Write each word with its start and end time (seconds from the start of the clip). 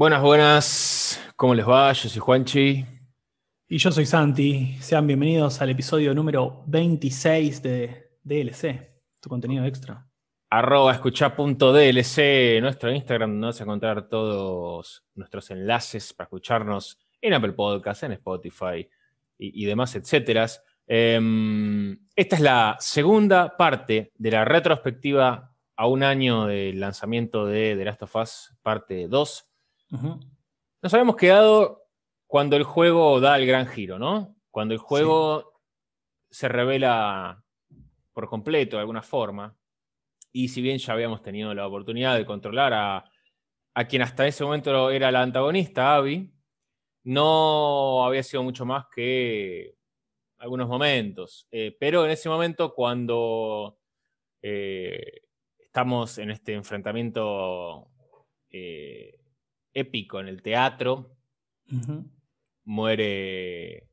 Buenas, 0.00 0.22
buenas. 0.22 1.32
¿Cómo 1.36 1.54
les 1.54 1.68
va? 1.68 1.92
Yo 1.92 2.08
soy 2.08 2.20
Juanchi. 2.20 2.86
Y 3.68 3.76
yo 3.76 3.92
soy 3.92 4.06
Santi. 4.06 4.78
Sean 4.80 5.06
bienvenidos 5.06 5.60
al 5.60 5.68
episodio 5.68 6.14
número 6.14 6.64
26 6.68 7.62
de 7.62 8.16
DLC, 8.22 8.94
tu 9.20 9.28
contenido 9.28 9.62
extra. 9.66 10.08
Arroba 10.48 10.92
escucha.dlc, 10.92 12.62
nuestro 12.62 12.90
Instagram, 12.90 13.32
donde 13.32 13.46
vas 13.48 13.60
a 13.60 13.64
encontrar 13.64 14.08
todos 14.08 15.04
nuestros 15.16 15.50
enlaces 15.50 16.14
para 16.14 16.24
escucharnos 16.24 16.98
en 17.20 17.34
Apple 17.34 17.52
Podcasts, 17.52 18.02
en 18.04 18.12
Spotify 18.12 18.88
y, 19.36 19.66
demás, 19.66 19.94
etcétera. 19.96 20.46
Em, 20.86 22.06
esta 22.16 22.36
es 22.36 22.40
la 22.40 22.76
segunda 22.80 23.54
parte 23.54 24.12
de 24.16 24.30
la 24.30 24.46
retrospectiva 24.46 25.54
a 25.76 25.86
un 25.86 26.02
año 26.02 26.46
del 26.46 26.80
lanzamiento 26.80 27.44
de 27.44 27.76
The 27.76 27.84
Last 27.84 28.02
of 28.04 28.16
Us, 28.16 28.56
parte 28.62 29.06
2. 29.06 29.49
Nos 29.90 30.94
habíamos 30.94 31.16
quedado 31.16 31.86
cuando 32.26 32.56
el 32.56 32.62
juego 32.62 33.20
da 33.20 33.36
el 33.36 33.46
gran 33.46 33.66
giro, 33.66 33.98
¿no? 33.98 34.36
Cuando 34.50 34.74
el 34.74 34.78
juego 34.78 35.60
se 36.30 36.48
revela 36.48 37.44
por 38.12 38.28
completo 38.28 38.76
de 38.76 38.80
alguna 38.80 39.02
forma. 39.02 39.56
Y 40.32 40.48
si 40.48 40.62
bien 40.62 40.78
ya 40.78 40.92
habíamos 40.92 41.22
tenido 41.22 41.52
la 41.54 41.66
oportunidad 41.66 42.16
de 42.16 42.24
controlar 42.24 42.72
a, 42.72 43.04
quien 43.88 44.02
hasta 44.02 44.26
ese 44.26 44.44
momento 44.44 44.90
era 44.90 45.10
la 45.10 45.22
antagonista, 45.22 45.96
Abby, 45.96 46.30
no 47.04 48.04
había 48.04 48.22
sido 48.22 48.42
mucho 48.42 48.64
más 48.64 48.86
que 48.94 49.74
algunos 50.38 50.68
momentos. 50.68 51.48
Eh, 51.50 51.76
pero 51.80 52.04
en 52.04 52.10
ese 52.12 52.28
momento, 52.28 52.74
cuando 52.74 53.78
eh, 54.42 55.22
estamos 55.58 56.18
en 56.18 56.30
este 56.30 56.54
enfrentamiento 56.54 57.88
eh, 58.50 59.19
épico 59.80 60.20
en 60.20 60.28
el 60.28 60.42
teatro. 60.42 61.16
Muere 62.64 63.88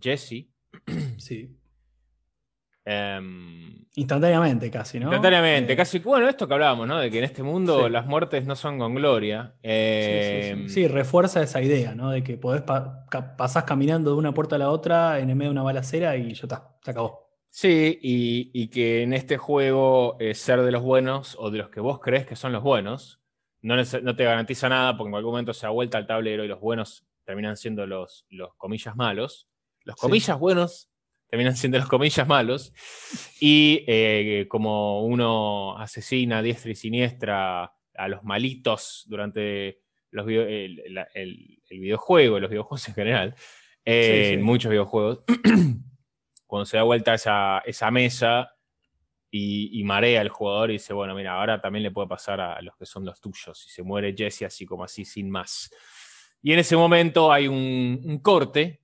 Jesse. 0.00 0.48
Sí. 1.18 1.56
Em, 2.84 3.84
instantáneamente 3.94 4.68
casi, 4.68 4.98
¿no? 4.98 5.06
Instantáneamente, 5.06 5.74
eh, 5.74 5.76
casi. 5.76 6.00
Bueno, 6.00 6.28
esto 6.28 6.48
que 6.48 6.54
hablábamos, 6.54 6.88
¿no? 6.88 6.98
De 6.98 7.12
que 7.12 7.18
en 7.18 7.24
este 7.24 7.44
mundo 7.44 7.88
las 7.88 8.06
muertes 8.06 8.44
no 8.44 8.56
son 8.56 8.78
con 8.78 8.94
gloria. 8.94 9.54
Em, 9.62 10.68
sí, 10.68 10.88
refuerza 10.88 11.42
esa 11.42 11.62
idea, 11.62 11.94
¿no? 11.94 12.10
De 12.10 12.24
que 12.24 12.36
podés 12.36 12.62
pasás 12.62 13.64
caminando 13.64 14.10
de 14.10 14.16
una 14.16 14.34
puerta 14.34 14.56
a 14.56 14.58
la 14.58 14.70
otra 14.70 15.20
en 15.20 15.30
el 15.30 15.36
medio 15.36 15.50
de 15.50 15.52
una 15.52 15.62
balacera 15.62 16.16
y 16.16 16.34
ya 16.34 16.42
está, 16.42 16.76
se 16.82 16.90
acabó. 16.90 17.30
Sí, 17.50 17.98
y, 18.02 18.68
que 18.68 19.02
en 19.02 19.12
este 19.12 19.36
juego 19.36 20.16
eh, 20.18 20.34
ser 20.34 20.62
de 20.62 20.72
los 20.72 20.82
buenos 20.82 21.36
o 21.38 21.50
de 21.50 21.58
los 21.58 21.68
que 21.68 21.80
vos 21.80 22.00
crees 22.00 22.26
que 22.26 22.34
son 22.34 22.50
los 22.50 22.62
buenos 22.62 23.21
no, 23.62 24.16
te 24.16 24.24
garantiza 24.24 24.68
nada 24.68 24.96
porque 24.96 25.10
en 25.10 25.14
algún 25.14 25.32
momento 25.32 25.54
se 25.54 25.66
da 25.66 25.70
vuelta 25.70 25.98
al 25.98 26.06
tablero 26.06 26.44
y 26.44 26.48
los 26.48 26.60
buenos 26.60 27.06
terminan 27.24 27.56
siendo 27.56 27.86
los, 27.86 28.26
los 28.28 28.54
comillas 28.56 28.96
malos. 28.96 29.48
Los 29.84 29.96
comillas 29.96 30.38
buenos 30.38 30.90
terminan 31.28 31.56
siendo 31.56 31.78
los 31.78 31.88
comillas 31.88 32.26
malos. 32.26 32.72
Y 33.40 33.84
eh, 33.86 34.46
como 34.48 35.04
uno 35.04 35.78
asesina 35.78 36.38
a 36.38 36.42
diestra 36.42 36.72
y 36.72 36.74
siniestra 36.74 37.72
a 37.94 38.08
los 38.08 38.24
malitos 38.24 39.04
durante 39.06 39.80
los 40.10 40.26
el, 40.28 41.62
videojuego, 41.70 42.38
los 42.38 42.50
videojuegos 42.50 42.88
en 42.88 42.94
general, 42.94 43.34
eh, 43.84 44.38
muchos 44.42 44.70
videojuegos, 44.70 45.24
cuando 46.46 46.66
se 46.66 46.76
da 46.76 46.82
vuelta 46.82 47.14
esa, 47.14 47.60
esa 47.64 47.90
mesa, 47.90 48.54
y, 49.34 49.82
marea 49.84 50.20
al 50.20 50.28
jugador 50.28 50.70
y 50.70 50.74
dice, 50.74 50.92
bueno, 50.92 51.14
mira, 51.14 51.32
ahora 51.32 51.58
también 51.58 51.82
le 51.82 51.90
puede 51.90 52.06
pasar 52.06 52.38
a 52.38 52.60
los 52.60 52.76
que 52.76 52.84
son 52.84 53.06
los 53.06 53.18
tuyos. 53.18 53.64
Y 53.66 53.70
se 53.70 53.82
muere 53.82 54.14
Jesse 54.14 54.42
así 54.42 54.66
como 54.66 54.84
así, 54.84 55.06
sin 55.06 55.30
más. 55.30 55.70
Y 56.42 56.52
en 56.52 56.58
ese 56.58 56.76
momento 56.76 57.32
hay 57.32 57.48
un, 57.48 58.20
corte 58.22 58.82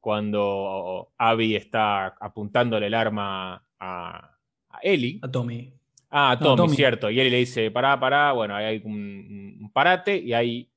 cuando 0.00 1.12
Abby 1.18 1.56
está 1.56 2.06
apuntándole 2.06 2.86
el 2.86 2.94
arma 2.94 3.62
a, 3.78 4.38
a 4.70 4.78
Ellie. 4.82 5.20
A 5.22 5.30
Tommy. 5.30 5.74
Ah, 6.08 6.30
a 6.30 6.38
Tommy, 6.38 6.74
cierto. 6.74 7.10
Y 7.10 7.20
Ellie 7.20 7.30
le 7.30 7.38
dice, 7.38 7.70
pará, 7.70 8.00
pará. 8.00 8.32
Bueno, 8.32 8.56
ahí 8.56 8.64
hay 8.64 8.82
un, 8.84 9.70
parate 9.74 10.16
y 10.16 10.32
hay 10.32 10.71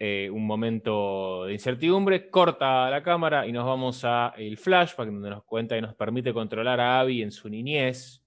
eh, 0.00 0.30
un 0.32 0.46
momento 0.46 1.46
de 1.46 1.54
incertidumbre, 1.54 2.30
corta 2.30 2.88
la 2.88 3.02
cámara 3.02 3.48
y 3.48 3.52
nos 3.52 3.66
vamos 3.66 4.04
a 4.04 4.32
el 4.36 4.56
flashback 4.56 5.08
donde 5.08 5.30
nos 5.30 5.42
cuenta 5.42 5.76
y 5.76 5.80
nos 5.80 5.94
permite 5.96 6.32
controlar 6.32 6.78
a 6.78 7.00
Abby 7.00 7.22
en 7.22 7.32
su 7.32 7.48
niñez. 7.48 8.22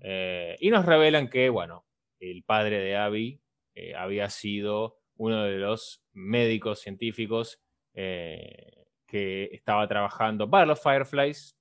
Eh, 0.00 0.56
y 0.60 0.70
nos 0.70 0.84
revelan 0.84 1.28
que, 1.28 1.48
bueno, 1.48 1.86
el 2.18 2.42
padre 2.44 2.78
de 2.80 2.96
Abby 2.96 3.40
eh, 3.74 3.94
había 3.94 4.28
sido 4.28 4.98
uno 5.16 5.44
de 5.44 5.58
los 5.58 6.04
médicos 6.12 6.80
científicos 6.80 7.60
que 7.94 9.50
estaba 9.52 9.86
trabajando 9.86 10.48
para 10.48 10.64
los 10.64 10.82
Fireflies 10.82 11.58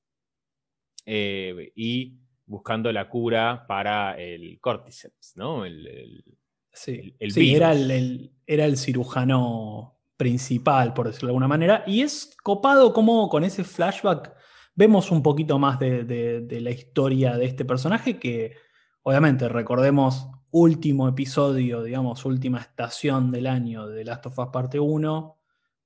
y 1.06 2.18
buscando 2.46 2.92
la 2.92 3.10
cura 3.10 3.66
para 3.68 4.18
el 4.18 4.60
Cordyceps, 4.62 5.34
¿no? 5.36 5.66
el, 5.66 6.24
Sí, 6.74 7.16
era, 7.20 7.74
el, 7.74 8.32
era 8.46 8.66
el 8.66 8.78
cirujano 8.78 10.00
principal, 10.16 10.94
por 10.94 11.08
decirlo 11.08 11.28
de 11.28 11.32
alguna 11.32 11.48
manera. 11.48 11.84
Y 11.88 12.02
es 12.02 12.36
copado 12.44 12.94
como 12.94 13.28
con 13.30 13.44
ese 13.44 13.64
flashback 13.64 14.34
vemos 14.76 15.12
un 15.12 15.22
poquito 15.22 15.60
más 15.60 15.80
de, 15.80 16.48
la 16.62 16.72
historia 16.72 17.38
de 17.38 17.46
este 17.46 17.66
personaje 17.66 18.20
que, 18.20 18.56
obviamente, 19.04 19.50
recordemos 19.50 20.28
último 20.52 21.08
episodio, 21.08 21.84
digamos, 21.84 22.26
última 22.26 22.60
estación 22.60 23.32
del 23.32 23.48
año 23.48 23.88
de 23.88 24.06
Last 24.06 24.28
of 24.28 24.40
Us 24.40 24.48
Parte 24.52 24.80
1, 24.80 25.38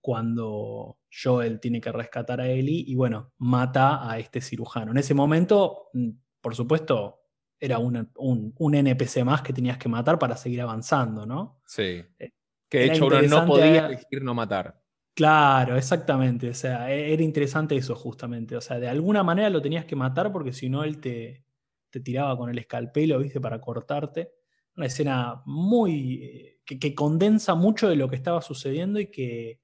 cuando 0.02 1.00
Joel 1.12 1.60
tiene 1.60 1.82
que 1.82 1.92
rescatar 1.92 2.42
a 2.42 2.48
Ellie 2.48 2.84
y, 2.88 2.96
bueno, 2.96 3.34
mata 3.38 4.10
a 4.10 4.20
este 4.20 4.42
cirujano. 4.42 4.92
En 4.92 4.98
ese 4.98 5.14
momento, 5.14 5.90
mm, 5.94 6.10
por 6.42 6.56
supuesto, 6.56 7.25
era 7.60 7.78
un, 7.80 8.12
un, 8.16 8.76
NPC 8.76 9.24
más 9.24 9.42
que 9.42 9.54
tenías 9.54 9.78
que 9.78 9.90
matar 9.90 10.20
para 10.20 10.36
seguir 10.38 10.62
avanzando, 10.62 11.26
¿no? 11.26 11.62
Sí. 11.66 12.04
Eh, 12.20 12.32
que 12.70 12.80
de 12.80 12.86
hecho 12.86 13.08
uno 13.08 13.22
no 13.22 13.46
podía 13.46 13.88
elegir 13.88 14.24
no 14.24 14.34
matar. 14.34 14.82
Claro, 15.14 15.78
exactamente. 15.78 16.50
O 16.50 16.54
sea, 16.54 16.92
e, 16.92 17.14
era 17.14 17.24
interesante 17.24 17.76
eso 17.76 17.96
justamente. 17.96 18.56
O 18.58 18.62
sea, 18.62 18.80
de 18.80 18.90
alguna 18.90 19.24
manera 19.24 19.50
lo 19.50 19.62
tenías 19.62 19.86
que 19.86 19.96
matar 19.96 20.32
porque 20.32 20.52
si 20.52 20.70
no 20.70 20.84
él 20.84 21.00
te, 21.00 21.46
te 21.90 22.00
tiraba 22.02 22.38
con 22.38 22.50
el 22.50 22.58
escalpelo, 22.58 23.20
¿viste? 23.20 23.40
Para 23.40 23.62
cortarte. 23.62 24.34
Una 24.76 24.88
escena 24.88 25.42
muy. 25.46 26.24
Eh, 26.24 26.60
que, 26.66 26.80
que, 26.80 26.94
condensa 26.94 27.56
mucho 27.56 27.88
de 27.88 27.96
lo 27.96 28.10
que 28.10 28.16
estaba 28.16 28.42
sucediendo 28.42 29.00
y 29.00 29.10
que 29.10 29.62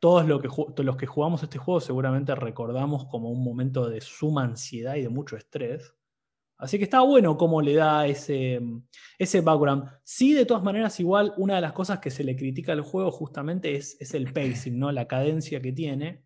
todos 0.00 0.24
que, 0.40 0.82
los 0.82 0.96
que 0.96 1.06
jugamos 1.06 1.42
este 1.42 1.58
juego 1.58 1.80
seguramente 1.80 2.34
recordamos 2.34 3.04
como 3.06 3.30
un 3.30 3.44
momento 3.44 3.88
de 3.88 4.00
suma 4.00 4.42
ansiedad 4.44 4.96
y 4.96 5.02
de 5.02 5.08
mucho 5.10 5.36
estrés. 5.36 5.94
Así 6.60 6.76
que 6.76 6.84
está 6.84 7.00
bueno 7.00 7.36
cómo 7.36 7.62
le 7.62 7.74
da 7.74 8.06
ese, 8.06 8.60
ese 9.18 9.40
background. 9.40 9.84
Sí, 10.04 10.34
de 10.34 10.44
todas 10.44 10.62
maneras, 10.62 11.00
igual 11.00 11.32
una 11.38 11.56
de 11.56 11.62
las 11.62 11.72
cosas 11.72 12.00
que 12.00 12.10
se 12.10 12.22
le 12.22 12.36
critica 12.36 12.72
al 12.72 12.82
juego 12.82 13.10
justamente 13.10 13.74
es, 13.74 13.96
es 13.98 14.12
el 14.14 14.32
pacing, 14.32 14.78
¿no? 14.78 14.92
la 14.92 15.08
cadencia 15.08 15.60
que 15.62 15.72
tiene. 15.72 16.24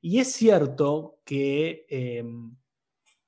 Y 0.00 0.20
es 0.20 0.32
cierto 0.32 1.20
que, 1.24 1.86
em, 1.88 2.56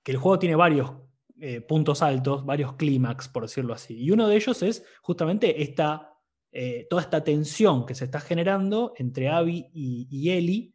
que 0.03 0.13
el 0.13 0.19
juego 0.19 0.39
tiene 0.39 0.55
varios 0.55 0.93
eh, 1.41 1.61
puntos 1.61 2.03
altos, 2.03 2.45
varios 2.47 2.75
clímax, 2.75 3.29
por 3.29 3.43
decirlo 3.43 3.75
así. 3.75 3.97
Y 3.99 4.11
uno 4.13 4.29
de 4.29 4.37
ellos 4.37 4.63
es 4.63 4.85
justamente 5.03 5.63
esta, 5.63 6.13
eh, 6.53 6.87
toda 6.89 7.03
esta 7.03 7.25
tensión 7.25 7.85
que 7.85 7.97
se 7.97 8.05
está 8.05 8.21
generando 8.21 8.95
entre 8.97 9.29
Abby 9.29 9.71
y, 9.73 10.07
y 10.09 10.31
Ellie 10.31 10.74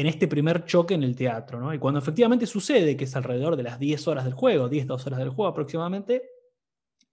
en 0.00 0.06
este 0.06 0.28
primer 0.28 0.64
choque 0.64 0.94
en 0.94 1.02
el 1.02 1.14
teatro. 1.14 1.60
¿no? 1.60 1.74
Y 1.74 1.78
cuando 1.78 2.00
efectivamente 2.00 2.46
sucede, 2.46 2.96
que 2.96 3.04
es 3.04 3.14
alrededor 3.14 3.54
de 3.54 3.64
las 3.64 3.78
10 3.78 4.08
horas 4.08 4.24
del 4.24 4.32
juego, 4.32 4.68
10, 4.68 4.86
12 4.86 5.08
horas 5.10 5.18
del 5.18 5.28
juego 5.28 5.50
aproximadamente, 5.50 6.22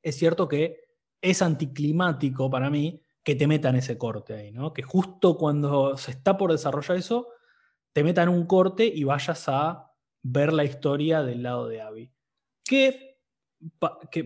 es 0.01 0.15
cierto 0.15 0.47
que 0.47 0.85
es 1.21 1.41
anticlimático 1.41 2.49
para 2.49 2.69
mí 2.69 3.01
que 3.21 3.35
te 3.35 3.45
metan 3.45 3.75
ese 3.75 3.97
corte 3.97 4.35
ahí, 4.35 4.51
¿no? 4.53 4.71
Que 4.71 4.83
justo 4.83 5.37
cuando 5.37 5.97
se 5.97 6.11
está 6.11 6.37
por 6.37 6.53
desarrollar 6.53 6.95
eso, 6.95 7.27
te 7.91 8.05
metan 8.05 8.29
un 8.29 8.45
corte 8.45 8.85
y 8.85 9.03
vayas 9.03 9.49
a 9.49 9.91
ver 10.23 10.53
la 10.53 10.63
historia 10.63 11.23
del 11.23 11.43
lado 11.43 11.67
de 11.67 11.81
Abby. 11.81 12.13
Que 12.63 13.17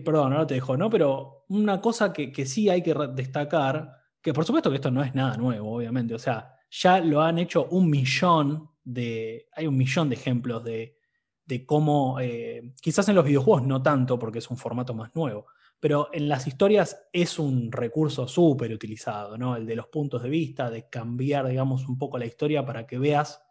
perdón, 0.04 0.34
ahora 0.34 0.46
te 0.46 0.54
dejo, 0.54 0.76
¿no? 0.76 0.88
Pero 0.88 1.46
una 1.48 1.80
cosa 1.80 2.12
que, 2.12 2.30
que 2.30 2.46
sí 2.46 2.68
hay 2.68 2.80
que 2.80 2.94
destacar, 3.12 3.92
que 4.20 4.32
por 4.32 4.44
supuesto 4.44 4.70
que 4.70 4.76
esto 4.76 4.92
no 4.92 5.02
es 5.02 5.16
nada 5.16 5.36
nuevo, 5.36 5.74
obviamente, 5.74 6.14
o 6.14 6.18
sea, 6.18 6.54
ya 6.72 7.00
lo 7.00 7.20
han 7.20 7.38
hecho 7.38 7.66
un 7.66 7.90
millón 7.90 8.70
de, 8.82 9.46
hay 9.52 9.66
un 9.66 9.76
millón 9.76 10.08
de 10.08 10.14
ejemplos 10.14 10.64
de, 10.64 10.96
de 11.44 11.66
cómo, 11.66 12.18
eh, 12.18 12.72
quizás 12.80 13.08
en 13.08 13.14
los 13.14 13.26
videojuegos 13.26 13.66
no 13.66 13.82
tanto, 13.82 14.18
porque 14.18 14.38
es 14.38 14.50
un 14.50 14.56
formato 14.56 14.94
más 14.94 15.14
nuevo, 15.14 15.46
pero 15.78 16.08
en 16.12 16.28
las 16.28 16.46
historias 16.46 17.08
es 17.12 17.38
un 17.38 17.70
recurso 17.70 18.26
súper 18.26 18.72
utilizado, 18.72 19.36
¿no? 19.36 19.54
El 19.54 19.66
de 19.66 19.76
los 19.76 19.88
puntos 19.88 20.22
de 20.22 20.30
vista, 20.30 20.70
de 20.70 20.88
cambiar, 20.88 21.46
digamos, 21.46 21.86
un 21.88 21.98
poco 21.98 22.16
la 22.16 22.24
historia 22.24 22.64
para 22.64 22.86
que 22.86 22.98
veas 22.98 23.42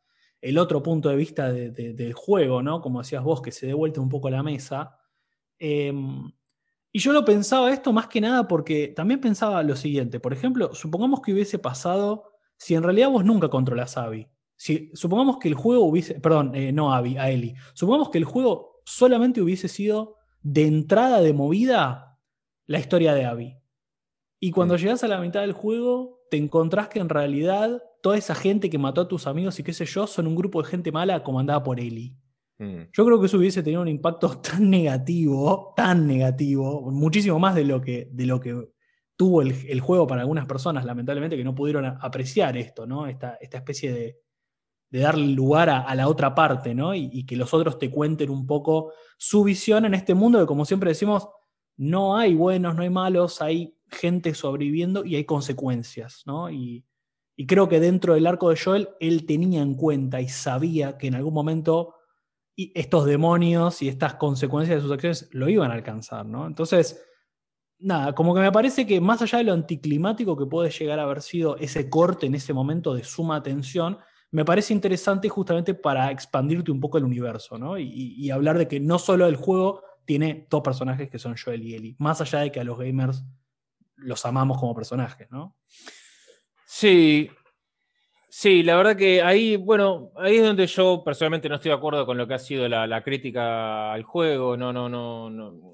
el 0.41 0.57
otro 0.57 0.81
punto 0.81 1.09
de 1.09 1.15
vista 1.15 1.51
del 1.51 2.13
juego, 2.13 2.63
¿no? 2.63 2.81
Como 2.81 3.01
decías 3.01 3.23
vos, 3.23 3.41
que 3.41 3.51
se 3.51 3.67
dé 3.67 3.73
vuelta 3.73 4.01
un 4.01 4.09
poco 4.09 4.31
la 4.31 4.41
mesa. 4.41 4.97
Em, 5.59 6.31
y 6.91 6.99
yo 6.99 7.13
lo 7.13 7.23
pensaba 7.23 7.71
esto 7.71 7.93
más 7.93 8.07
que 8.07 8.19
nada 8.19 8.47
porque 8.47 8.87
también 8.87 9.21
pensaba 9.21 9.61
lo 9.61 9.75
siguiente, 9.75 10.19
por 10.19 10.33
ejemplo, 10.33 10.73
supongamos 10.73 11.21
que 11.21 11.33
hubiese 11.33 11.59
pasado, 11.59 12.30
si 12.61 12.75
en 12.75 12.83
realidad 12.83 13.09
vos 13.09 13.25
nunca 13.25 13.49
controlas 13.49 13.97
a 13.97 14.03
Abby, 14.03 14.27
si, 14.55 14.91
supongamos 14.93 15.39
que 15.39 15.47
el 15.47 15.55
juego 15.55 15.83
hubiese, 15.83 16.19
perdón, 16.19 16.53
eh, 16.53 16.71
no 16.71 16.93
a 16.93 16.97
Abby, 16.97 17.17
a 17.17 17.31
Ellie, 17.31 17.55
supongamos 17.73 18.11
que 18.11 18.19
el 18.19 18.23
juego 18.23 18.83
solamente 18.85 19.41
hubiese 19.41 19.67
sido 19.67 20.17
de 20.43 20.67
entrada 20.67 21.21
de 21.21 21.33
movida 21.33 22.19
la 22.67 22.77
historia 22.77 23.15
de 23.15 23.25
Abby. 23.25 23.57
Y 24.39 24.51
cuando 24.51 24.77
llegas 24.77 25.03
a 25.03 25.07
la 25.07 25.19
mitad 25.19 25.41
del 25.41 25.53
juego, 25.53 26.19
te 26.29 26.37
encontrás 26.37 26.87
que 26.87 26.99
en 26.99 27.09
realidad 27.09 27.81
toda 28.03 28.15
esa 28.15 28.35
gente 28.35 28.69
que 28.69 28.77
mató 28.77 29.01
a 29.01 29.07
tus 29.07 29.25
amigos 29.25 29.59
y 29.59 29.63
qué 29.63 29.73
sé 29.73 29.85
yo, 29.87 30.05
son 30.05 30.27
un 30.27 30.35
grupo 30.35 30.61
de 30.61 30.69
gente 30.69 30.91
mala 30.91 31.23
comandada 31.23 31.63
por 31.63 31.79
Ellie. 31.79 32.15
Mm. 32.59 32.91
Yo 32.93 33.05
creo 33.07 33.19
que 33.19 33.25
eso 33.25 33.37
hubiese 33.37 33.63
tenido 33.63 33.81
un 33.81 33.87
impacto 33.87 34.29
tan 34.39 34.69
negativo, 34.69 35.73
tan 35.75 36.05
negativo, 36.05 36.91
muchísimo 36.91 37.39
más 37.39 37.55
de 37.55 37.63
lo 37.63 37.81
que, 37.81 38.07
de 38.11 38.27
lo 38.27 38.39
que 38.39 38.69
tuvo 39.21 39.43
el, 39.43 39.79
juego 39.81 40.07
para 40.07 40.21
algunas 40.21 40.47
personas, 40.47 40.83
lamentablemente, 40.83 41.37
que 41.37 41.43
no 41.43 41.53
pudieron 41.53 41.85
apreciar 41.85 42.57
esto, 42.57 42.87
¿no? 42.87 43.05
Esta, 43.05 43.35
especie 43.39 43.93
de, 43.93 44.19
darle 44.89 45.27
lugar 45.27 45.69
a, 45.69 45.93
la 45.93 46.07
otra 46.07 46.33
parte, 46.33 46.73
¿no? 46.73 46.95
Y, 46.95 47.07
y, 47.13 47.23
que 47.27 47.35
los 47.35 47.53
otros 47.53 47.77
te 47.77 47.91
cuenten 47.91 48.31
un 48.31 48.47
poco 48.47 48.93
su 49.19 49.43
visión 49.43 49.85
en 49.85 49.93
este 49.93 50.15
mundo 50.15 50.39
que, 50.39 50.47
como 50.47 50.65
siempre 50.65 50.89
decimos, 50.89 51.29
no 51.77 52.17
hay 52.17 52.33
buenos, 52.33 52.73
no 52.73 52.81
hay 52.81 52.89
malos, 52.89 53.43
hay 53.43 53.77
gente 53.91 54.33
sobreviviendo 54.33 55.05
y 55.05 55.15
hay 55.17 55.25
consecuencias, 55.25 56.23
¿no? 56.25 56.49
Y, 56.49 56.83
y 57.35 57.45
creo 57.45 57.69
que 57.69 57.79
dentro 57.79 58.15
del 58.15 58.25
arco 58.25 58.49
de 58.49 58.57
Joel, 58.59 58.89
él 58.99 59.27
tenía 59.27 59.61
en 59.61 59.75
cuenta 59.75 60.19
y 60.19 60.29
sabía 60.29 60.97
que 60.97 61.05
en 61.05 61.13
algún 61.13 61.35
momento 61.35 61.93
estos 62.55 63.05
demonios 63.05 63.83
y 63.83 63.87
estas 63.87 64.15
consecuencias 64.15 64.77
de 64.77 64.81
sus 64.81 64.91
acciones 64.91 65.29
lo 65.31 65.47
iban 65.47 65.69
a 65.69 65.75
alcanzar, 65.75 66.25
¿no? 66.25 66.47
Entonces, 66.47 66.99
nada, 67.81 68.13
como 68.13 68.33
que 68.33 68.41
me 68.41 68.51
parece 68.51 68.85
que 68.85 69.01
más 69.01 69.21
allá 69.21 69.39
de 69.39 69.45
lo 69.45 69.53
anticlimático 69.53 70.37
que 70.37 70.45
puede 70.45 70.69
llegar 70.69 70.99
a 70.99 71.03
haber 71.03 71.21
sido 71.21 71.57
ese 71.57 71.89
corte 71.89 72.25
en 72.25 72.35
ese 72.35 72.53
momento 72.53 72.93
de 72.93 73.03
suma 73.03 73.43
tensión, 73.43 73.97
me 74.31 74.45
parece 74.45 74.73
interesante 74.73 75.27
justamente 75.27 75.73
para 75.73 76.09
expandirte 76.09 76.71
un 76.71 76.79
poco 76.79 76.97
el 76.97 77.03
universo, 77.03 77.57
¿no? 77.57 77.77
Y, 77.77 78.29
hablar 78.31 78.57
de 78.57 78.67
que 78.67 78.79
no 78.79 78.97
solo 78.97 79.27
el 79.27 79.35
juego 79.35 79.83
tiene 80.05 80.47
dos 80.49 80.61
personajes 80.61 81.09
que 81.09 81.19
son 81.19 81.35
Joel 81.35 81.63
y 81.63 81.75
Ellie, 81.75 81.95
más 81.99 82.21
allá 82.21 82.39
de 82.39 82.51
que 82.51 82.59
a 82.59 82.63
los 82.63 82.77
gamers 82.77 83.23
los 83.97 84.25
amamos 84.25 84.57
como 84.57 84.73
personajes, 84.73 85.29
¿no? 85.31 85.57
Sí, 86.65 87.29
sí, 88.29 88.63
la 88.63 88.77
verdad 88.77 88.95
que 88.95 89.21
ahí, 89.21 89.57
bueno, 89.57 90.11
ahí 90.15 90.37
es 90.37 90.43
donde 90.43 90.65
yo 90.65 91.03
personalmente 91.03 91.49
no 91.49 91.55
estoy 91.55 91.69
de 91.69 91.77
acuerdo 91.77 92.05
con 92.05 92.17
lo 92.17 92.25
que 92.25 92.33
ha 92.33 92.39
sido 92.39 92.67
la, 92.69 93.03
crítica 93.03 93.91
al 93.91 94.03
juego. 94.03 94.55
No, 94.55 94.71
no, 94.71 94.87
no, 94.87 95.29
no. 95.29 95.71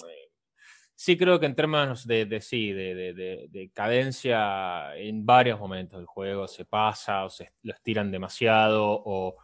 Sí 0.99 1.15
creo 1.15 1.39
que 1.39 1.45
en 1.45 1.53
términos 1.53 2.07
de, 2.07 2.41
sí, 2.41 2.73
de, 2.73 3.71
cadencia, 3.71 4.95
en 4.95 5.27
varios 5.27 5.59
momentos 5.59 5.99
del 5.99 6.07
juego 6.07 6.47
se 6.47 6.65
pasa 6.65 7.23
o 7.23 7.29
se 7.29 7.53
lo 7.61 7.71
estiran 7.71 8.09
demasiado 8.09 9.03
o, 9.05 9.35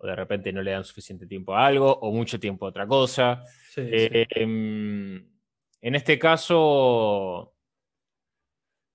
de 0.00 0.14
repente 0.14 0.52
no 0.52 0.62
le 0.62 0.70
dan 0.70 0.84
suficiente 0.84 1.26
tiempo 1.26 1.56
a 1.56 1.66
algo 1.66 1.92
o 1.92 2.12
mucho 2.12 2.38
tiempo 2.38 2.66
a 2.66 2.68
otra 2.68 2.86
cosa. 2.86 3.42
Eh, 3.76 4.26
em, 4.30 5.28
en 5.80 5.94
este 5.96 6.20
caso, 6.20 7.52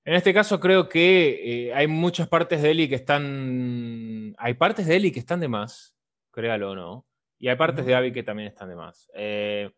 en 0.06 0.13
este 0.13 0.33
caso 0.33 0.62
creo 0.62 0.88
que 0.88 1.68
eh, 1.68 1.74
hay 1.74 1.88
muchas 1.88 2.30
partes 2.30 2.62
de 2.62 2.71
Eli 2.71 2.88
que 2.88 2.95
están... 2.95 4.33
Hay 4.38 4.54
partes 4.54 4.88
de 4.88 4.95
Eli 4.95 5.12
que 5.12 5.19
están 5.19 5.42
de 5.42 5.50
más, 5.50 5.94
créalo 6.31 6.71
o 6.71 6.75
no. 6.75 7.07
Y 7.38 7.50
hay 7.50 7.57
partes 7.57 7.86
de 7.86 7.95
Abby 7.95 8.13
que 8.13 8.24
también 8.24 8.48
están 8.48 8.69
de 8.69 8.75
más. 8.75 9.12
Eh, 9.13 9.69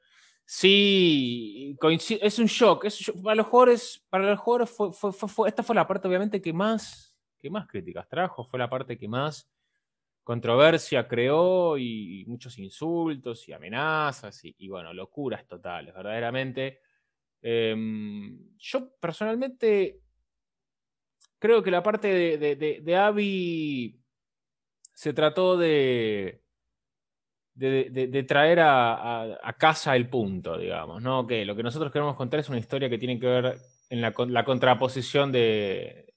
sí, 0.50 1.78
es 2.22 2.40
un 2.40 2.46
shock. 2.46 2.86
Para 3.24 3.36
los 3.36 3.48
jugadores, 3.48 4.06
para 4.10 4.30
los 4.32 4.40
jugadores 4.40 4.70
fue, 4.70 5.48
esta 5.48 5.64
fue 5.64 5.76
la 5.76 5.88
parte 5.88 6.08
obviamente 6.08 6.42
que 6.42 6.54
más, 6.54 7.16
que 7.38 7.50
más 7.50 7.68
críticas 7.68 8.08
trajo. 8.08 8.44
Fue 8.44 8.58
la 8.58 8.70
parte 8.70 8.98
que 8.98 9.08
más 9.08 9.50
controversia 10.24 11.08
creó 11.08 11.78
y, 11.78 12.24
muchos 12.28 12.58
insultos 12.60 13.48
y 13.48 13.54
amenazas 13.54 14.44
y, 14.46 14.56
y 14.58 14.70
bueno, 14.70 14.94
locuras 14.94 15.48
totales, 15.48 15.94
verdaderamente. 15.94 16.82
Em, 17.42 18.58
yo 18.58 18.94
personalmente 19.00 20.02
creo 21.40 21.64
que 21.64 21.72
la 21.72 21.82
parte 21.82 22.38
de, 22.38 22.56
de, 22.56 22.96
Abby 22.98 24.00
se 24.94 25.14
trató 25.14 25.58
de, 25.58 26.44
de, 27.54 28.26
traer 28.28 28.60
a, 28.62 29.56
casa 29.58 29.96
el 29.96 30.10
punto, 30.10 30.58
digamos, 30.58 31.02
¿no? 31.02 31.28
Que 31.28 31.46
lo 31.46 31.56
que 31.56 31.64
nosotros 31.64 31.92
queremos 31.92 32.16
contar 32.16 32.40
es 32.40 32.50
una 32.50 32.60
historia 32.60 32.90
que 32.90 32.98
tiene 32.98 33.20
que 33.20 33.28
ver 33.28 33.58
en 33.90 34.02
la, 34.02 34.14
la 34.28 34.46
contraposición 34.46 35.32
de, 35.32 36.14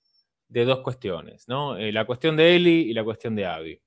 dos 0.49 0.81
cuestiones, 0.81 1.49
¿no? 1.49 1.76
Eh, 1.76 1.93
la 1.93 2.05
cuestión 2.05 2.37
de 2.37 2.55
Ellie 2.55 2.82
y 2.82 2.93
la 2.93 3.05
cuestión 3.05 3.34
de 3.34 3.46
Abby. 3.46 3.81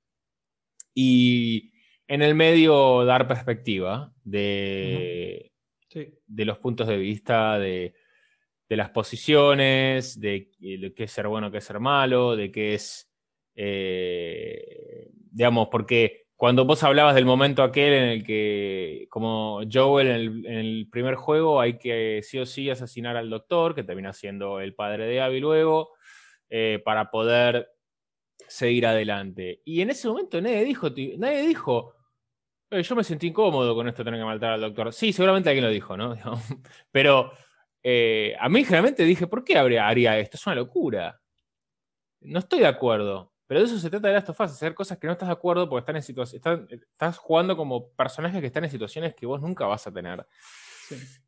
Y 0.94 1.72
en 2.08 2.22
el 2.22 2.34
medio 2.34 3.04
dar 3.04 3.26
perspectiva 3.28 4.12
de, 4.24 5.52
de 6.26 6.44
los 6.44 6.58
puntos 6.58 6.88
de 6.88 6.96
vista, 6.96 7.58
de, 7.58 7.94
de 8.68 8.76
las 8.76 8.90
posiciones, 8.90 10.20
de, 10.20 10.50
qué 10.94 11.04
es 11.04 11.10
ser 11.10 11.28
bueno, 11.28 11.50
qué 11.50 11.58
es 11.58 11.64
ser 11.64 11.80
malo, 11.80 12.36
de 12.36 12.50
qué 12.50 12.74
es, 12.74 13.10
eh, 13.54 15.08
digamos, 15.12 15.68
porque 15.70 16.25
cuando 16.36 16.66
vos 16.66 16.82
hablabas 16.82 17.14
del 17.14 17.24
momento 17.24 17.62
aquel 17.62 17.92
en 17.94 18.04
el 18.04 18.24
que, 18.24 19.06
como 19.10 19.62
Joel 19.72 20.44
en 20.44 20.54
el, 20.54 20.88
primer 20.90 21.14
juego, 21.14 21.60
hay 21.60 21.78
que 21.78 22.20
sí 22.22 22.38
o 22.38 22.44
sí 22.44 22.68
asesinar 22.68 23.16
al 23.16 23.30
doctor, 23.30 23.74
que 23.74 23.82
termina 23.82 24.12
siendo 24.12 24.60
el 24.60 24.74
padre 24.74 25.06
de 25.06 25.20
Abby 25.22 25.40
luego, 25.40 25.94
eh, 26.50 26.82
para 26.84 27.10
poder 27.10 27.70
seguir 28.48 28.86
adelante. 28.86 29.62
Y 29.64 29.80
en 29.80 29.90
ese 29.90 30.08
momento 30.08 30.40
nadie 30.40 30.64
dijo, 30.64 30.90
nadie 31.16 31.46
dijo, 31.46 31.94
eh, 32.70 32.82
yo 32.82 32.96
me 32.96 33.04
sentí 33.04 33.28
incómodo 33.28 33.74
con 33.74 33.88
esto 33.88 34.04
tener 34.04 34.20
que 34.20 34.26
matar 34.26 34.52
al 34.52 34.60
doctor. 34.60 34.92
Sí, 34.92 35.12
seguramente 35.12 35.48
alguien 35.48 35.64
lo 35.64 35.70
dijo, 35.70 35.96
¿no? 35.96 36.16
Pero 36.92 37.32
eh, 37.82 38.36
a 38.38 38.48
mí 38.48 38.62
generalmente 38.64 39.04
dije, 39.04 39.26
¿por 39.26 39.44
qué 39.44 39.56
haría 39.56 40.18
esto? 40.18 40.36
Es 40.36 40.46
una 40.46 40.56
locura. 40.56 41.20
No 42.20 42.40
estoy 42.40 42.60
de 42.60 42.66
acuerdo. 42.66 43.32
Pero 43.46 43.60
de 43.60 43.66
eso 43.66 43.78
se 43.78 43.90
trata 43.90 44.08
de 44.08 44.14
Last 44.14 44.28
of 44.30 44.40
Us, 44.40 44.50
hacer 44.50 44.74
cosas 44.74 44.98
que 44.98 45.06
no 45.06 45.12
estás 45.12 45.28
de 45.28 45.34
acuerdo 45.34 45.68
porque 45.68 45.80
están 45.80 45.96
en 45.96 46.02
situaciones. 46.02 46.44
Estás 46.70 47.18
jugando 47.18 47.56
como 47.56 47.90
personajes 47.90 48.40
que 48.40 48.46
están 48.46 48.64
en 48.64 48.70
situaciones 48.70 49.14
que 49.14 49.26
vos 49.26 49.40
nunca 49.40 49.66
vas 49.66 49.86
a 49.86 49.92
tener. 49.92 50.26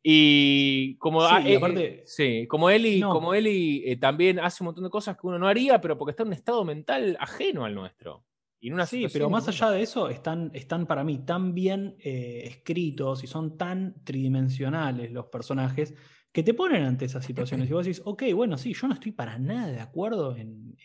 Y 0.01 0.95
como, 0.97 1.21
sí, 1.27 1.35
eh, 1.45 1.57
aparte, 1.57 2.03
sí, 2.05 2.47
como 2.47 2.69
Eli, 2.69 3.01
como 3.01 3.33
Eli 3.33 3.83
eh, 3.85 3.97
también 3.97 4.39
hace 4.39 4.63
un 4.63 4.67
montón 4.67 4.85
de 4.85 4.89
cosas 4.89 5.17
que 5.17 5.27
uno 5.27 5.37
no 5.37 5.47
haría, 5.47 5.81
pero 5.81 5.97
porque 5.97 6.11
está 6.11 6.23
en 6.23 6.27
un 6.27 6.33
estado 6.33 6.63
mental 6.63 7.17
ajeno 7.19 7.65
al 7.65 7.75
nuestro. 7.75 8.25
Y 8.61 8.71
una 8.71 8.85
sí, 8.85 9.07
pero 9.11 9.29
más 9.29 9.47
allá 9.47 9.71
de 9.71 9.81
eso, 9.81 10.09
están, 10.09 10.51
están 10.53 10.85
para 10.85 11.05
mí 11.05 11.19
tan 11.19 11.53
bien 11.53 11.95
escritos 11.99 13.23
y 13.23 13.27
son 13.27 13.57
tan 13.57 14.03
tridimensionales 14.03 15.11
los 15.11 15.27
personajes 15.27 15.93
que 16.31 16.43
te 16.43 16.53
ponen 16.53 16.83
ante 16.83 17.05
esas 17.05 17.25
situaciones 17.25 17.69
y 17.69 17.73
vos 17.73 17.85
decís, 17.85 18.01
ok, 18.03 18.23
bueno, 18.35 18.57
sí, 18.57 18.73
yo 18.73 18.87
no 18.87 18.93
estoy 18.93 19.13
para 19.13 19.37
nada 19.37 19.67
de 19.67 19.79
acuerdo 19.79 20.35
en... 20.35 20.75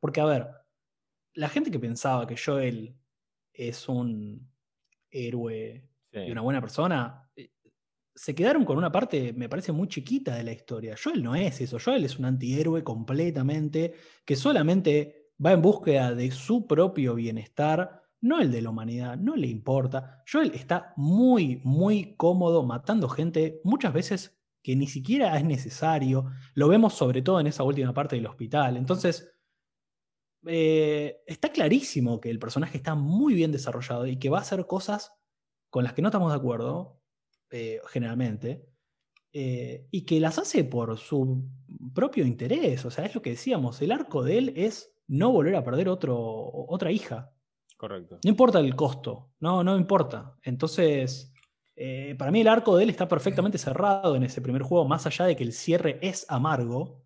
Porque, 0.00 0.20
a 0.20 0.26
ver, 0.26 0.46
la 1.34 1.48
gente 1.48 1.70
que 1.70 1.78
pensaba 1.78 2.26
que 2.26 2.36
Joel 2.36 2.96
es 3.52 3.88
un 3.88 4.50
héroe 5.10 5.88
y 6.12 6.30
una 6.30 6.42
buena 6.42 6.60
persona, 6.60 7.28
eh, 7.34 7.50
se 8.14 8.34
quedaron 8.34 8.64
con 8.64 8.78
una 8.78 8.92
parte, 8.92 9.32
me 9.32 9.48
parece, 9.48 9.72
muy 9.72 9.88
chiquita 9.88 10.36
de 10.36 10.44
la 10.44 10.52
historia. 10.52 10.96
Joel 11.02 11.22
no 11.22 11.34
es 11.34 11.60
eso, 11.60 11.78
Joel 11.84 12.04
es 12.04 12.18
un 12.18 12.26
antihéroe 12.26 12.84
completamente, 12.84 13.94
que 14.24 14.36
solamente 14.36 15.30
va 15.44 15.52
en 15.52 15.62
búsqueda 15.62 16.14
de 16.14 16.30
su 16.30 16.66
propio 16.66 17.14
bienestar, 17.16 18.02
no 18.20 18.40
el 18.40 18.50
de 18.52 18.62
la 18.62 18.70
humanidad, 18.70 19.16
no 19.18 19.34
le 19.34 19.48
importa. 19.48 20.22
Joel 20.30 20.52
está 20.54 20.94
muy, 20.96 21.60
muy 21.64 22.14
cómodo 22.16 22.62
matando 22.64 23.08
gente, 23.08 23.60
muchas 23.64 23.92
veces 23.92 24.38
que 24.62 24.76
ni 24.76 24.86
siquiera 24.86 25.36
es 25.36 25.44
necesario. 25.44 26.30
Lo 26.54 26.68
vemos 26.68 26.94
sobre 26.94 27.20
todo 27.20 27.40
en 27.40 27.48
esa 27.48 27.64
última 27.64 27.92
parte 27.92 28.16
del 28.16 28.26
hospital. 28.26 28.76
Entonces, 28.78 29.33
eh, 30.46 31.22
está 31.26 31.50
clarísimo 31.50 32.20
que 32.20 32.30
el 32.30 32.38
personaje 32.38 32.76
está 32.76 32.94
muy 32.94 33.34
bien 33.34 33.52
desarrollado 33.52 34.06
y 34.06 34.18
que 34.18 34.30
va 34.30 34.38
a 34.38 34.42
hacer 34.42 34.66
cosas 34.66 35.12
con 35.70 35.84
las 35.84 35.92
que 35.92 36.02
no 36.02 36.08
estamos 36.08 36.30
de 36.30 36.38
acuerdo, 36.38 37.00
eh, 37.50 37.80
generalmente, 37.88 38.68
eh, 39.32 39.88
y 39.90 40.04
que 40.04 40.20
las 40.20 40.38
hace 40.38 40.64
por 40.64 40.96
su 40.98 41.48
propio 41.94 42.24
interés. 42.24 42.84
O 42.84 42.90
sea, 42.90 43.04
es 43.04 43.14
lo 43.14 43.22
que 43.22 43.30
decíamos, 43.30 43.80
el 43.82 43.92
arco 43.92 44.22
de 44.22 44.38
él 44.38 44.52
es 44.56 44.94
no 45.08 45.32
volver 45.32 45.56
a 45.56 45.64
perder 45.64 45.88
otro, 45.88 46.16
otra 46.16 46.92
hija. 46.92 47.32
Correcto. 47.76 48.18
No 48.22 48.30
importa 48.30 48.60
el 48.60 48.76
costo, 48.76 49.32
no, 49.40 49.64
no 49.64 49.76
importa. 49.76 50.36
Entonces, 50.42 51.32
para 52.16 52.30
mí 52.30 52.40
el 52.40 52.48
arco 52.48 52.76
de 52.76 52.84
él 52.84 52.90
está 52.90 53.08
perfectamente 53.08 53.58
cerrado 53.58 54.14
en 54.14 54.22
ese 54.22 54.40
primer 54.40 54.62
juego, 54.62 54.86
más 54.86 55.06
allá 55.06 55.26
de 55.26 55.36
que 55.36 55.42
el 55.42 55.52
cierre 55.52 55.98
es 56.00 56.24
amargo, 56.28 57.03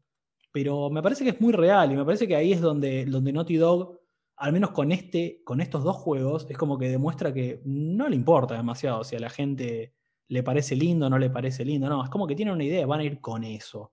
pero 0.52 0.90
me 0.90 1.02
parece 1.02 1.24
que 1.24 1.30
es 1.30 1.40
muy 1.40 1.52
real 1.52 1.92
y 1.92 1.96
me 1.96 2.04
parece 2.04 2.26
que 2.26 2.36
ahí 2.36 2.52
es 2.52 2.60
donde, 2.60 3.04
donde 3.06 3.32
Naughty 3.32 3.56
Dog, 3.56 4.00
al 4.36 4.52
menos 4.52 4.70
con, 4.70 4.92
este, 4.92 5.42
con 5.44 5.60
estos 5.60 5.84
dos 5.84 5.96
juegos, 5.96 6.46
es 6.48 6.56
como 6.56 6.78
que 6.78 6.88
demuestra 6.88 7.32
que 7.32 7.60
no 7.64 8.08
le 8.08 8.16
importa 8.16 8.54
demasiado 8.54 9.04
si 9.04 9.16
a 9.16 9.20
la 9.20 9.30
gente 9.30 9.94
le 10.28 10.42
parece 10.42 10.76
lindo 10.76 11.06
o 11.06 11.10
no 11.10 11.18
le 11.18 11.30
parece 11.30 11.64
lindo, 11.64 11.88
no, 11.88 12.04
es 12.04 12.10
como 12.10 12.26
que 12.26 12.34
tienen 12.34 12.54
una 12.54 12.64
idea, 12.64 12.86
van 12.86 13.00
a 13.00 13.04
ir 13.04 13.20
con 13.20 13.44
eso. 13.44 13.92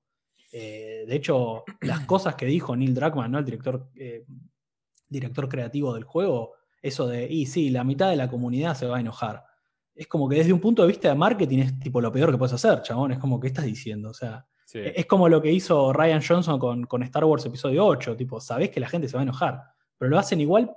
Eh, 0.51 1.05
de 1.07 1.15
hecho, 1.15 1.63
las 1.81 2.01
cosas 2.05 2.35
que 2.35 2.45
dijo 2.45 2.75
Neil 2.75 2.93
Druckmann, 2.93 3.31
¿no? 3.31 3.39
el 3.39 3.45
director, 3.45 3.89
eh, 3.95 4.25
director 5.07 5.49
creativo 5.49 5.93
del 5.93 6.03
juego, 6.03 6.53
eso 6.81 7.07
de, 7.07 7.27
y 7.27 7.45
sí, 7.47 7.69
la 7.69 7.83
mitad 7.83 8.09
de 8.09 8.15
la 8.15 8.29
comunidad 8.29 8.75
se 8.75 8.85
va 8.85 8.97
a 8.97 8.99
enojar. 8.99 9.43
Es 9.95 10.07
como 10.07 10.29
que 10.29 10.35
desde 10.35 10.53
un 10.53 10.59
punto 10.59 10.81
de 10.81 10.89
vista 10.89 11.09
de 11.09 11.15
marketing 11.15 11.59
es 11.59 11.79
tipo 11.79 11.99
lo 11.99 12.11
peor 12.11 12.31
que 12.31 12.37
puedes 12.37 12.53
hacer, 12.53 12.81
chabón. 12.81 13.13
Es 13.13 13.17
como, 13.17 13.39
¿qué 13.39 13.47
estás 13.47 13.65
diciendo? 13.65 14.09
O 14.09 14.13
sea, 14.13 14.45
es 14.75 15.05
como 15.05 15.29
lo 15.29 15.41
que 15.41 15.51
hizo 15.51 15.93
Ryan 15.93 16.21
Johnson 16.21 16.59
con, 16.59 16.85
con 16.85 17.03
Star 17.03 17.25
Wars 17.25 17.45
Episodio 17.45 17.85
8. 17.85 18.15
Tipo, 18.15 18.39
sabés 18.39 18.69
que 18.69 18.79
la 18.79 18.89
gente 18.89 19.07
se 19.07 19.15
va 19.15 19.21
a 19.21 19.23
enojar, 19.23 19.61
pero 19.97 20.09
lo 20.09 20.19
hacen 20.19 20.41
igual 20.41 20.71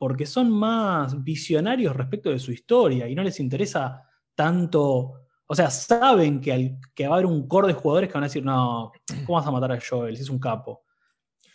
porque 0.00 0.24
son 0.24 0.50
más 0.50 1.22
visionarios 1.22 1.94
respecto 1.94 2.30
de 2.30 2.38
su 2.38 2.52
historia 2.52 3.06
y 3.06 3.14
no 3.14 3.22
les 3.22 3.38
interesa 3.38 4.02
tanto. 4.34 5.12
O 5.46 5.54
sea, 5.54 5.68
saben 5.70 6.40
que, 6.40 6.76
que 6.94 7.06
va 7.06 7.16
a 7.16 7.18
haber 7.18 7.26
un 7.26 7.46
core 7.46 7.68
de 7.68 7.74
jugadores 7.74 8.08
que 8.08 8.14
van 8.14 8.24
a 8.24 8.26
decir, 8.28 8.42
no, 8.42 8.92
¿cómo 9.26 9.38
vas 9.38 9.46
a 9.46 9.50
matar 9.50 9.72
a 9.72 9.78
Joel 9.78 10.16
si 10.16 10.22
es 10.22 10.30
un 10.30 10.38
capo? 10.38 10.84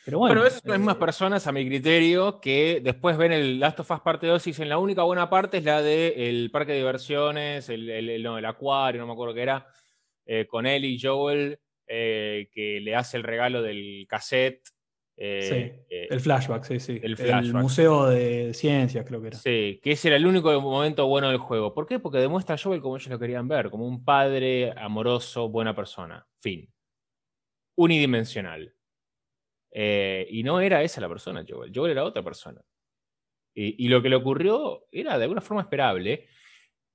Pero 0.05 0.19
bueno. 0.19 0.35
Pero 0.35 0.45
esas 0.45 0.61
son 0.61 0.69
las 0.69 0.79
mismas 0.79 0.97
eh, 0.97 0.99
personas, 0.99 1.47
a 1.47 1.51
mi 1.51 1.65
criterio, 1.65 2.39
que 2.39 2.81
después 2.83 3.17
ven 3.17 3.31
el 3.31 3.59
Last 3.59 3.79
of 3.79 3.89
Us 3.89 4.01
parte 4.01 4.27
2 4.27 4.45
y 4.45 4.49
dicen 4.51 4.69
la 4.69 4.77
única 4.77 5.01
buena 5.01 5.27
parte 5.27 5.57
es 5.57 5.63
la 5.63 5.81
del 5.81 6.51
parque 6.51 6.73
de 6.73 6.77
diversiones, 6.77 7.67
el, 7.69 7.89
el, 7.89 8.45
acuario, 8.45 9.01
no 9.01 9.07
me 9.07 9.13
acuerdo 9.13 9.33
qué 9.33 9.41
era, 9.41 9.67
eh, 10.27 10.45
con 10.45 10.67
él 10.67 10.85
y 10.85 10.99
Joel, 11.01 11.59
eh, 11.87 12.49
que 12.51 12.79
le 12.81 12.95
hace 12.95 13.17
el 13.17 13.23
regalo 13.23 13.61
del 13.61 14.05
cassette 14.07 14.75
eh, 15.17 15.41
sí, 15.87 15.95
eh, 15.95 16.07
el 16.09 16.19
flashback, 16.19 16.63
sí, 16.65 16.79
sí. 16.79 16.99
El, 17.01 17.53
Museo 17.53 18.07
de 18.07 18.53
Ciencias, 18.53 19.05
creo 19.05 19.21
que 19.21 19.27
era. 19.27 19.37
Sí, 19.37 19.79
que 19.81 19.91
ese 19.91 20.09
era 20.09 20.17
el 20.17 20.27
único 20.27 20.59
momento 20.59 21.07
bueno 21.07 21.29
del 21.29 21.37
juego. 21.37 21.73
¿Por 21.73 21.87
qué? 21.87 21.99
Porque 21.99 22.17
demuestra 22.17 22.55
a 22.55 22.57
Joel 22.57 22.81
como 22.81 22.97
ellos 22.97 23.09
lo 23.09 23.19
querían 23.19 23.47
ver, 23.47 23.69
como 23.69 23.87
un 23.87 24.03
padre 24.03 24.73
amoroso, 24.75 25.47
buena 25.47 25.73
persona. 25.73 26.27
Fin. 26.41 26.69
Unidimensional. 27.75 28.73
Eh, 29.71 30.27
y 30.29 30.43
no 30.43 30.59
era 30.59 30.83
esa 30.83 31.01
la 31.01 31.09
persona, 31.09 31.45
Joel. 31.47 31.71
Joel 31.73 31.91
era 31.91 32.03
otra 32.03 32.23
persona. 32.23 32.61
Y, 33.53 33.85
y, 33.85 33.87
lo 33.87 34.01
que 34.01 34.09
le 34.09 34.17
ocurrió 34.17 34.85
era 34.91 35.17
de 35.17 35.23
alguna 35.23 35.41
forma 35.41 35.61
esperable. 35.61 36.27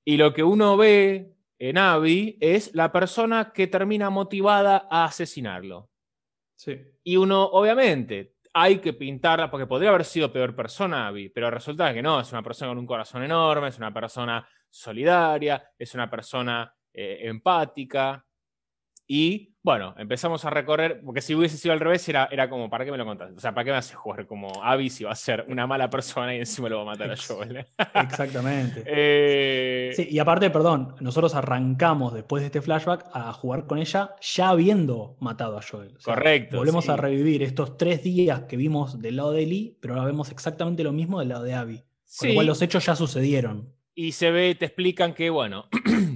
Y 0.05 0.19
lo 0.19 0.35
que 0.35 0.43
uno 0.43 0.77
ve 0.77 1.33
en 1.61 1.77
Abby 1.77 2.39
es 2.41 2.75
la 2.75 2.91
persona 2.91 3.53
que 3.53 3.67
termina 3.67 4.09
motivada 4.09 4.89
a 4.91 5.05
asesinarlo. 5.05 5.91
Y 7.05 7.17
uno, 7.17 7.45
obviamente, 7.45 8.35
hay 8.55 8.79
que 8.79 8.95
pintarla 8.95 9.51
porque 9.51 9.67
podría 9.67 9.91
haber 9.91 10.07
sido 10.07 10.33
peor 10.33 10.57
persona, 10.57 11.07
Abby, 11.09 11.29
pero 11.29 11.51
resulta 11.51 11.93
que 11.93 12.03
no, 12.03 12.19
es 12.19 12.33
una 12.33 12.43
persona 12.43 12.71
con 12.71 12.79
un 12.79 12.87
corazón 12.87 13.23
enorme, 13.23 13.69
es 13.69 13.77
una 13.77 13.93
persona 13.93 14.47
solidaria, 14.71 15.63
es 15.79 15.95
una 15.95 16.11
persona 16.11 16.75
eh, 16.93 17.19
empática, 17.25 18.25
y 19.13 19.57
bueno, 19.65 19.93
empezamos 19.99 20.45
a 20.45 20.51
recorrer, 20.51 21.03
porque 21.05 21.21
si 21.21 21.35
hubiese 21.35 21.59
sido 21.59 21.73
al 21.73 21.81
revés, 21.81 22.09
era, 22.09 22.29
era 22.31 22.49
como, 22.49 22.71
¿para 22.71 22.85
qué 22.85 22.93
me 22.93 22.97
lo 22.97 23.05
contaste? 23.05 23.35
O 23.35 23.41
sea, 23.41 23.53
¿para 23.53 23.65
qué 23.65 23.73
me 23.73 23.79
hace 23.79 23.97
jugar 23.97 24.25
como 24.29 24.63
Abby 24.63 24.89
si 24.89 25.03
va 25.03 25.11
a 25.11 25.17
ser 25.17 25.47
una 25.49 25.67
mala 25.67 25.91
persona 25.91 26.33
y 26.33 26.39
encima 26.39 26.69
lo 26.69 26.77
va 26.77 26.83
a 26.83 26.85
matar 26.95 27.11
a 27.11 27.17
Joel? 27.17 27.67
Exactamente. 27.95 28.85
Eh, 28.93 29.93
sí, 29.97 30.07
y 30.11 30.19
aparte, 30.21 30.49
perdón, 30.51 30.95
nosotros 31.01 31.35
arrancamos 31.35 32.15
después 32.15 32.43
de 32.43 32.47
este 32.47 32.63
flashback 32.63 33.07
a 33.13 33.33
jugar 33.33 33.67
con 33.67 33.79
ella 33.79 34.15
ya 34.21 34.51
habiendo 34.51 35.17
matado 35.19 35.59
a 35.59 35.63
Joel. 35.63 35.99
correcto. 36.03 36.59
Volvemos 36.59 36.89
a 36.89 36.97
revivir 36.97 37.43
estos 37.43 37.77
tres 37.77 38.05
días 38.05 38.43
que 38.43 38.57
vimos 38.57 39.01
del 39.01 39.17
lado 39.17 39.33
de 39.33 39.45
Lee, 39.45 39.77
pero 39.81 39.95
ahora 39.95 40.07
vemos 40.07 40.31
exactamente 40.31 40.85
lo 40.85 40.93
mismo 40.93 41.19
del 41.19 41.31
lado 41.31 41.43
de 41.43 41.55
Abby. 41.55 41.83
Con 42.19 42.29
lo 42.29 42.35
cual 42.35 42.47
los 42.47 42.63
hechos 42.63 42.87
ya 42.87 42.95
sucedieron. 42.95 43.73
Y 43.95 44.13
se 44.13 44.31
ve, 44.31 44.55
te 44.55 44.67
explican 44.67 45.15
que, 45.15 45.31
bueno, 45.31 45.67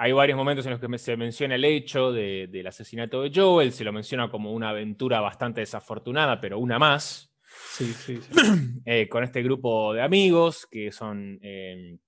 hay 0.00 0.12
varios 0.12 0.38
momentos 0.38 0.64
en 0.64 0.70
los 0.70 0.80
que 0.80 0.96
se 0.96 1.16
menciona 1.16 1.56
el 1.56 1.64
hecho 1.64 2.12
del 2.12 2.66
asesinato 2.68 3.20
de 3.22 3.32
Joel, 3.34 3.72
se 3.72 3.82
lo 3.82 3.92
menciona 3.92 4.30
como 4.30 4.52
una 4.52 4.70
aventura 4.70 5.20
bastante 5.20 5.60
desafortunada, 5.60 6.40
pero 6.40 6.60
una 6.60 6.78
más. 6.78 7.34
Sí, 7.72 7.92
sí, 7.92 8.20
sí. 8.22 8.30
Eh, 8.86 9.08
con 9.08 9.24
este 9.24 9.42
grupo 9.42 9.92
de 9.92 10.02
amigos 10.02 10.68
que 10.70 10.92
son 10.92 11.40
em, 11.42 11.98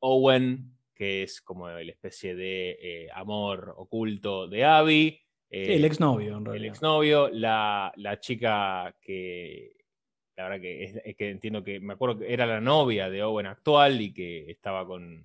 Owen, 0.00 0.76
que 0.92 1.22
es 1.22 1.40
como 1.40 1.68
la 1.68 1.80
especie 1.80 2.34
de 2.34 2.70
eh, 2.82 3.08
amor 3.14 3.72
oculto 3.76 4.48
de 4.48 4.64
Abby. 4.64 5.20
el 5.48 5.84
exnovio, 5.84 6.36
en 6.36 6.44
realidad. 6.44 6.64
El 6.64 6.70
exnovio, 6.70 7.28
la, 7.28 7.92
la 7.96 8.18
chica 8.18 8.96
que, 9.00 9.76
la 10.36 10.48
verdad 10.48 10.60
que, 10.60 10.84
es, 10.84 11.16
que 11.16 11.30
entiendo 11.30 11.62
que, 11.62 11.78
me 11.78 11.92
acuerdo 11.92 12.18
que 12.18 12.32
era 12.32 12.46
la 12.46 12.60
novia 12.60 13.08
de 13.08 13.22
Owen 13.22 13.46
actual 13.46 14.00
y 14.00 14.12
que 14.12 14.50
estaba 14.50 14.84
con, 14.84 15.24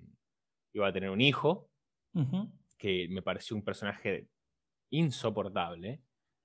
iba 0.74 0.86
a 0.86 0.92
tener 0.92 1.10
un 1.10 1.20
hijo 1.20 1.71
que 2.76 3.06
me 3.08 3.22
pareció 3.22 3.56
un 3.56 3.62
personaje 3.62 4.26
insoportable. 4.90 6.00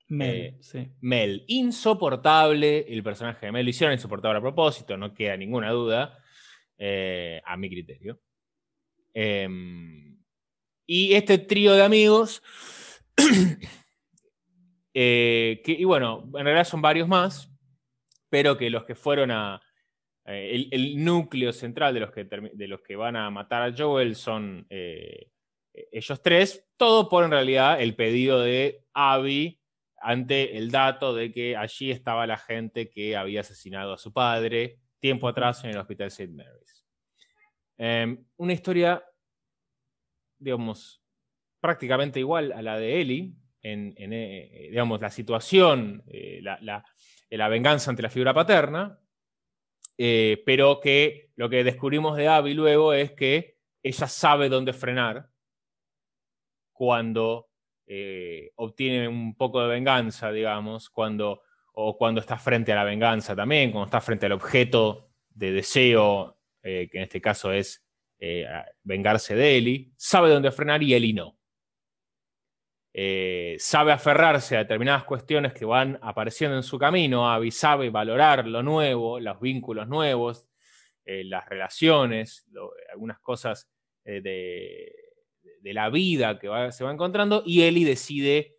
Mel, 0.09 0.35
eh, 0.35 0.57
sí. 0.61 0.87
Mel, 1.01 1.43
insoportable 1.47 2.85
el 2.87 3.03
personaje 3.03 3.47
de 3.47 3.51
Mel. 3.51 3.65
Lo 3.65 3.69
hicieron 3.69 3.93
insoportable 3.93 4.37
a 4.37 4.41
propósito, 4.41 4.95
no 4.95 5.13
queda 5.13 5.35
ninguna 5.35 5.71
duda, 5.71 6.17
eh, 6.77 7.41
a 7.45 7.57
mi 7.57 7.69
criterio. 7.69 8.21
Em, 9.13 10.17
y 10.85 11.13
este 11.13 11.39
trío 11.39 11.73
de 11.73 11.83
amigos, 11.83 12.41
eh, 14.93 15.61
que, 15.65 15.71
y 15.71 15.83
bueno, 15.83 16.23
en 16.35 16.45
realidad 16.45 16.63
son 16.63 16.81
varios 16.81 17.07
más, 17.07 17.51
pero 18.29 18.57
que 18.57 18.69
los 18.69 18.85
que 18.85 18.95
fueron 18.95 19.31
a, 19.31 19.61
el, 20.25 21.03
núcleo 21.03 21.51
central 21.51 21.93
de 21.93 22.01
los, 22.01 22.11
que, 22.11 22.25
de 22.25 22.67
los 22.67 22.81
que 22.81 22.95
van 22.95 23.15
a 23.15 23.29
matar 23.29 23.63
a 23.63 23.75
Joel 23.75 24.15
son 24.15 24.67
ellos 25.91 26.21
tres, 26.21 26.67
todo 26.77 27.09
por 27.09 27.23
en 27.23 27.31
realidad 27.31 27.81
el 27.81 27.95
pedido 27.95 28.41
de 28.41 28.83
Abby 28.93 29.59
ante 29.99 30.57
el 30.57 30.71
dato 30.71 31.13
de 31.13 31.31
que 31.31 31.57
allí 31.57 31.91
estaba 31.91 32.27
la 32.27 32.37
gente 32.37 32.89
que 32.89 33.15
había 33.15 33.41
asesinado 33.41 33.93
a 33.93 33.97
su 33.97 34.13
padre 34.13 34.79
tiempo 34.99 35.27
atrás 35.27 35.63
en 35.63 35.71
el 35.71 35.77
hospital 35.77 36.07
St. 36.07 36.33
Mary's. 36.33 36.85
Em, 37.77 38.25
una 38.37 38.53
historia, 38.53 39.03
digamos, 40.39 41.01
prácticamente 41.59 42.19
igual 42.19 42.51
a 42.51 42.61
la 42.61 42.77
de 42.77 43.01
Ellie, 43.01 43.33
en, 43.61 43.93
eh, 43.97 44.67
digamos, 44.69 45.01
la 45.01 45.09
situación, 45.09 46.03
eh, 46.07 46.39
la, 46.41 47.49
venganza 47.49 47.89
ante 47.89 48.01
la 48.01 48.09
figura 48.09 48.33
paterna, 48.33 48.99
eh, 49.97 50.41
pero 50.45 50.79
que 50.79 51.31
lo 51.35 51.49
que 51.49 51.63
descubrimos 51.63 52.15
de 52.15 52.27
Abby 52.27 52.53
luego 52.53 52.93
es 52.93 53.11
que 53.11 53.57
ella 53.83 54.07
sabe 54.07 54.49
dónde 54.49 54.73
frenar 54.73 55.29
cuando 56.77 57.47
eh, 57.87 58.51
obtiene 58.55 59.07
un 59.07 59.35
poco 59.35 59.61
de 59.61 59.67
venganza, 59.67 60.31
digamos, 60.31 60.91
cuando, 60.91 61.41
o 61.73 61.97
cuando 61.97 62.21
está 62.21 62.37
frente 62.37 62.71
a 62.71 62.75
la 62.75 62.83
venganza 62.83 63.35
también, 63.35 63.71
cuando 63.71 63.85
está 63.85 63.99
frente 63.99 64.27
al 64.27 64.33
objeto 64.33 65.09
de 65.29 65.53
deseo, 65.53 66.37
eh, 66.61 66.87
que 66.91 66.97
en 66.97 67.03
este 67.03 67.19
caso 67.19 67.51
es 67.51 67.83
eh, 68.19 68.45
vengarse 68.83 69.35
de 69.35 69.57
Eli, 69.57 69.91
sabe 69.97 70.29
dónde 70.29 70.51
frenar 70.51 70.83
y 70.83 70.93
Eli 70.93 71.13
no. 71.13 71.39
sabe 73.57 73.91
aferrarse 73.91 74.55
a 74.55 74.59
determinadas 74.59 75.03
cuestiones 75.03 75.53
que 75.53 75.65
van 75.65 75.97
apareciendo 76.01 76.57
en 76.57 76.63
su 76.63 76.77
camino, 76.77 77.27
Abby 77.27 77.49
sabe 77.49 77.89
valorar 77.89 78.45
lo 78.45 78.61
nuevo, 78.61 79.19
los 79.19 79.39
vínculos 79.39 79.87
nuevos, 79.87 80.47
las 81.05 81.47
relaciones, 81.47 82.45
algunas 82.91 83.19
cosas 83.19 83.69
de 84.03 85.06
de 85.67 85.73
la 85.73 85.89
vida 85.89 86.39
que 86.39 86.47
se 86.71 86.85
va 86.85 86.93
encontrando 86.93 87.43
y 87.45 87.63
Eli 87.63 87.83
decide 87.83 88.55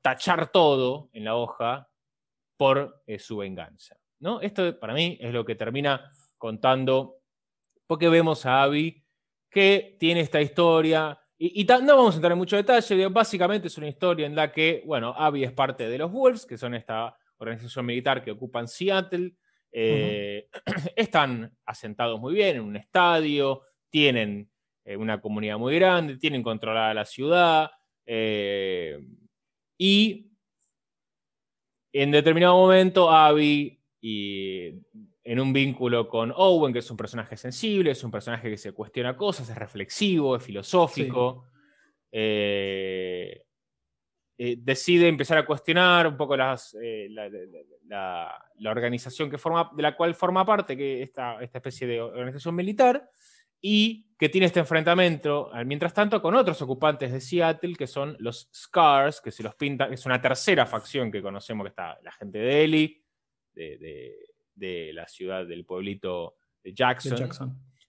tachar 0.00 0.50
todo 0.50 1.10
en 1.12 1.24
la 1.24 1.36
hoja 1.36 1.90
por 2.56 3.02
eh, 3.06 3.18
su 3.18 3.36
venganza. 3.36 3.98
¿no? 4.18 4.40
Esto 4.40 4.78
para 4.80 4.94
mí 4.94 5.18
es 5.20 5.34
lo 5.34 5.44
que 5.44 5.56
termina 5.56 6.10
contando, 6.38 7.18
porque 7.86 8.08
vemos 8.08 8.46
a 8.46 8.62
Abby 8.62 9.04
que 9.50 9.98
tiene 10.00 10.20
esta 10.20 10.40
historia, 10.40 11.18
y, 11.36 11.64
no 11.64 11.96
vamos 11.96 12.14
a 12.14 12.16
entrar 12.16 12.32
en 12.32 12.38
mucho 12.38 12.56
detalle, 12.56 13.08
básicamente 13.08 13.66
es 13.66 13.76
una 13.76 13.88
historia 13.88 14.24
en 14.24 14.34
la 14.34 14.50
que, 14.50 14.82
bueno, 14.86 15.12
Abby 15.14 15.44
es 15.44 15.52
parte 15.52 15.86
de 15.86 15.98
los 15.98 16.10
Wolves, 16.10 16.46
que 16.46 16.56
son 16.56 16.74
esta 16.74 17.14
organización 17.36 17.84
militar 17.84 18.24
que 18.24 18.30
ocupan 18.30 18.68
Seattle, 18.68 19.34
eh, 19.70 20.48
están 20.96 21.54
asentados 21.66 22.18
muy 22.18 22.32
bien 22.32 22.56
en 22.56 22.62
un 22.62 22.76
estadio, 22.76 23.64
tienen 23.90 24.51
eh, 24.84 24.96
una 24.96 25.20
comunidad 25.20 25.58
muy 25.58 25.74
grande, 25.74 26.16
tienen 26.16 26.42
controlada 26.42 26.94
la 26.94 27.04
ciudad 27.04 27.70
y 29.78 30.26
en 31.92 32.10
determinado 32.10 32.56
momento 32.56 33.10
Abby 33.10 33.80
y 34.00 34.74
en 35.24 35.40
un 35.40 35.52
vínculo 35.52 36.08
con 36.08 36.32
Owen, 36.34 36.72
que 36.72 36.80
es 36.80 36.90
un 36.90 36.96
personaje 36.96 37.36
sensible, 37.36 37.92
es 37.92 38.02
un 38.02 38.10
personaje 38.10 38.50
que 38.50 38.56
se 38.56 38.72
cuestiona 38.72 39.16
cosas, 39.16 39.48
es 39.48 39.56
reflexivo, 39.56 40.36
es 40.36 40.42
filosófico. 40.42 41.46
Eh, 42.10 43.44
eh, 44.38 44.56
decide 44.58 45.06
empezar 45.06 45.38
a 45.38 45.46
cuestionar 45.46 46.06
un 46.06 46.16
poco 46.16 46.36
las, 46.36 46.76
eh, 46.82 47.08
la, 47.08 48.44
organización 48.64 49.30
que 49.30 49.38
forma, 49.38 49.70
de 49.76 49.82
la 49.82 49.94
cual 49.96 50.14
forma 50.14 50.44
parte, 50.44 50.76
que 50.76 51.02
esta, 51.02 51.40
esta 51.40 51.58
especie 51.58 51.86
de 51.86 52.00
organización 52.00 52.54
militar, 52.54 53.08
y 53.62 54.08
que 54.18 54.28
tiene 54.28 54.46
este 54.46 54.60
enfrentamiento, 54.60 55.50
mientras 55.64 55.94
tanto, 55.94 56.20
con 56.20 56.34
otros 56.34 56.60
ocupantes 56.60 57.10
de 57.10 57.20
Seattle, 57.20 57.74
que 57.74 57.86
son 57.86 58.16
los 58.18 58.50
Scars, 58.52 59.22
que 59.22 59.30
se 59.30 59.42
los 59.42 59.54
pinta, 59.54 59.86
es 59.86 60.04
una 60.04 60.20
tercera 60.20 60.66
facción 60.66 61.10
que 61.10 61.22
conocemos, 61.22 61.64
que 61.64 61.70
está 61.70 61.98
la 62.02 62.12
gente 62.12 62.38
de 62.38 62.64
Ellie, 62.64 63.02
de 63.54 64.32
de 64.54 64.92
la 64.92 65.06
ciudad 65.08 65.46
del 65.46 65.64
pueblito 65.64 66.36
de 66.62 66.72
Jackson, 66.74 67.28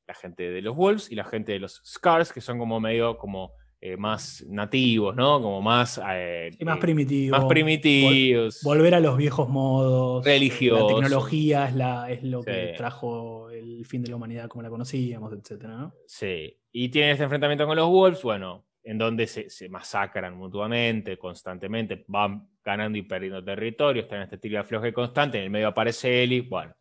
la 0.08 0.14
gente 0.14 0.50
de 0.50 0.62
los 0.62 0.76
Wolves 0.76 1.12
y 1.12 1.16
la 1.16 1.24
gente 1.24 1.54
de 1.54 1.60
los 1.60 1.82
Scars, 1.86 2.34
que 2.34 2.42
son 2.42 2.58
como 2.58 2.80
medio 2.80 3.18
como 3.18 3.54
eh, 3.86 3.98
más 3.98 4.46
nativos, 4.48 5.14
¿no? 5.14 5.42
Como 5.42 5.62
más... 5.62 6.00
Eh, 6.10 6.52
más 6.62 6.78
primitivos. 6.78 7.38
Más 7.38 7.50
primitivos. 7.50 8.62
volver 8.64 8.96
a 8.96 9.02
los 9.02 9.18
viejos 9.18 9.50
modos. 9.50 10.24
Religiosos. 10.24 10.90
La 10.90 11.02
tecnología 11.02 11.68
es, 11.68 11.76
la, 11.76 12.10
es 12.10 12.24
lo 12.24 12.44
que 12.44 12.76
trajo 12.78 13.50
el 13.50 13.86
fin 13.86 14.02
de 14.02 14.10
la 14.10 14.16
humanidad 14.16 14.48
como 14.48 14.62
la 14.62 14.70
conocíamos, 14.70 15.34
etc. 15.34 15.64
¿no? 15.64 15.94
Sí. 16.08 16.58
Y 16.72 16.88
tienen 16.88 17.12
este 17.12 17.26
enfrentamiento 17.26 17.68
con 17.68 17.76
los 17.76 17.90
Wolves, 17.90 18.24
bueno, 18.24 18.66
en 18.84 18.98
donde 18.98 19.28
se, 19.28 19.68
masacran 19.68 20.38
mutuamente, 20.38 21.18
constantemente, 21.18 22.06
van 22.08 22.48
ganando 22.64 22.98
y 22.98 23.02
perdiendo 23.02 23.44
territorio, 23.44 24.04
están 24.04 24.20
en 24.20 24.24
este 24.24 24.38
tiro 24.38 24.54
de 24.54 24.60
afloje 24.60 24.94
constante, 24.94 25.40
en 25.40 25.44
el 25.44 25.50
medio 25.50 25.68
aparece 25.68 26.24
Eli, 26.24 26.40
bueno. 26.40 26.74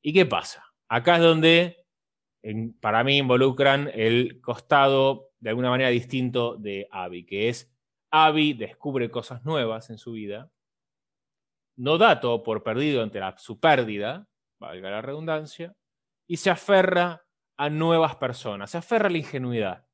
¿Y 0.00 0.14
qué 0.14 0.24
pasa? 0.24 0.64
Acá 0.88 1.16
es 1.16 1.22
donde, 1.22 1.84
para 2.80 3.04
mí, 3.04 3.18
involucran 3.18 3.90
el 3.92 4.40
costado 4.40 5.27
de 5.40 5.50
alguna 5.50 5.70
manera 5.70 5.90
distinto 5.90 6.56
de 6.56 6.88
Abby, 6.90 7.24
que 7.24 7.48
es 7.48 7.72
Abby 8.10 8.54
descubre 8.54 9.10
cosas 9.10 9.44
nuevas 9.44 9.90
en 9.90 9.98
su 9.98 10.12
vida, 10.12 10.50
no 11.76 11.98
da 11.98 12.20
todo 12.20 12.42
por 12.42 12.62
perdido 12.62 13.02
ante 13.02 13.20
su 13.36 13.60
pérdida, 13.60 14.28
valga 14.58 14.90
la 14.90 15.02
redundancia, 15.02 15.76
y 16.26 16.38
se 16.38 16.50
aferra 16.50 17.24
a 17.56 17.70
nuevas 17.70 18.16
personas, 18.16 18.70
se 18.70 18.78
aferra 18.78 19.08
a 19.08 19.10
la 19.10 19.18
ingenuidad 19.18 19.88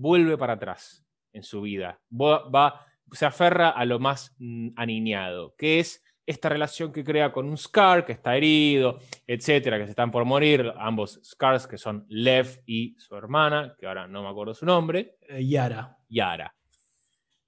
vuelve 0.00 0.38
para 0.38 0.54
atrás 0.54 1.04
en 1.32 1.42
su 1.42 1.62
vida. 1.62 2.00
Va, 2.10 2.86
se 3.12 3.26
aferra 3.26 3.70
a 3.70 3.84
lo 3.84 3.98
más 3.98 4.34
mm, 4.38 4.70
aniñado, 4.76 5.54
que 5.56 5.80
es 5.80 6.02
esta 6.30 6.48
relación 6.48 6.92
que 6.92 7.02
crea 7.02 7.32
con 7.32 7.48
un 7.48 7.58
Scar 7.58 8.04
que 8.04 8.12
está 8.12 8.36
herido, 8.36 9.00
etcétera, 9.26 9.78
que 9.78 9.84
se 9.84 9.90
están 9.90 10.12
por 10.12 10.24
morir, 10.24 10.72
ambos 10.78 11.20
Scars 11.24 11.66
que 11.66 11.76
son 11.76 12.06
Lev 12.08 12.62
y 12.66 12.94
su 12.98 13.16
hermana, 13.16 13.74
que 13.78 13.86
ahora 13.86 14.06
no 14.06 14.22
me 14.22 14.28
acuerdo 14.28 14.54
su 14.54 14.64
nombre. 14.64 15.16
Eh, 15.28 15.44
Yara. 15.44 15.98
Yara. 16.08 16.54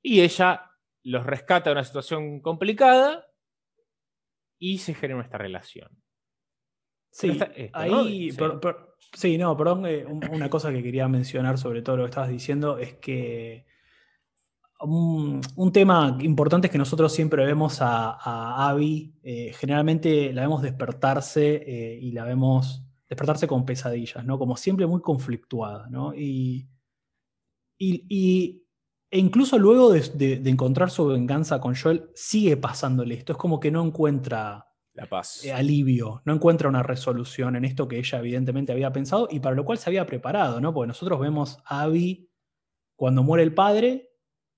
Y 0.03 0.21
ella 0.21 0.69
los 1.05 1.25
rescata 1.25 1.71
de 1.71 1.75
una 1.75 1.85
situación 1.85 2.41
complicada 2.41 3.25
y 4.59 4.79
se 4.79 4.95
genera 4.95 5.23
esta 5.23 5.39
relación. 5.39 5.89
Sí, 7.11 7.39
ahí, 7.73 8.31
Sí, 9.13 9.37
no, 9.37 9.57
perdón, 9.57 9.87
eh, 9.87 10.05
una 10.07 10.49
cosa 10.49 10.73
que 10.73 10.83
quería 10.83 11.07
mencionar 11.07 11.59
sobre 11.59 11.83
todo 11.83 11.99
lo 11.99 12.05
que 12.05 12.11
estabas 12.11 12.31
diciendo 12.31 12.79
es 12.79 12.95
que 12.95 13.67
un, 14.85 15.73
tema 15.73 16.17
importante 16.21 16.67
es 16.67 16.73
que 16.73 16.79
nosotros 16.79 17.13
siempre 17.13 17.45
vemos 17.45 17.79
a, 17.81 18.69
Abby, 18.69 19.15
eh, 19.23 19.53
generalmente 19.55 20.33
la 20.33 20.43
vemos 20.43 20.63
despertarse 20.63 21.63
eh, 21.67 21.99
y 22.01 22.13
la 22.13 22.25
vemos 22.25 22.83
despertarse 23.09 23.47
con 23.47 23.65
pesadillas, 23.65 24.25
¿no? 24.25 24.39
Como 24.39 24.57
siempre 24.57 24.87
muy 24.87 25.01
conflictuada, 25.01 25.89
¿no? 25.89 26.15
Y, 26.15 26.69
y, 27.79 28.65
e 29.11 29.19
incluso 29.19 29.59
luego 29.59 29.93
de, 29.93 30.39
de, 30.39 30.51
encontrar 30.51 30.91
su 30.91 31.07
venganza 31.07 31.61
con 31.61 31.75
Joel, 31.75 32.11
sigue 32.15 32.57
pasándole 32.57 33.15
esto, 33.15 33.33
es 33.33 33.39
como 33.39 33.61
que 33.61 33.71
no 33.71 33.85
encuentra 33.85 34.67
la 34.95 35.07
paz. 35.07 35.45
Eh, 35.45 35.53
alivio, 35.53 36.23
no 36.25 36.35
encuentra 36.35 36.69
una 36.69 36.83
resolución 36.83 37.57
en 37.57 37.65
esto 37.65 37.89
que 37.89 37.99
ella 37.99 38.19
evidentemente 38.19 38.73
había 38.73 38.93
pensado 38.93 39.29
y 39.31 39.41
para 39.41 39.57
lo 39.57 39.65
cual 39.65 39.79
se 39.79 39.91
había 39.91 40.07
preparado, 40.07 40.61
¿no? 40.61 40.73
Porque 40.73 40.89
nosotros 40.89 41.21
vemos 41.21 41.59
a 41.65 41.83
Abby 41.83 42.31
cuando 42.97 43.23
muere 43.23 43.43
el 43.43 43.55
padre 43.55 44.12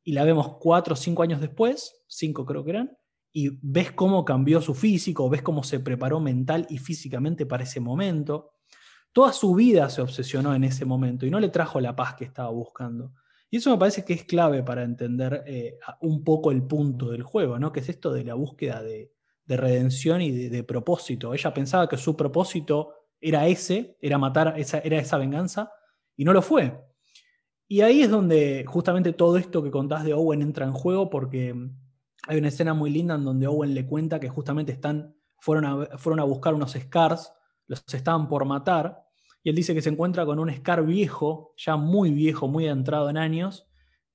y 0.04 0.12
la 0.12 0.24
vemos 0.24 0.56
cuatro 0.60 0.92
o 0.94 0.96
cinco 0.96 1.22
años 1.22 1.40
después, 1.40 2.04
cinco 2.06 2.46
creo 2.46 2.64
que 2.64 2.70
eran, 2.70 2.96
y 3.32 3.58
ves 3.62 3.90
cómo 3.90 4.24
cambió 4.24 4.60
su 4.60 4.74
físico, 4.74 5.28
ves 5.28 5.42
cómo 5.42 5.64
se 5.64 5.80
preparó 5.80 6.20
mental 6.20 6.66
y 6.70 6.78
físicamente 6.78 7.46
para 7.46 7.64
ese 7.64 7.80
momento. 7.80 8.52
Toda 9.12 9.32
su 9.32 9.54
vida 9.54 9.90
se 9.90 10.02
obsesionó 10.02 10.54
en 10.54 10.62
ese 10.62 10.84
momento 10.84 11.26
y 11.26 11.30
no 11.30 11.40
le 11.40 11.48
trajo 11.48 11.80
la 11.80 11.96
paz 11.96 12.14
que 12.14 12.24
estaba 12.24 12.50
buscando. 12.50 13.12
Y 13.50 13.56
eso 13.56 13.70
me 13.70 13.78
parece 13.78 14.04
que 14.04 14.12
es 14.12 14.24
clave 14.24 14.62
para 14.62 14.82
entender 14.82 15.42
eh, 15.46 15.78
un 16.00 16.22
poco 16.22 16.52
el 16.52 16.62
punto 16.64 17.10
del 17.10 17.22
juego, 17.22 17.58
¿no? 17.58 17.72
Que 17.72 17.80
es 17.80 17.88
esto 17.88 18.12
de 18.12 18.24
la 18.24 18.34
búsqueda 18.34 18.82
de, 18.82 19.12
de 19.46 19.56
redención 19.56 20.22
y 20.22 20.30
de, 20.30 20.64
propósito. 20.64 21.34
Ella 21.34 21.52
pensaba 21.52 21.88
que 21.88 21.96
su 21.96 22.16
propósito 22.16 22.94
era 23.20 23.46
ese, 23.46 23.96
era 24.00 24.18
matar, 24.18 24.54
esa, 24.58 24.78
era 24.78 24.98
esa 24.98 25.18
venganza, 25.18 25.70
y 26.16 26.24
no 26.24 26.32
lo 26.32 26.42
fue. 26.42 26.80
Y 27.74 27.80
ahí 27.80 28.02
es 28.02 28.08
donde 28.08 28.64
justamente 28.68 29.12
todo 29.12 29.36
esto 29.36 29.60
que 29.60 29.72
contás 29.72 30.04
de 30.04 30.14
Owen 30.14 30.42
entra 30.42 30.64
en 30.64 30.70
juego, 30.70 31.10
porque 31.10 31.52
hay 32.28 32.38
una 32.38 32.46
escena 32.46 32.72
muy 32.72 32.88
linda 32.88 33.16
en 33.16 33.24
donde 33.24 33.48
Owen 33.48 33.74
le 33.74 33.84
cuenta 33.84 34.20
que 34.20 34.28
justamente 34.28 34.70
están, 34.70 35.16
fueron, 35.40 35.64
a, 35.64 35.98
fueron 35.98 36.20
a 36.20 36.22
buscar 36.22 36.54
unos 36.54 36.74
Scars, 36.74 37.32
los 37.66 37.82
estaban 37.92 38.28
por 38.28 38.44
matar, 38.44 39.02
y 39.42 39.50
él 39.50 39.56
dice 39.56 39.74
que 39.74 39.82
se 39.82 39.88
encuentra 39.88 40.24
con 40.24 40.38
un 40.38 40.54
Scar 40.54 40.86
viejo, 40.86 41.52
ya 41.56 41.74
muy 41.74 42.12
viejo, 42.12 42.46
muy 42.46 42.68
entrado 42.68 43.10
en 43.10 43.16
años, 43.16 43.66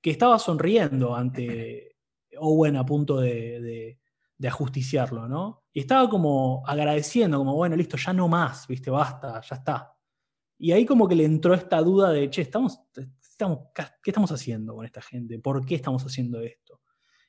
que 0.01 0.11
estaba 0.11 0.39
sonriendo 0.39 1.13
ante 1.13 1.97
Owen 2.39 2.77
a 2.77 2.85
punto 2.85 3.19
de 3.19 3.99
de 4.39 4.47
ajusticiarlo, 4.47 5.27
¿no? 5.27 5.65
Y 5.73 5.81
estaba 5.81 6.09
como 6.09 6.63
agradeciendo, 6.65 7.37
como, 7.37 7.55
bueno, 7.55 7.75
listo, 7.75 7.97
ya 7.97 8.13
no 8.13 8.29
más, 8.29 8.65
viste, 8.67 8.89
basta, 8.89 9.41
ya 9.41 9.55
está. 9.57 9.93
Y 10.57 10.71
ahí 10.71 10.85
como 10.85 11.07
que 11.07 11.15
le 11.15 11.25
entró 11.25 11.53
esta 11.53 11.81
duda 11.81 12.11
de, 12.11 12.29
che, 12.29 12.41
estamos, 12.41 12.79
¿qué 13.73 14.11
estamos 14.11 14.31
haciendo 14.31 14.75
con 14.75 14.85
esta 14.85 15.01
gente? 15.01 15.39
¿Por 15.39 15.65
qué 15.65 15.75
estamos 15.75 16.05
haciendo 16.05 16.41
esto? 16.41 16.81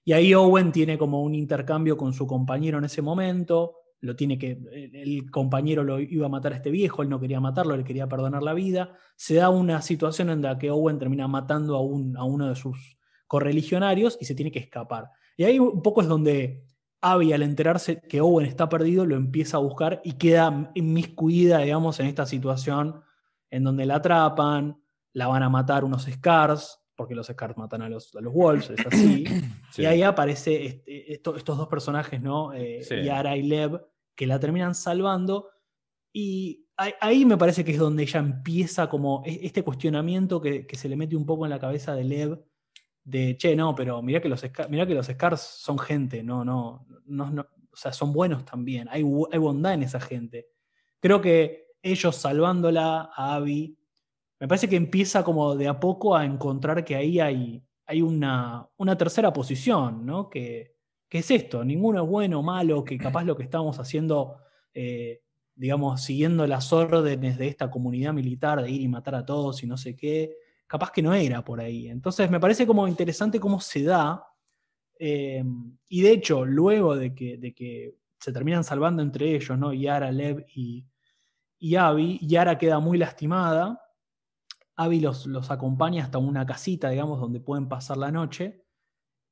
Y 0.04 0.12
ahí 0.12 0.34
Owen 0.34 0.72
tiene 0.72 0.98
como 0.98 1.22
un 1.22 1.34
intercambio 1.34 1.96
con 1.96 2.12
su 2.12 2.26
compañero 2.26 2.78
en 2.78 2.84
ese 2.84 3.02
momento, 3.02 3.76
lo 4.00 4.16
tiene 4.16 4.38
que, 4.38 4.58
el 4.94 5.30
compañero 5.30 5.84
lo 5.84 6.00
iba 6.00 6.26
a 6.26 6.30
matar 6.30 6.52
a 6.52 6.56
este 6.56 6.70
viejo, 6.70 7.02
él 7.02 7.10
no 7.10 7.20
quería 7.20 7.38
matarlo, 7.38 7.76
le 7.76 7.84
quería 7.84 8.08
perdonar 8.08 8.42
la 8.42 8.54
vida. 8.54 8.96
Se 9.14 9.34
da 9.34 9.50
una 9.50 9.82
situación 9.82 10.30
en 10.30 10.40
la 10.40 10.58
que 10.58 10.70
Owen 10.70 10.98
termina 10.98 11.28
matando 11.28 11.76
a, 11.76 11.82
un, 11.82 12.16
a 12.16 12.24
uno 12.24 12.48
de 12.48 12.56
sus 12.56 12.98
correligionarios 13.26 14.16
y 14.18 14.24
se 14.24 14.34
tiene 14.34 14.50
que 14.50 14.58
escapar. 14.58 15.10
Y 15.36 15.44
ahí 15.44 15.58
un 15.58 15.82
poco 15.82 16.00
es 16.00 16.08
donde 16.08 16.64
Abby, 17.02 17.32
al 17.32 17.42
enterarse 17.42 18.00
que 18.00 18.20
Owen 18.20 18.46
está 18.46 18.68
perdido, 18.68 19.04
lo 19.04 19.16
empieza 19.16 19.58
a 19.58 19.60
buscar 19.60 20.00
y 20.02 20.12
queda 20.12 20.70
inmiscuida, 20.74 21.58
digamos, 21.58 22.00
en 22.00 22.06
esta 22.06 22.24
situación 22.24 23.02
en 23.50 23.64
donde 23.64 23.84
la 23.84 23.96
atrapan, 23.96 24.79
la 25.12 25.26
van 25.26 25.42
a 25.42 25.48
matar 25.48 25.84
unos 25.84 26.04
Scars, 26.04 26.80
porque 26.94 27.14
los 27.14 27.26
Scars 27.26 27.56
matan 27.56 27.82
a 27.82 27.88
los, 27.88 28.14
a 28.14 28.20
los 28.20 28.32
Wolves, 28.32 28.70
es 28.70 28.86
así. 28.86 29.24
Y 29.78 29.84
ahí 29.84 30.02
aparece 30.02 30.66
este, 30.66 31.12
estos 31.14 31.44
dos 31.44 31.68
personajes, 31.68 32.20
¿no? 32.20 32.52
Eh, 32.52 32.82
Yara 33.04 33.36
y 33.36 33.42
Lev, 33.44 33.80
que 34.16 34.26
la 34.26 34.40
terminan 34.40 34.74
salvando. 34.74 35.48
Y 36.12 36.66
ahí, 36.76 37.24
me 37.24 37.36
parece 37.36 37.64
que 37.64 37.70
es 37.70 37.78
donde 37.78 38.02
ella 38.02 38.18
empieza 38.18 38.88
como 38.88 39.22
e, 39.24 39.46
este 39.46 39.62
cuestionamiento 39.62 40.40
que, 40.40 40.66
que 40.66 40.76
se 40.76 40.88
le 40.88 40.96
mete 40.96 41.14
un 41.14 41.24
poco 41.24 41.46
en 41.46 41.50
la 41.50 41.60
cabeza 41.60 41.94
de 41.94 42.04
Lev 42.04 42.42
de, 43.04 43.36
che, 43.36 43.56
no, 43.56 43.74
pero 43.74 44.02
mira 44.02 44.20
que 44.20 44.28
los, 44.28 44.44
mira 44.68 44.86
que 44.86 44.94
los 44.94 45.06
Scars 45.06 45.40
son 45.40 45.78
gente, 45.78 46.22
no, 46.22 46.44
no, 46.44 46.86
no, 47.06 47.46
o 47.72 47.76
sea, 47.76 47.92
son 47.92 48.12
buenos 48.12 48.44
también, 48.44 48.88
hay, 48.88 49.02
hay, 49.32 49.38
bondad 49.38 49.74
en 49.74 49.82
esa 49.82 50.00
gente. 50.00 50.48
Creo 51.00 51.20
que 51.20 51.68
ellos 51.82 52.16
salvándola 52.16 53.10
a 53.14 53.34
Abby, 53.34 53.78
me 54.40 54.48
parece 54.48 54.68
que 54.68 54.76
empieza 54.76 55.22
como 55.22 55.54
de 55.54 55.68
a 55.68 55.78
poco 55.78 56.16
a 56.16 56.24
encontrar 56.24 56.82
que 56.82 56.96
ahí 56.96 57.20
hay, 57.20 57.62
hay 57.86 58.00
una, 58.00 58.66
una 58.78 58.96
tercera 58.96 59.32
posición, 59.32 60.06
¿no? 60.06 60.30
Que, 60.30 60.76
que, 61.10 61.18
es 61.18 61.30
esto, 61.30 61.62
ninguno 61.62 62.02
es 62.02 62.08
bueno 62.08 62.40
o 62.40 62.42
malo, 62.42 62.82
que 62.82 62.96
capaz 62.96 63.24
lo 63.24 63.36
que 63.36 63.42
estamos 63.42 63.78
haciendo, 63.78 64.38
eh, 64.72 65.20
digamos, 65.54 66.02
siguiendo 66.02 66.46
las 66.46 66.72
órdenes 66.72 67.36
de 67.36 67.48
esta 67.48 67.70
comunidad 67.70 68.14
militar 68.14 68.62
de 68.62 68.70
ir 68.70 68.80
y 68.80 68.88
matar 68.88 69.14
a 69.14 69.26
todos 69.26 69.62
y 69.62 69.66
no 69.66 69.76
sé 69.76 69.94
qué, 69.94 70.34
capaz 70.66 70.90
que 70.90 71.02
no 71.02 71.12
era 71.12 71.44
por 71.44 71.60
ahí. 71.60 71.88
Entonces 71.88 72.30
me 72.30 72.40
parece 72.40 72.66
como 72.66 72.88
interesante 72.88 73.38
cómo 73.38 73.60
se 73.60 73.82
da. 73.82 74.24
Eh, 74.98 75.44
y 75.88 76.00
de 76.00 76.12
hecho, 76.12 76.46
luego 76.46 76.96
de 76.96 77.14
que, 77.14 77.36
de 77.36 77.54
que, 77.54 77.94
se 78.18 78.32
terminan 78.32 78.64
salvando 78.64 79.02
entre 79.02 79.34
ellos, 79.34 79.58
¿no? 79.58 79.72
Yara, 79.72 80.12
Lev 80.12 80.44
y, 80.54 80.84
y 81.58 81.76
Abby, 81.76 82.18
Yara 82.22 82.58
queda 82.58 82.78
muy 82.78 82.98
lastimada. 82.98 83.80
Abby 84.80 85.00
los, 85.00 85.26
los 85.26 85.50
acompaña 85.50 86.02
hasta 86.02 86.16
una 86.16 86.46
casita, 86.46 86.88
digamos, 86.88 87.20
donde 87.20 87.38
pueden 87.38 87.68
pasar 87.68 87.98
la 87.98 88.10
noche. 88.10 88.64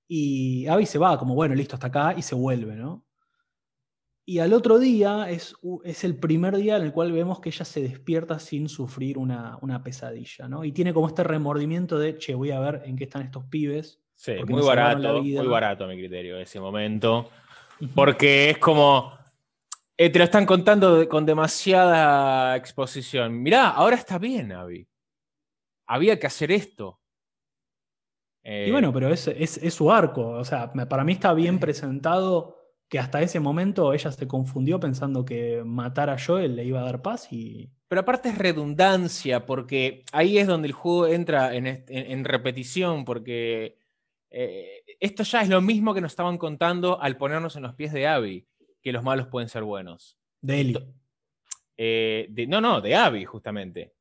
Y 0.06 0.66
Abby 0.66 0.84
se 0.84 0.98
va, 0.98 1.18
como 1.18 1.34
bueno, 1.34 1.54
listo, 1.54 1.74
hasta 1.74 1.86
acá, 1.86 2.14
y 2.16 2.20
se 2.20 2.34
vuelve, 2.34 2.76
¿no? 2.76 3.06
Y 4.26 4.40
al 4.40 4.52
otro 4.52 4.78
día 4.78 5.30
es, 5.30 5.56
es, 5.84 6.04
el 6.04 6.16
primer 6.16 6.54
día 6.54 6.76
en 6.76 6.82
el 6.82 6.92
cual 6.92 7.12
vemos 7.12 7.40
que 7.40 7.48
ella 7.48 7.64
se 7.64 7.80
despierta 7.80 8.38
sin 8.38 8.68
sufrir 8.68 9.16
una, 9.16 9.56
una, 9.62 9.82
pesadilla, 9.82 10.48
¿no? 10.48 10.66
Y 10.66 10.72
tiene 10.72 10.92
como 10.92 11.06
este 11.06 11.24
remordimiento 11.24 11.98
de, 11.98 12.18
che, 12.18 12.34
voy 12.34 12.50
a 12.50 12.60
ver 12.60 12.82
en 12.84 12.96
qué 12.96 13.04
están 13.04 13.22
estos 13.22 13.44
pibes. 13.44 14.02
Sí, 14.14 14.32
muy 14.46 14.60
barato, 14.60 15.22
muy 15.22 15.46
barato 15.46 15.84
a 15.84 15.88
mi 15.88 15.96
criterio 15.96 16.38
ese 16.38 16.60
momento. 16.60 17.30
Porque 17.94 18.50
es 18.50 18.58
como, 18.58 19.14
eh, 19.96 20.10
te 20.10 20.18
lo 20.18 20.26
están 20.26 20.44
contando 20.44 21.08
con 21.08 21.24
demasiada 21.24 22.54
exposición. 22.54 23.42
Mirá, 23.42 23.70
ahora 23.70 23.96
está 23.96 24.18
bien, 24.18 24.52
Abby. 24.52 24.86
Había 25.88 26.20
que 26.20 26.26
hacer 26.26 26.52
esto. 26.52 27.00
y 28.44 28.70
bueno, 28.70 28.92
pero 28.92 29.12
es, 29.12 29.26
es, 29.26 29.74
su 29.74 29.90
arco. 29.90 30.28
O 30.28 30.44
sea, 30.44 30.70
para 30.72 31.02
mí 31.02 31.12
está 31.12 31.34
bien 31.34 31.58
presentado 31.58 32.58
que 32.88 32.98
hasta 32.98 33.20
ese 33.20 33.40
momento 33.40 33.92
ella 33.92 34.12
se 34.12 34.28
confundió 34.28 34.80
pensando 34.80 35.24
que 35.24 35.62
matar 35.64 36.08
a 36.10 36.18
Joel 36.18 36.56
le 36.56 36.64
iba 36.64 36.80
a 36.80 36.84
dar 36.84 37.02
paz 37.02 37.32
y... 37.32 37.70
Pero 37.88 38.02
aparte 38.02 38.28
es 38.28 38.36
redundancia, 38.36 39.46
porque 39.46 40.04
ahí 40.12 40.36
es 40.36 40.46
donde 40.46 40.68
el 40.68 40.72
juego 40.72 41.06
entra 41.06 41.54
en, 41.54 42.24
repetición, 42.24 43.06
porque 43.06 43.78
eh, 44.30 44.84
esto 45.00 45.22
ya 45.22 45.40
es 45.40 45.48
lo 45.48 45.62
mismo 45.62 45.94
que 45.94 46.02
nos 46.02 46.12
estaban 46.12 46.36
contando 46.36 47.00
al 47.00 47.16
ponernos 47.16 47.56
en 47.56 47.62
los 47.62 47.74
pies 47.74 47.94
de 47.94 48.06
Abby, 48.06 48.46
que 48.82 48.92
los 48.92 49.02
malos 49.02 49.28
pueden 49.28 49.48
ser 49.48 49.62
buenos. 49.62 50.18
De 50.42 50.60
Eli. 50.60 50.78
Eh, 51.78 52.46
no, 52.46 52.60
no, 52.60 52.82
de 52.82 52.94
Abby, 52.94 53.24
justamente. 53.24 53.94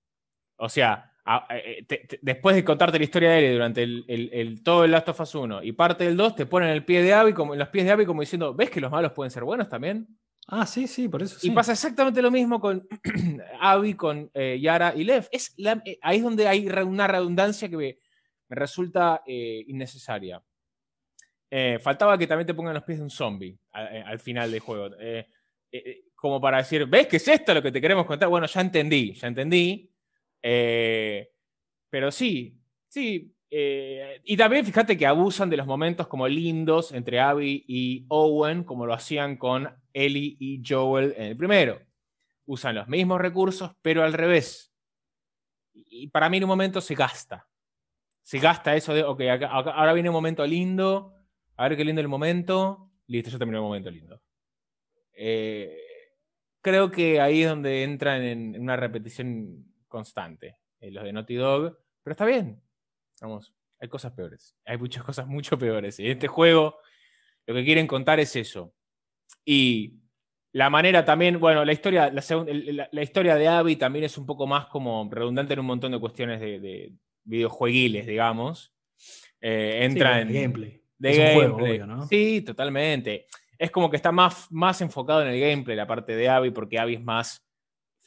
O 0.57 0.67
sea, 0.67 1.13
eh, 1.49 1.85
después 2.21 2.55
de 2.55 2.63
contarte 2.63 2.97
la 2.97 3.03
historia 3.03 3.31
de 3.31 3.39
Ellie 3.39 3.53
durante 3.53 3.83
el, 3.83 4.61
todo 4.63 4.85
el 4.85 4.91
Last 4.91 5.09
of 5.09 5.19
Us 5.19 5.35
1 5.35 5.63
y 5.63 5.73
parte 5.73 6.05
del 6.05 6.15
2, 6.15 6.35
te 6.35 6.45
ponen 6.45 6.69
el 6.69 6.85
pie 6.85 7.03
de 7.03 7.13
Abby 7.13 7.33
como, 7.33 7.53
en 7.53 7.59
los 7.59 7.67
pies 7.67 7.85
de 7.85 7.91
Abby 7.91 8.05
como 8.05 8.21
diciendo, 8.21 8.53
¿ves 8.53 8.69
que 8.69 8.79
los 8.79 8.91
malos 8.91 9.11
pueden 9.11 9.31
ser 9.31 9.43
buenos 9.43 9.67
también? 9.67 10.07
Ah, 10.47 10.65
sí, 10.65 10.87
sí, 10.87 11.09
por 11.09 11.21
eso 11.21 11.37
Y 11.45 11.51
pasa 11.51 11.73
exactamente 11.73 12.21
lo 12.21 12.31
mismo 12.31 12.61
con 12.61 12.87
Abby, 13.59 13.95
con 13.95 14.31
eh, 14.33 14.57
Yara 14.61 14.93
y 14.95 15.03
Lev. 15.03 15.27
Es 15.29 15.53
eh, 15.57 15.99
ahí 16.01 16.17
es 16.17 16.23
donde 16.23 16.47
hay 16.47 16.69
una 16.69 17.07
redundancia 17.07 17.67
que 17.67 17.75
me, 17.75 17.97
resulta 18.49 19.21
innecesaria. 19.25 20.41
faltaba 21.81 22.17
que 22.17 22.27
también 22.27 22.47
te 22.47 22.53
pongan 22.53 22.73
los 22.73 22.83
pies 22.83 22.99
de 22.99 23.03
un 23.03 23.09
zombie 23.09 23.59
al, 23.71 24.19
final 24.19 24.49
del 24.49 24.61
juego. 24.61 24.95
como 26.15 26.39
para 26.39 26.59
decir, 26.59 26.85
¿ves 26.85 27.07
que 27.07 27.17
es 27.17 27.27
esto 27.27 27.53
lo 27.53 27.61
que 27.61 27.73
te 27.73 27.81
queremos 27.81 28.05
contar? 28.05 28.29
Bueno, 28.29 28.47
ya 28.47 28.61
entendí, 28.61 29.13
ya 29.13 29.27
entendí. 29.27 29.91
Eh, 30.41 31.29
pero 31.89 32.11
sí, 32.11 32.59
sí. 32.87 33.33
Eh, 33.49 34.21
y 34.25 34.35
también 34.35 34.65
fíjate 34.65 34.97
que 34.97 35.05
abusan 35.05 35.49
de 35.49 35.57
los 35.57 35.65
momentos 35.65 36.07
como 36.07 36.27
lindos 36.27 36.91
entre 36.91 37.19
Abby 37.19 37.63
y 37.67 38.05
Owen, 38.09 38.63
como 38.63 38.85
lo 38.85 38.93
hacían 38.93 39.37
con 39.37 39.69
Ellie 39.93 40.35
y 40.39 40.61
Joel 40.67 41.13
en 41.17 41.23
el 41.27 41.37
primero. 41.37 41.81
Usan 42.45 42.75
los 42.75 42.87
mismos 42.87 43.21
recursos, 43.21 43.71
pero 43.81 44.03
al 44.03 44.13
revés. 44.13 44.73
Y 45.73 46.07
para 46.07 46.29
mí 46.29 46.37
en 46.37 46.43
un 46.43 46.49
momento 46.49 46.81
se 46.81 46.95
gasta. 46.95 47.47
Se 48.21 48.39
gasta 48.39 48.75
eso 48.75 48.93
de, 48.93 49.03
ok, 49.03 49.21
ahora 49.49 49.93
viene 49.93 50.09
un 50.09 50.15
momento 50.15 50.45
lindo, 50.45 51.13
a 51.55 51.67
ver 51.67 51.77
qué 51.77 51.85
lindo 51.85 52.01
el 52.01 52.09
momento, 52.09 52.91
listo, 53.07 53.29
ya 53.29 53.37
terminó 53.37 53.59
el 53.59 53.63
momento 53.63 53.89
lindo. 53.89 54.21
Eh, 55.13 55.77
creo 56.61 56.91
que 56.91 57.21
ahí 57.21 57.43
es 57.43 57.49
donde 57.49 57.83
entran 57.83 58.21
en 58.21 58.59
una 58.59 58.75
repetición 58.75 59.65
constante, 59.87 60.57
eh, 60.79 60.91
los 60.91 61.03
de 61.03 61.13
Naughty 61.13 61.35
Dog, 61.35 61.77
pero 62.03 62.11
está 62.11 62.25
bien. 62.25 62.61
Vamos, 63.21 63.53
hay 63.79 63.87
cosas 63.87 64.11
peores. 64.13 64.55
Hay 64.65 64.77
muchas 64.77 65.03
cosas 65.03 65.27
mucho 65.27 65.57
peores. 65.57 65.99
Y 65.99 66.05
en 66.05 66.11
este 66.13 66.27
juego 66.27 66.79
lo 67.45 67.55
que 67.55 67.65
quieren 67.65 67.87
contar 67.87 68.19
es 68.19 68.35
eso. 68.35 68.73
Y 69.45 69.95
la 70.51 70.69
manera 70.69 71.05
también, 71.05 71.39
bueno, 71.39 71.63
la 71.63 71.71
historia, 71.71 72.11
la, 72.11 73.01
historia 73.01 73.35
de 73.35 73.47
Abby 73.47 73.75
también 73.75 74.05
es 74.05 74.17
un 74.17 74.25
poco 74.25 74.47
más 74.47 74.65
como 74.67 75.07
redundante 75.11 75.53
en 75.53 75.59
un 75.59 75.65
montón 75.65 75.91
de 75.91 75.99
cuestiones 75.99 76.39
de, 76.39 76.93
videojueguiles, 77.23 78.05
digamos. 78.05 78.73
Eh, 79.41 79.79
entra 79.83 80.21
en. 80.21 80.33
gameplay. 80.33 80.81
De 80.97 81.15
gameplay. 81.15 81.79
¿no? 81.79 82.07
Sí, 82.07 82.41
totalmente. 82.41 83.27
Es 83.57 83.71
como 83.71 83.89
que 83.89 83.97
está 83.97 84.11
más, 84.11 84.51
más 84.51 84.81
enfocado 84.81 85.21
en 85.21 85.29
el 85.29 85.39
gameplay, 85.39 85.75
la 85.75 85.87
parte 85.87 86.15
de 86.15 86.29
Abby, 86.29 86.51
porque 86.51 86.79
Abby 86.79 86.95
es 86.95 87.03
más 87.03 87.46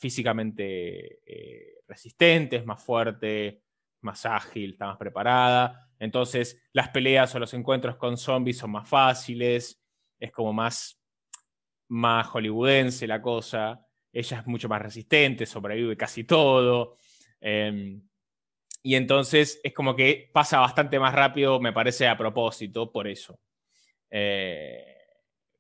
físicamente 0.00 1.20
eh, 1.26 1.82
resistente, 1.86 2.56
es 2.56 2.64
más 2.64 2.82
fuerte, 2.82 3.62
más 4.00 4.24
ágil, 4.24 4.72
está 4.72 4.86
más 4.86 4.96
preparada. 4.96 5.90
Entonces, 5.98 6.60
las 6.72 6.88
peleas 6.88 7.34
o 7.34 7.38
los 7.38 7.52
encuentros 7.52 7.96
con 7.96 8.16
zombies 8.16 8.56
son 8.56 8.70
más 8.70 8.88
fáciles, 8.88 9.78
es 10.18 10.32
como 10.32 10.54
más, 10.54 10.98
más 11.88 12.26
hollywoodense 12.28 13.06
la 13.06 13.20
cosa. 13.20 13.86
Ella 14.10 14.38
es 14.40 14.46
mucho 14.46 14.70
más 14.70 14.80
resistente, 14.80 15.44
sobrevive 15.44 15.96
casi 15.98 16.24
todo. 16.24 16.96
Em, 17.38 18.02
y 18.82 18.94
entonces 18.94 19.60
es 19.62 19.74
como 19.74 19.94
que 19.94 20.30
pasa 20.32 20.60
bastante 20.60 20.98
más 20.98 21.14
rápido, 21.14 21.60
me 21.60 21.74
parece 21.74 22.08
a 22.08 22.16
propósito, 22.16 22.90
por 22.90 23.06
eso. 23.06 23.38
Eh, 24.10 24.96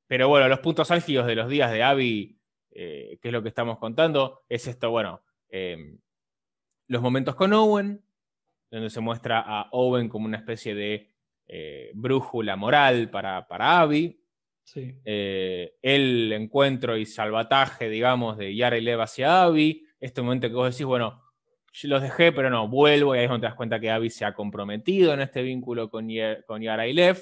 pero 0.06 0.28
bueno, 0.28 0.48
los 0.48 0.60
puntos 0.60 0.90
álgidos 0.90 1.26
de 1.26 1.34
los 1.34 1.50
días 1.50 1.70
de 1.70 1.82
Abby 1.82 2.39
eh, 2.72 3.18
qué 3.20 3.28
es 3.28 3.32
lo 3.32 3.42
que 3.42 3.48
estamos 3.48 3.78
contando, 3.78 4.42
es 4.48 4.66
esto, 4.66 4.90
bueno, 4.90 5.22
em, 5.48 5.98
los 6.86 7.02
momentos 7.02 7.34
con 7.34 7.52
Owen, 7.52 8.02
donde 8.70 8.90
se 8.90 9.00
muestra 9.00 9.40
a 9.44 9.68
Owen 9.72 10.08
como 10.08 10.26
una 10.26 10.36
especie 10.36 10.74
de 10.74 11.10
eh, 11.46 11.90
brújula 11.94 12.56
moral 12.56 13.10
para, 13.10 13.46
para 13.48 13.80
Abby. 13.80 14.16
Eh, 15.04 15.74
el 15.82 16.32
encuentro 16.32 16.96
y 16.96 17.04
salvataje, 17.04 17.88
digamos, 17.88 18.38
de 18.38 18.54
Yara 18.54 18.78
y 18.78 18.82
Lev 18.82 19.00
hacia 19.00 19.42
Abby. 19.42 19.84
Este 19.98 20.22
momento 20.22 20.48
que 20.48 20.54
vos 20.54 20.72
decís, 20.72 20.86
bueno, 20.86 21.20
los 21.82 22.02
dejé, 22.02 22.30
pero 22.30 22.50
no, 22.50 22.68
vuelvo 22.68 23.14
y 23.14 23.18
ahí 23.18 23.24
es 23.24 23.30
donde 23.30 23.46
te 23.46 23.48
das 23.48 23.56
cuenta 23.56 23.80
que 23.80 23.90
Abby 23.90 24.10
se 24.10 24.24
ha 24.24 24.32
comprometido 24.32 25.12
en 25.12 25.22
este 25.22 25.42
vínculo 25.42 25.90
con, 25.90 26.08
con 26.46 26.62
Yara 26.62 26.86
y 26.86 26.92
Lev. 26.92 27.20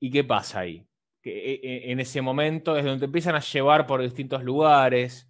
¿Y 0.00 0.10
qué 0.10 0.24
pasa 0.24 0.60
ahí? 0.60 0.86
E, 1.26 1.60
e, 1.62 1.92
en 1.92 2.00
ese 2.00 2.22
momento 2.22 2.76
es 2.76 2.84
donde 2.84 3.00
te 3.00 3.04
empiezan 3.06 3.34
a 3.34 3.40
llevar 3.40 3.86
por 3.86 4.02
distintos 4.02 4.42
lugares. 4.42 5.28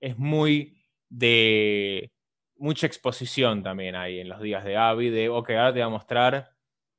Es 0.00 0.18
muy 0.18 0.76
de 1.08 2.10
mucha 2.58 2.86
exposición 2.86 3.62
también 3.62 3.94
ahí 3.94 4.20
en 4.20 4.28
los 4.28 4.40
días 4.40 4.64
de 4.64 4.76
Abby, 4.76 5.10
de, 5.10 5.28
ok, 5.28 5.50
ahora 5.50 5.72
te 5.72 5.80
voy 5.80 5.86
a 5.86 5.88
mostrar 5.88 6.50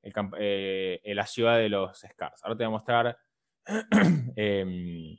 eh, 0.04 1.02
la 1.06 1.26
ciudad 1.26 1.58
de 1.58 1.70
los 1.70 2.00
Scars, 2.00 2.44
ahora 2.44 2.58
te 2.58 2.64
voy 2.64 2.68
a 2.68 2.78
mostrar 2.78 3.18
em, 4.36 5.18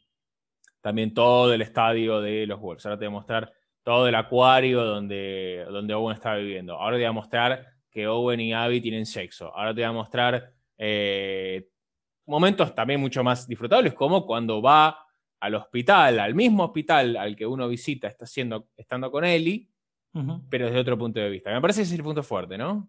también 0.81 1.13
todo 1.13 1.53
el 1.53 1.63
estadio 1.63 2.21
de 2.21 2.47
los 2.47 2.61
Wolves, 2.61 2.87
ahora 2.87 2.99
te 2.99 3.07
voy 3.07 3.15
a 3.15 3.19
mostrar 3.19 3.53
todo 3.83 4.07
el 4.09 4.15
acuario 4.15 4.85
donde, 4.85 5.67
donde 5.71 5.95
Owen 5.95 6.15
está 6.15 6.35
viviendo, 6.37 6.75
ahora 6.75 6.97
te 6.97 7.03
voy 7.03 7.09
a 7.11 7.13
mostrar 7.13 7.67
que 7.91 8.07
Owen 8.07 8.41
y 8.41 8.53
Abby 8.53 8.81
tienen 8.81 9.07
sexo, 9.07 9.55
ahora 9.55 9.75
te 9.75 9.81
voy 9.81 9.91
a 9.91 9.93
mostrar 9.93 10.53
eh, 10.77 11.69
momentos 12.29 12.75
también 12.75 13.01
mucho 13.01 13.25
más 13.25 13.49
disfrutables, 13.49 13.95
como 13.95 14.27
cuando 14.27 14.63
va 14.63 14.99
al 15.41 15.55
hospital, 15.55 16.19
al 16.21 16.35
mismo 16.35 16.65
hospital 16.65 17.17
al 17.17 17.37
que 17.37 17.47
uno 17.47 17.69
visita, 17.69 18.09
está 18.09 18.25
haciendo, 18.25 18.69
estando 18.77 19.11
con 19.11 19.25
Eli, 19.25 19.69
pero 20.51 20.67
desde 20.67 20.81
otro 20.81 20.99
punto 20.99 21.21
de 21.21 21.31
vista. 21.31 21.53
Me 21.53 21.61
parece 21.61 21.79
que 21.79 21.83
ese 21.85 21.95
es 21.95 21.99
el 21.99 22.05
punto 22.05 22.23
fuerte, 22.23 22.59
¿no? 22.59 22.89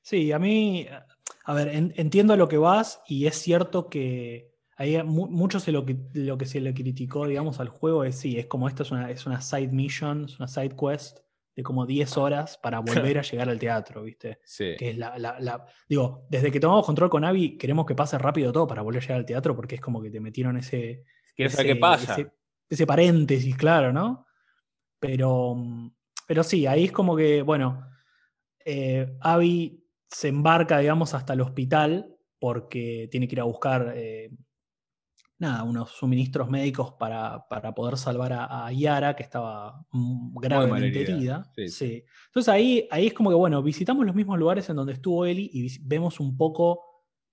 Sí, 0.00 0.30
a 0.30 0.38
mí, 0.38 0.86
a 1.44 1.54
ver, 1.54 1.68
entiendo 1.96 2.34
a 2.34 2.36
lo 2.36 2.48
que 2.48 2.58
vas 2.58 3.02
y 3.08 3.26
es 3.26 3.36
cierto 3.36 3.88
que 3.88 4.54
hay 4.76 5.02
mucho 5.02 5.58
de 5.58 5.72
lo 5.72 5.84
que, 5.84 5.96
lo 6.12 6.38
que 6.38 6.46
se 6.46 6.60
le 6.60 6.74
criticó, 6.74 7.26
digamos, 7.26 7.58
al 7.60 7.68
juego 7.68 8.04
es 8.04 8.16
sí, 8.16 8.38
es 8.38 8.46
como 8.46 8.68
esto 8.68 8.82
es 8.84 8.90
una, 8.92 9.10
es 9.10 9.26
una 9.26 9.40
side 9.40 9.68
mission, 9.68 10.26
es 10.26 10.38
una 10.38 10.46
side 10.46 10.76
quest 10.76 11.25
de 11.56 11.62
como 11.62 11.86
10 11.86 12.18
horas 12.18 12.58
para 12.58 12.80
volver 12.80 13.18
a 13.18 13.22
llegar 13.22 13.48
al 13.48 13.58
teatro, 13.58 14.02
¿viste? 14.02 14.40
Sí. 14.44 14.74
Que 14.78 14.90
es 14.90 14.98
la, 14.98 15.66
Digo, 15.88 16.26
desde 16.28 16.52
que 16.52 16.60
tomamos 16.60 16.84
control 16.84 17.08
con 17.08 17.24
Avi, 17.24 17.56
queremos 17.56 17.86
que 17.86 17.94
pase 17.94 18.18
rápido 18.18 18.52
todo 18.52 18.66
para 18.66 18.82
volver 18.82 19.02
a 19.02 19.02
llegar 19.02 19.18
al 19.18 19.26
teatro, 19.26 19.56
porque 19.56 19.76
es 19.76 19.80
como 19.80 20.02
que 20.02 20.10
te 20.10 20.20
metieron 20.20 20.58
ese. 20.58 21.04
Quiero 21.34 21.50
saber 21.50 21.66
qué 21.66 21.76
pasa. 21.76 22.16
Ese, 22.68 22.86
paréntesis, 22.86 23.56
claro, 23.56 23.90
¿no? 23.90 24.26
Pero, 24.98 25.56
pero 26.26 26.42
sí, 26.42 26.66
ahí 26.66 26.84
es 26.84 26.92
como 26.92 27.16
que, 27.16 27.40
bueno, 27.40 27.88
eh, 28.62 29.16
Abby 29.20 29.82
se 30.08 30.28
embarca, 30.28 30.78
digamos, 30.78 31.14
hasta 31.14 31.32
el 31.32 31.40
hospital 31.40 32.16
porque 32.38 33.08
tiene 33.10 33.28
que 33.28 33.34
ir 33.34 33.40
a 33.40 33.44
buscar 33.44 33.94
eh, 33.96 34.30
nada, 35.38 35.64
unos 35.64 35.90
suministros 35.90 36.48
médicos 36.48 36.92
para, 36.98 37.46
poder 37.74 37.98
salvar 37.98 38.32
a, 38.32 38.70
Yara, 38.72 39.14
que 39.14 39.22
estaba 39.22 39.84
gravemente 39.92 41.02
herida. 41.02 41.50
Sí. 41.68 42.04
Entonces 42.26 42.48
ahí, 42.48 42.88
ahí 42.90 43.08
es 43.08 43.14
como 43.14 43.30
que, 43.30 43.36
bueno, 43.36 43.62
visitamos 43.62 44.06
los 44.06 44.14
mismos 44.14 44.38
lugares 44.38 44.68
en 44.70 44.76
donde 44.76 44.94
estuvo 44.94 45.26
Eli 45.26 45.50
y 45.52 45.78
vemos 45.82 46.20
un 46.20 46.36
poco 46.36 46.80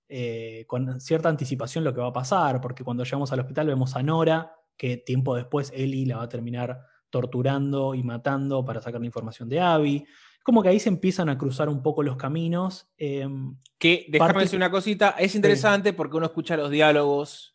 eh, 0.08 0.64
con 0.66 1.00
cierta 1.00 1.28
anticipación 1.28 1.82
lo 1.82 1.94
que 1.94 2.00
va 2.00 2.08
a 2.08 2.12
pasar, 2.12 2.60
porque 2.60 2.84
cuando 2.84 3.04
llegamos 3.04 3.32
al 3.32 3.40
hospital 3.40 3.66
vemos 3.66 3.96
a 3.96 4.02
Nora, 4.02 4.54
que 4.76 4.98
tiempo 4.98 5.34
después 5.34 5.72
Eli 5.74 6.04
la 6.04 6.18
va 6.18 6.24
a 6.24 6.28
terminar 6.28 6.80
torturando 7.08 7.94
y 7.94 8.02
matando 8.02 8.64
para 8.64 8.82
sacar 8.82 9.00
la 9.00 9.06
información 9.06 9.48
de 9.48 9.60
Abby. 9.60 10.04
Como 10.42 10.62
que 10.62 10.68
ahí 10.68 10.78
se 10.78 10.90
empiezan 10.90 11.30
a 11.30 11.38
cruzar 11.38 11.70
un 11.70 11.82
poco 11.82 12.02
los 12.02 12.16
caminos. 12.16 12.86
Em, 12.98 13.56
que, 13.78 14.04
déjame 14.08 14.40
decir 14.40 14.58
una 14.58 14.70
cosita, 14.70 15.10
es 15.18 15.34
interesante 15.34 15.94
porque 15.94 16.16
uno 16.16 16.26
escucha 16.26 16.56
los 16.56 16.70
diálogos, 16.70 17.53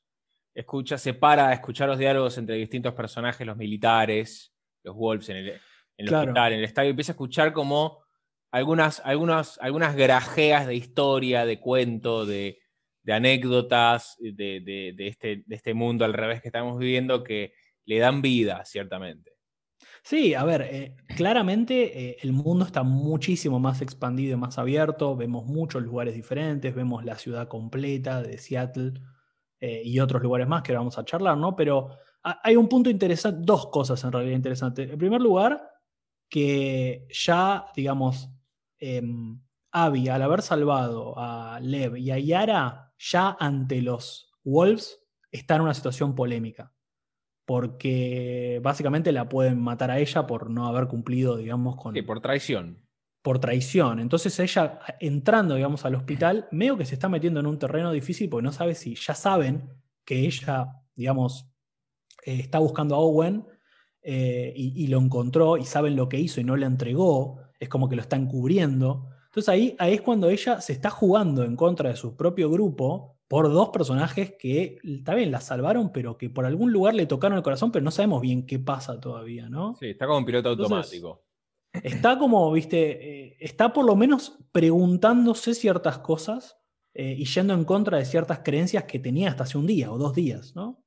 escucha, 0.54 0.98
se 0.98 1.14
para 1.14 1.50
a 1.50 1.54
escuchar 1.54 1.88
los 1.88 1.98
diálogos 1.98 2.38
entre 2.38 2.56
distintos 2.56 2.94
personajes, 2.94 3.46
los 3.46 3.58
militares, 3.58 4.54
los 4.84 4.96
wolves 4.96 5.30
en 5.30 5.38
el, 5.38 6.14
hospital, 6.14 6.54
en 6.54 6.60
el 6.60 6.66
estadio, 6.66 6.92
empieza 6.92 7.12
a 7.12 7.16
escuchar 7.16 7.54
como 7.54 8.04
algunas, 8.52 9.02
algunas, 9.06 9.58
algunas 9.60 9.96
grajeas 9.96 10.68
de 10.68 10.76
historia, 10.76 11.46
de 11.46 11.60
cuento, 11.60 12.26
de, 12.26 12.60
anécdotas 13.08 14.18
de, 14.20 14.94
este, 15.00 15.44
de 15.46 15.56
este 15.56 15.74
mundo 15.74 16.06
al 16.06 16.14
revés 16.14 16.42
que 16.42 16.50
estamos 16.50 16.78
viviendo 16.78 17.24
que 17.24 17.54
le 17.86 17.98
dan 17.98 18.22
vida, 18.22 18.64
ciertamente. 18.66 19.32
Sí, 20.04 20.34
a 20.34 20.44
ver, 20.44 20.62
eh, 20.62 20.96
claramente 21.16 22.10
eh, 22.10 22.18
el 22.22 22.34
mundo 22.34 22.66
está 22.66 22.84
muchísimo 22.84 23.60
más 23.60 23.82
expandido 23.82 24.34
y 24.34 24.40
más 24.40 24.58
abierto, 24.58 25.16
vemos 25.16 25.46
muchos 25.46 25.82
lugares 25.84 26.14
diferentes, 26.14 26.74
vemos 26.74 27.04
la 27.04 27.16
ciudad 27.16 27.48
completa 27.48 28.22
de 28.22 28.38
Seattle 28.38 28.94
eh, 29.60 29.82
y 29.84 30.00
otros 30.00 30.22
lugares 30.22 30.48
más 30.48 30.64
que 30.64 30.74
vamos 30.74 30.98
a 30.98 31.06
charlar, 31.06 31.38
¿no? 31.38 31.56
Pero 31.56 31.90
hay 32.22 32.56
un 32.56 32.68
punto 32.68 32.90
interesante, 32.90 33.40
dos 33.44 33.68
cosas 33.68 34.04
en 34.04 34.12
realidad 34.12 34.36
interesantes. 34.36 34.90
En 34.90 34.98
primer 34.98 35.22
lugar, 35.22 35.62
que 36.30 37.08
ya, 37.10 37.66
digamos, 37.76 38.30
em, 38.78 39.42
Abby, 39.72 40.10
al 40.10 40.22
haber 40.22 40.42
salvado 40.42 41.14
a 41.18 41.60
Lev 41.62 41.98
y 41.98 42.12
a 42.12 42.20
Yara, 42.20 42.94
ya 42.98 43.38
ante 43.40 43.82
los 43.82 44.32
Wolves 44.44 45.00
está 45.32 45.56
en 45.56 45.62
una 45.62 45.74
situación 45.74 46.16
polémica 46.16 46.74
porque 47.50 48.60
básicamente 48.62 49.12
la 49.12 49.28
pueden 49.28 49.60
matar 49.60 49.90
a 49.90 49.98
ella 49.98 50.28
por 50.28 50.52
no 50.52 50.68
haber 50.68 50.88
cumplido, 50.88 51.36
digamos, 51.36 51.78
con... 51.78 51.96
Sí, 51.96 52.04
por 52.04 52.22
traición. 52.22 52.88
Por 53.22 53.40
traición. 53.40 54.00
Entonces 54.00 54.40
ella, 54.40 54.80
entrando, 55.00 55.56
digamos, 55.56 55.86
al 55.86 55.96
hospital, 55.96 56.48
medio 56.52 56.78
que 56.78 56.86
se 56.86 56.96
está 56.96 57.10
metiendo 57.10 57.40
en 57.40 57.48
un 57.48 57.60
terreno 57.60 57.92
difícil 57.92 58.30
porque 58.30 58.44
no 58.44 58.52
sabe 58.52 58.76
si 58.76 58.96
ya 58.96 59.14
saben 59.14 59.70
que 60.06 60.26
ella, 60.26 60.74
digamos, 60.96 61.50
eh, 62.26 62.40
está 62.40 62.60
buscando 62.60 62.96
a 62.96 63.00
Owen 63.00 63.46
eh, 64.02 64.54
y, 64.56 64.88
lo 64.88 65.00
encontró 65.00 65.58
y 65.58 65.66
saben 65.66 65.96
lo 65.96 66.08
que 66.08 66.20
hizo 66.20 66.40
y 66.40 66.44
no 66.44 66.56
le 66.56 66.66
entregó, 66.66 67.42
es 67.60 67.70
como 67.70 67.90
que 67.90 67.96
lo 67.96 68.02
está 68.02 68.16
encubriendo. 68.16 69.10
Entonces 69.26 69.50
ahí, 69.50 69.76
ahí 69.78 69.94
es 69.96 70.02
cuando 70.02 70.30
ella 70.30 70.62
se 70.62 70.74
está 70.74 70.90
jugando 70.90 71.44
en 71.44 71.56
contra 71.56 71.90
de 71.90 71.96
su 71.96 72.16
propio 72.16 72.50
grupo 72.50 73.18
por 73.28 73.52
dos 73.52 73.70
personajes 73.70 74.34
que 74.40 74.80
también 75.06 75.32
la 75.32 75.40
salvaron, 75.40 75.92
pero 75.92 76.18
que 76.18 76.30
por 76.30 76.46
algún 76.46 76.72
lugar 76.72 76.96
le 76.96 77.06
tocaron 77.06 77.38
el 77.38 77.44
corazón, 77.44 77.72
pero 77.72 77.86
no 77.86 77.92
sabemos 77.92 78.22
bien 78.22 78.48
qué 78.48 78.58
pasa 78.58 79.00
todavía, 79.00 79.48
¿no? 79.50 79.76
Sí, 79.76 79.92
está 79.92 80.08
como 80.08 80.18
un 80.18 80.26
piloto 80.26 80.50
automático. 80.50 81.26
Está 81.72 82.18
como, 82.18 82.52
viste, 82.52 83.28
eh, 83.28 83.38
está 83.40 83.72
por 83.74 83.86
lo 83.86 83.96
menos 83.96 84.38
preguntándose 84.52 85.54
ciertas 85.54 86.00
cosas 86.00 86.58
eh, 86.94 87.16
y 87.18 87.26
yendo 87.26 87.54
en 87.54 87.64
contra 87.64 87.98
de 87.98 88.06
ciertas 88.06 88.40
creencias 88.40 88.86
que 88.86 89.00
tenía 89.00 89.30
hasta 89.30 89.44
hace 89.44 89.58
un 89.58 89.68
día 89.68 89.92
o 89.92 89.98
dos 89.98 90.16
días, 90.16 90.56
¿no? 90.56 90.84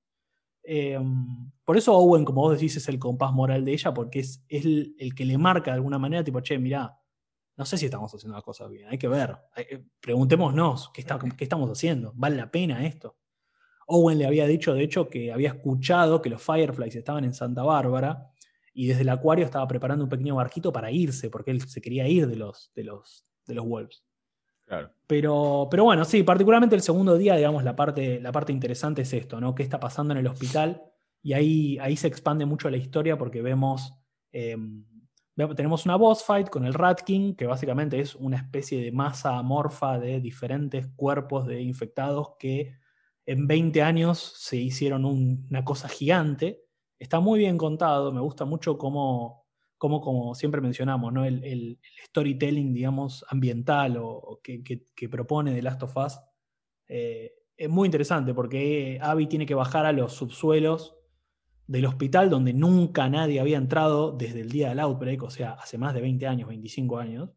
Em, 0.64 1.50
por 1.64 1.76
eso 1.76 1.96
Owen, 1.96 2.24
como 2.24 2.42
vos 2.42 2.54
decís, 2.54 2.76
es 2.76 2.88
el 2.88 2.98
compás 2.98 3.32
moral 3.32 3.64
de 3.64 3.72
ella, 3.72 3.94
porque 3.94 4.20
es, 4.20 4.44
el, 4.48 4.94
el, 4.98 5.14
que 5.14 5.24
le 5.24 5.38
marca 5.38 5.70
de 5.70 5.76
alguna 5.76 5.98
manera, 5.98 6.22
tipo, 6.22 6.40
che, 6.40 6.58
mirá, 6.58 6.98
no 7.56 7.64
sé 7.64 7.76
si 7.76 7.86
estamos 7.86 8.12
haciendo 8.14 8.36
las 8.36 8.44
cosas 8.44 8.70
bien, 8.70 8.88
hay 8.88 8.98
que 8.98 9.08
ver. 9.08 9.36
Eh, 9.56 9.84
preguntémonos, 10.00 10.90
¿qué, 10.92 11.04
¿qué 11.36 11.44
estamos 11.44 11.70
haciendo? 11.70 12.12
¿Vale 12.14 12.36
la 12.36 12.50
pena 12.50 12.84
esto? 12.86 13.16
Owen 13.86 14.18
le 14.18 14.26
había 14.26 14.46
dicho, 14.46 14.74
de 14.74 14.84
hecho, 14.84 15.08
que 15.08 15.32
había 15.32 15.50
escuchado 15.50 16.22
que 16.22 16.30
los 16.30 16.42
Fireflies 16.42 16.96
estaban 16.96 17.24
en 17.24 17.34
Santa 17.34 17.62
Bárbara 17.62 18.31
y 18.72 18.86
desde 18.86 19.02
el 19.02 19.08
acuario 19.08 19.44
estaba 19.44 19.66
preparando 19.68 20.04
un 20.04 20.10
pequeño 20.10 20.36
barquito 20.36 20.72
para 20.72 20.90
irse, 20.90 21.30
porque 21.30 21.50
él 21.50 21.60
se 21.62 21.80
quería 21.80 22.08
ir 22.08 22.26
de 22.26 22.36
los, 22.36 22.72
de 22.74 22.84
los, 22.84 23.24
de 23.46 23.54
los 23.54 23.66
Wolves. 23.66 24.04
Pero, 25.06 25.68
pero 25.70 25.84
bueno, 25.84 26.04
sí, 26.06 26.22
particularmente 26.22 26.74
el 26.74 26.80
segundo 26.80 27.18
día, 27.18 27.36
digamos, 27.36 27.62
la 27.62 27.76
parte, 27.76 28.20
la 28.20 28.32
parte 28.32 28.52
interesante 28.52 29.02
es 29.02 29.12
esto, 29.12 29.38
¿no? 29.38 29.54
¿Qué 29.54 29.62
está 29.62 29.78
pasando 29.78 30.12
en 30.14 30.18
el 30.18 30.26
hospital? 30.26 30.82
Y 31.22 31.34
ahí, 31.34 31.78
ahí 31.78 31.96
se 31.96 32.08
expande 32.08 32.46
mucho 32.46 32.70
la 32.70 32.78
historia 32.78 33.18
porque 33.18 33.42
vemos 33.42 33.92
em, 34.32 34.86
tenemos 35.34 35.86
una 35.86 35.96
boss 35.96 36.24
fight 36.24 36.48
con 36.48 36.66
el 36.66 36.74
Rat 36.74 37.02
King, 37.02 37.34
que 37.34 37.46
básicamente 37.46 37.98
es 38.00 38.14
una 38.14 38.36
especie 38.36 38.82
de 38.82 38.92
masa 38.92 39.38
amorfa 39.38 39.98
de 39.98 40.20
diferentes 40.20 40.86
cuerpos 40.94 41.46
de 41.46 41.62
infectados 41.62 42.32
que 42.38 42.76
en 43.24 43.46
20 43.46 43.82
años 43.82 44.18
se 44.36 44.56
hicieron 44.56 45.04
una 45.04 45.64
cosa 45.64 45.88
gigante. 45.88 46.64
Está 47.02 47.18
muy 47.18 47.40
bien 47.40 47.58
contado, 47.58 48.12
me 48.12 48.20
gusta 48.20 48.44
mucho 48.44 48.78
cómo, 48.78 49.44
como 49.76 50.36
siempre 50.36 50.60
mencionamos, 50.60 51.12
¿no? 51.12 51.24
el, 51.24 51.80
storytelling, 52.06 52.72
digamos, 52.72 53.24
ambiental 53.28 53.96
o, 53.98 54.38
que, 54.40 55.08
propone 55.10 55.52
The 55.52 55.62
Last 55.62 55.82
of 55.82 55.96
Us. 55.96 56.20
Eh, 56.86 57.32
es 57.56 57.68
muy 57.68 57.88
interesante 57.88 58.32
porque 58.34 59.00
Abby 59.02 59.26
tiene 59.26 59.46
que 59.46 59.56
bajar 59.56 59.84
a 59.84 59.90
los 59.90 60.12
subsuelos 60.12 60.94
del 61.66 61.86
hospital 61.86 62.30
donde 62.30 62.52
nunca 62.52 63.08
nadie 63.08 63.40
había 63.40 63.58
entrado 63.58 64.12
desde 64.12 64.42
el 64.42 64.50
día 64.52 64.68
del 64.68 64.78
outbreak, 64.78 65.24
o 65.24 65.30
sea, 65.30 65.54
hace 65.54 65.78
más 65.78 65.94
de 65.94 66.02
20 66.02 66.24
años, 66.28 66.48
25 66.48 66.98
años, 66.98 67.30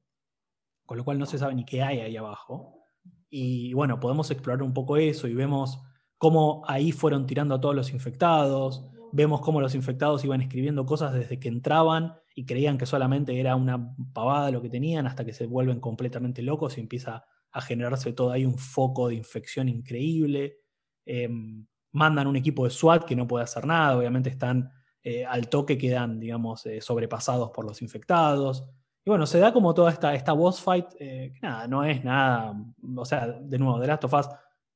con 0.86 0.98
lo 0.98 1.04
cual 1.04 1.18
no 1.18 1.26
se 1.26 1.40
sabe 1.40 1.56
ni 1.56 1.66
qué 1.66 1.82
hay 1.82 2.02
ahí 2.02 2.16
abajo. 2.16 2.84
Y 3.32 3.74
bueno, 3.74 4.00
podemos 4.00 4.30
explorar 4.30 4.62
un 4.62 4.76
poco 4.76 4.96
eso 4.98 5.28
y 5.28 5.34
vemos 5.34 5.80
cómo 6.20 6.62
ahí 6.68 6.92
fueron 6.92 7.26
tirando 7.26 7.56
a 7.56 7.60
todos 7.60 7.74
los 7.74 7.92
infectados, 7.92 8.86
vemos 9.16 9.40
cómo 9.40 9.62
los 9.62 9.76
infectados 9.76 10.26
iban 10.26 10.42
escribiendo 10.42 10.86
cosas 10.86 11.14
desde 11.14 11.40
que 11.40 11.48
entraban 11.48 12.16
y 12.36 12.46
creían 12.46 12.78
que 12.78 12.86
solamente 12.86 13.40
era 13.40 13.56
una 13.56 13.96
pavada 14.12 14.52
lo 14.52 14.62
que 14.62 14.70
tenían 14.70 15.08
hasta 15.08 15.24
que 15.24 15.32
se 15.32 15.46
vuelven 15.48 15.80
completamente 15.80 16.42
locos 16.42 16.78
y 16.78 16.82
empieza 16.82 17.26
a 17.54 17.62
generarse 17.62 18.12
todo 18.12 18.32
ahí 18.32 18.46
un 18.46 18.58
foco 18.58 19.08
de 19.08 19.16
infección 19.16 19.70
increíble. 19.70 20.58
Em, 21.06 21.66
mandan 21.94 22.28
un 22.28 22.36
equipo 22.36 22.66
de 22.66 22.72
SWAT 22.72 23.06
que 23.06 23.16
no 23.16 23.26
puede 23.26 23.46
hacer 23.46 23.66
nada, 23.66 23.98
obviamente 23.98 24.30
están 24.30 24.70
eh, 25.02 25.26
al 25.26 25.48
toque, 25.48 25.78
quedan, 25.78 26.20
digamos, 26.20 26.66
eh, 26.66 26.82
sobrepasados 26.82 27.52
por 27.52 27.64
los 27.64 27.82
infectados. 27.82 28.68
Y 29.06 29.10
bueno, 29.10 29.26
se 29.26 29.40
da 29.40 29.54
como 29.54 29.74
toda 29.74 29.92
esta, 29.92 30.14
esta 30.14 30.34
boss 30.34 30.60
fight, 30.60 30.88
eh, 31.00 31.32
que 31.34 31.40
nada, 31.42 31.70
no 31.70 31.86
es 31.86 32.04
nada, 32.04 32.54
o 32.98 33.06
sea, 33.06 33.28
de 33.28 33.58
nuevo, 33.58 33.80
The 33.80 33.88
Last 33.88 34.04
of 34.04 34.14
Us, 34.14 34.28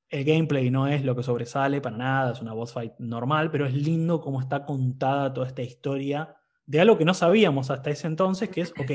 el 0.09 0.23
gameplay 0.23 0.71
no 0.71 0.87
es 0.87 1.03
lo 1.03 1.15
que 1.15 1.23
sobresale 1.23 1.81
para 1.81 1.97
nada, 1.97 2.31
es 2.33 2.41
una 2.41 2.53
boss 2.53 2.73
fight 2.73 2.93
normal, 2.99 3.51
pero 3.51 3.65
es 3.65 3.73
lindo 3.73 4.21
cómo 4.21 4.41
está 4.41 4.65
contada 4.65 5.33
toda 5.33 5.47
esta 5.47 5.61
historia 5.61 6.35
de 6.65 6.81
algo 6.81 6.97
que 6.97 7.05
no 7.05 7.13
sabíamos 7.13 7.71
hasta 7.71 7.89
ese 7.89 8.07
entonces, 8.07 8.49
que 8.49 8.61
es, 8.61 8.71
ok, 8.71 8.91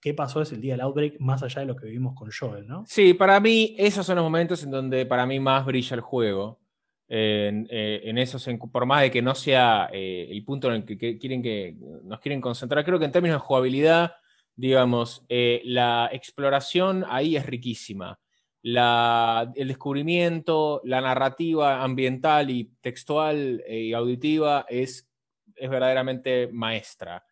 ¿qué 0.00 0.14
pasó 0.14 0.42
ese 0.42 0.54
el 0.54 0.60
día 0.60 0.74
del 0.74 0.82
outbreak 0.82 1.18
más 1.20 1.42
allá 1.42 1.60
de 1.60 1.66
lo 1.66 1.76
que 1.76 1.86
vivimos 1.86 2.14
con 2.14 2.30
Joel, 2.30 2.66
¿no? 2.66 2.84
Sí, 2.86 3.14
para 3.14 3.40
mí 3.40 3.74
esos 3.78 4.04
son 4.04 4.16
los 4.16 4.24
momentos 4.24 4.62
en 4.62 4.70
donde 4.70 5.06
para 5.06 5.26
mí 5.26 5.40
más 5.40 5.64
brilla 5.64 5.94
el 5.94 6.00
juego 6.02 6.60
en, 7.08 7.66
eh, 7.70 8.12
esos, 8.16 8.48
por 8.72 8.86
más 8.86 9.02
de 9.02 9.10
que 9.10 9.22
no 9.22 9.34
sea 9.34 9.88
eh, 9.92 10.26
el 10.30 10.44
punto 10.44 10.68
en 10.68 10.74
el 10.74 10.84
que, 10.84 11.18
quieren 11.18 11.42
que 11.42 11.76
nos 12.02 12.20
quieren 12.20 12.40
concentrar, 12.40 12.84
creo 12.84 12.98
que 12.98 13.04
en 13.04 13.12
términos 13.12 13.40
de 13.40 13.46
jugabilidad, 13.46 14.14
digamos, 14.56 15.24
eh, 15.28 15.62
la 15.64 16.08
exploración 16.12 17.04
ahí 17.08 17.36
es 17.36 17.46
riquísima. 17.46 18.18
El 18.64 19.68
descubrimiento, 19.68 20.80
la 20.84 21.00
narrativa 21.00 21.82
ambiental 21.82 22.50
y 22.50 22.72
textual 22.80 23.62
y 23.68 23.92
auditiva 23.92 24.64
es, 24.68 25.08
es 25.54 25.70
verdaderamente 25.70 26.48
maestra. 26.50 27.24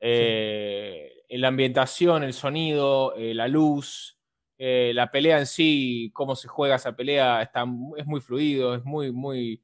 La 0.00 1.48
ambientación, 1.48 2.24
el 2.24 2.32
sonido, 2.32 3.14
la 3.16 3.48
luz, 3.48 4.18
eh, 4.60 4.90
la 4.92 5.08
pelea 5.10 5.38
en 5.38 5.46
sí, 5.46 6.10
cómo 6.12 6.34
se 6.34 6.48
juega 6.48 6.74
esa 6.74 6.96
pelea, 6.96 7.40
está, 7.42 7.64
es 7.96 8.06
muy 8.06 8.20
fluido, 8.20 8.74
es 8.74 8.84
muy, 8.84 9.12
muy, 9.12 9.62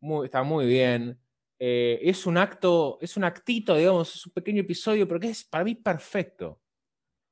muy 0.00 0.24
está 0.24 0.42
muy 0.42 0.64
bien. 0.64 1.20
Eh, 1.58 2.00
es 2.02 2.24
un 2.24 2.38
acto, 2.38 2.98
es 3.02 3.18
un 3.18 3.24
actito, 3.24 3.76
digamos, 3.76 4.14
es 4.14 4.26
un 4.26 4.32
pequeño 4.32 4.62
episodio, 4.62 5.06
pero 5.06 5.20
que 5.20 5.28
es 5.28 5.44
para 5.44 5.62
mí 5.62 5.74
perfecto. 5.74 6.58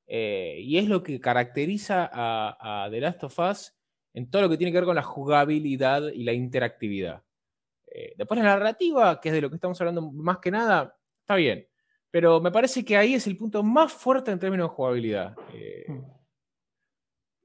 Eh, 0.08 0.60
y 0.62 0.78
es 0.78 0.88
lo 0.88 1.02
que 1.02 1.20
caracteriza 1.20 2.08
a, 2.10 2.84
a, 2.84 2.90
The 2.90 3.00
Last 3.00 3.24
of 3.24 3.38
Us 3.38 3.74
en 4.14 4.30
todo 4.30 4.42
lo 4.42 4.48
que 4.48 4.56
tiene 4.56 4.72
que 4.72 4.78
ver 4.78 4.86
con 4.86 4.96
la 4.96 5.02
jugabilidad 5.02 6.08
y 6.08 6.24
la 6.24 6.32
interactividad. 6.32 7.22
después 8.16 8.40
la 8.40 8.46
narrativa, 8.46 9.20
que 9.20 9.28
es 9.28 9.34
de 9.34 9.42
lo 9.42 9.50
que 9.50 9.56
estamos 9.56 9.80
hablando 9.80 10.10
más 10.12 10.38
que 10.38 10.50
nada, 10.50 10.96
está 11.20 11.36
bien. 11.36 11.68
Pero 12.10 12.40
me 12.40 12.50
parece 12.50 12.84
que 12.84 12.96
ahí 12.96 13.14
es 13.14 13.26
el 13.26 13.36
punto 13.36 13.62
más 13.62 13.92
fuerte 13.92 14.30
en 14.30 14.38
términos 14.38 14.70
de 14.70 14.74
jugabilidad. 14.74 15.36
Hmm. 15.86 16.18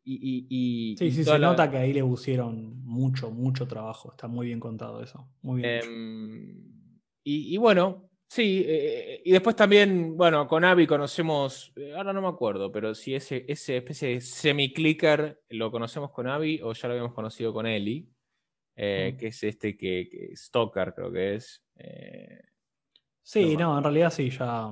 Y, 0.05 0.95
sí, 0.97 1.11
sí, 1.11 1.23
se 1.23 1.39
nota 1.39 1.69
que 1.69 1.77
ahí 1.77 1.93
le 1.93 2.03
pusieron 2.03 2.83
mucho, 2.83 3.31
mucho 3.31 3.67
trabajo. 3.67 4.11
Está 4.11 4.27
muy 4.27 4.47
bien 4.47 4.59
contado 4.59 5.01
eso. 5.01 5.29
Muy 5.41 5.61
bien. 5.61 5.81
Em, 5.83 6.73
y, 7.23 7.57
bueno, 7.57 8.09
sí. 8.33 8.65
Eh, 8.67 9.21
y 9.25 9.31
después 9.31 9.55
también, 9.55 10.17
bueno, 10.17 10.47
con 10.47 10.63
Abby 10.63 10.87
conocemos, 10.87 11.71
eh, 11.75 11.93
ahora 11.95 12.13
no 12.13 12.21
me 12.21 12.27
acuerdo, 12.27 12.71
pero 12.71 12.95
si 12.95 13.15
ese, 13.15 13.45
ese 13.47 13.77
especie 13.77 14.09
de 14.09 14.21
semi-clicker 14.21 15.41
lo 15.49 15.71
conocemos 15.71 16.11
con 16.11 16.27
Abby 16.27 16.59
o 16.63 16.73
ya 16.73 16.87
lo 16.87 16.93
habíamos 16.93 17.13
conocido 17.13 17.53
con 17.53 17.65
Ellie, 17.65 18.07
eh, 18.75 19.11
mm. 19.13 19.17
que 19.17 19.27
es 19.27 19.43
este 19.43 19.77
que, 19.77 20.09
que, 20.09 20.35
Stalker 20.35 20.93
creo 20.93 21.11
que 21.11 21.35
es. 21.35 21.63
Sí, 23.21 23.55
no, 23.55 23.77
en 23.77 23.83
realidad 23.83 24.11
sí, 24.11 24.29
ya, 24.29 24.69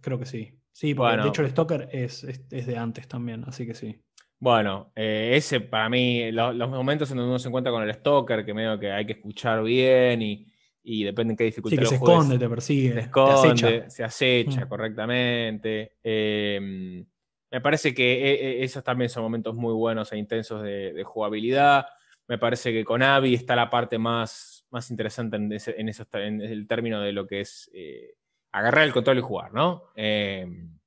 creo 0.00 0.18
que 0.18 0.26
sí. 0.26 0.58
Sí, 0.72 0.92
porque 0.92 1.22
de 1.22 1.28
hecho 1.28 1.42
el 1.42 1.50
Stalker 1.50 1.88
es, 1.92 2.26
de 2.50 2.76
antes 2.76 3.06
también, 3.06 3.44
así 3.46 3.64
que 3.64 3.74
sí. 3.74 3.96
Bueno, 4.40 4.92
eh, 4.96 5.32
ese 5.34 5.60
para 5.60 5.88
mí, 5.88 6.32
los 6.32 6.68
momentos 6.68 7.10
en 7.10 7.18
donde 7.18 7.30
uno 7.30 7.38
se 7.38 7.48
encuentra 7.48 7.72
con 7.72 7.84
el 7.84 7.94
Stalker, 7.94 8.44
que 8.44 8.52
medio 8.52 8.78
que 8.78 8.90
hay 8.90 9.06
que 9.06 9.12
escuchar 9.12 9.62
bien 9.62 10.20
y, 10.20 10.52
depende 10.84 11.32
en 11.32 11.36
qué 11.36 11.44
dificultad. 11.44 11.76
Sí, 11.76 11.82
que 11.82 11.86
se 11.86 11.94
esconde, 11.94 12.38
te 12.38 12.48
persigue. 12.48 12.92
Se 12.92 13.00
esconde, 13.00 13.90
se 13.90 14.04
acecha 14.04 14.66
mm. 14.66 14.68
correctamente. 14.68 15.92
Em, 16.02 17.04
me 17.50 17.60
parece 17.60 17.94
que 17.94 18.12
e, 18.12 18.32
e, 18.34 18.64
esos 18.64 18.84
también 18.84 19.08
son 19.08 19.22
momentos 19.22 19.54
muy 19.54 19.72
buenos 19.72 20.12
e 20.12 20.18
intensos 20.18 20.62
de, 20.62 21.02
jugabilidad. 21.04 21.86
Me 22.28 22.36
parece 22.36 22.72
que 22.72 22.84
con 22.84 23.02
Abby 23.02 23.34
está 23.34 23.56
la 23.56 23.70
parte 23.70 23.98
más, 23.98 24.66
más 24.70 24.90
interesante 24.90 25.36
en, 25.36 25.50
en, 25.52 26.40
el 26.42 26.66
término 26.66 27.00
de 27.00 27.12
lo 27.12 27.26
que 27.26 27.40
es 27.40 27.70
eh, 27.72 28.14
agarrar 28.52 28.84
el 28.84 28.92
control 28.92 29.18
y 29.18 29.22
jugar, 29.22 29.54
¿no? 29.54 29.84
Em, 29.94 30.78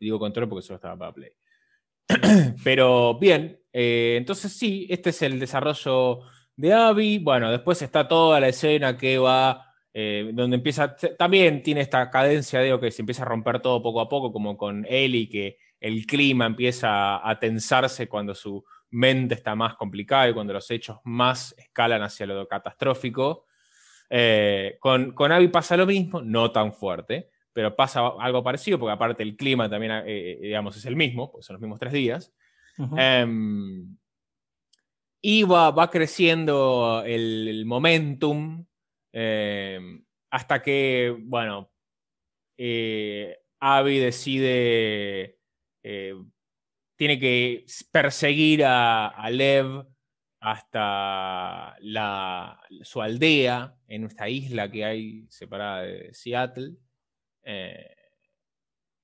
digo 0.00 0.18
control 0.18 0.48
porque 0.48 0.62
solo 0.62 0.76
estaba 0.76 0.96
para 0.96 1.12
Play. 1.12 1.32
Pero 2.64 3.18
bien, 3.18 3.60
eh, 3.72 4.16
entonces 4.18 4.52
sí, 4.52 4.86
este 4.90 5.10
es 5.10 5.22
el 5.22 5.38
desarrollo 5.38 6.20
de 6.56 6.72
Abby. 6.72 7.18
Bueno, 7.18 7.50
después 7.50 7.80
está 7.82 8.08
toda 8.08 8.40
la 8.40 8.48
escena 8.48 8.96
que 8.96 9.18
va, 9.18 9.72
eh, 9.92 10.30
donde 10.32 10.56
empieza, 10.56 10.96
también 11.18 11.62
tiene 11.62 11.82
esta 11.82 12.10
cadencia 12.10 12.60
de 12.60 12.78
que 12.80 12.90
se 12.90 13.02
empieza 13.02 13.22
a 13.22 13.26
romper 13.26 13.60
todo 13.60 13.82
poco 13.82 14.00
a 14.00 14.08
poco, 14.08 14.32
como 14.32 14.56
con 14.56 14.84
Ellie, 14.88 15.28
que 15.28 15.58
el 15.80 16.06
clima 16.06 16.46
empieza 16.46 17.28
a 17.28 17.38
tensarse 17.38 18.08
cuando 18.08 18.34
su 18.34 18.64
mente 18.90 19.34
está 19.34 19.54
más 19.54 19.74
complicada 19.74 20.28
y 20.28 20.32
cuando 20.34 20.52
los 20.52 20.70
hechos 20.70 20.98
más 21.04 21.54
escalan 21.58 22.02
hacia 22.02 22.26
lo 22.26 22.48
catastrófico. 22.48 23.44
Eh, 24.08 24.76
con, 24.80 25.12
con 25.12 25.32
Abby 25.32 25.48
pasa 25.48 25.76
lo 25.76 25.84
mismo, 25.84 26.22
no 26.22 26.50
tan 26.52 26.72
fuerte, 26.72 27.30
pero 27.52 27.74
pasa 27.74 28.06
algo 28.20 28.42
parecido, 28.42 28.78
porque 28.78 28.92
aparte 28.92 29.22
el 29.22 29.36
clima 29.36 29.68
también, 29.68 29.92
eh, 30.06 30.38
digamos, 30.40 30.76
es 30.76 30.86
el 30.86 30.96
mismo, 30.96 31.30
pues 31.30 31.44
son 31.44 31.54
los 31.54 31.60
mismos 31.60 31.78
tres 31.78 31.92
días. 31.92 32.32
Y 35.28 35.42
va, 35.42 35.90
creciendo 35.90 37.02
el, 37.04 37.64
momentum 37.66 38.64
em, 39.12 40.04
hasta 40.30 40.62
que, 40.62 41.16
bueno, 41.18 41.72
eh, 42.56 43.36
Abby 43.58 43.98
decide, 43.98 45.40
tiene 45.82 47.18
que 47.18 47.66
perseguir 47.90 48.64
a, 48.64 49.28
Lev 49.32 49.84
hasta 50.38 51.76
su 52.82 53.02
aldea 53.02 53.76
en 53.88 54.04
esta 54.04 54.28
isla 54.28 54.70
que 54.70 54.84
hay 54.84 55.26
separada 55.28 55.82
de 55.82 56.14
Seattle. 56.14 56.76
Eh, 57.42 57.96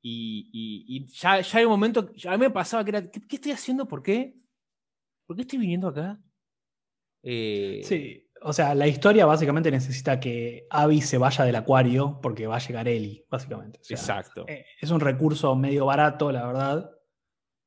y, 0.02 1.04
ya, 1.08 1.32
hay 1.32 1.64
un 1.64 1.70
momento, 1.70 2.12
a 2.28 2.30
mí 2.30 2.38
me 2.38 2.50
pasaba 2.50 2.84
que 2.84 2.90
era, 2.90 3.10
¿qué, 3.10 3.20
estoy 3.28 3.50
haciendo? 3.50 3.88
¿Por 3.88 4.04
qué? 4.04 4.36
¿Por 5.32 5.36
qué 5.36 5.42
estoy 5.44 5.60
viniendo 5.60 5.88
acá? 5.88 6.20
Eh, 7.22 7.80
sí, 7.84 8.28
o 8.42 8.52
sea, 8.52 8.74
la 8.74 8.86
historia 8.86 9.24
básicamente 9.24 9.70
necesita 9.70 10.20
que 10.20 10.66
Abby 10.68 11.00
se 11.00 11.16
vaya 11.16 11.46
del 11.46 11.56
acuario 11.56 12.20
porque 12.20 12.46
va 12.46 12.56
a 12.56 12.58
llegar 12.58 12.86
Ellie, 12.86 13.24
básicamente. 13.30 13.80
Exacto. 13.88 14.44
Eh, 14.46 14.66
es 14.78 14.90
un 14.90 15.00
recurso 15.00 15.56
medio 15.56 15.86
barato, 15.86 16.30
la 16.30 16.46
verdad. 16.46 16.90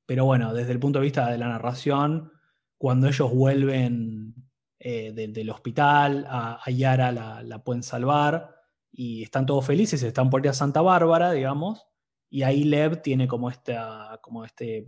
Pero 0.06 0.25
bueno, 0.25 0.54
desde 0.54 0.73
el 0.73 0.80
punto 0.80 0.99
de 0.99 1.06
vista 1.06 1.32
de 1.32 1.39
la 1.39 1.47
narración, 1.47 2.32
cuando 2.78 3.08
ellos 3.08 3.34
vuelven 3.34 4.36
del 4.78 5.49
hospital, 5.49 6.28
a, 6.30 6.69
Yara 6.69 7.12
la 7.12 7.63
pueden 7.63 7.82
salvar 7.82 8.54
y 8.91 9.23
están 9.23 9.47
todos 9.47 9.65
felices, 9.65 10.04
están 10.04 10.30
por 10.30 10.45
ir 10.45 10.49
a 10.49 10.54
Santa 10.54 10.84
Bárbara, 10.84 11.32
digamos, 11.32 11.88
y 12.30 12.43
ahí 12.43 12.63
Lev 12.63 13.01
tiene 13.01 13.28
como, 13.28 13.49
esta, 13.49 14.19
como 14.21 14.45
este, 14.45 14.86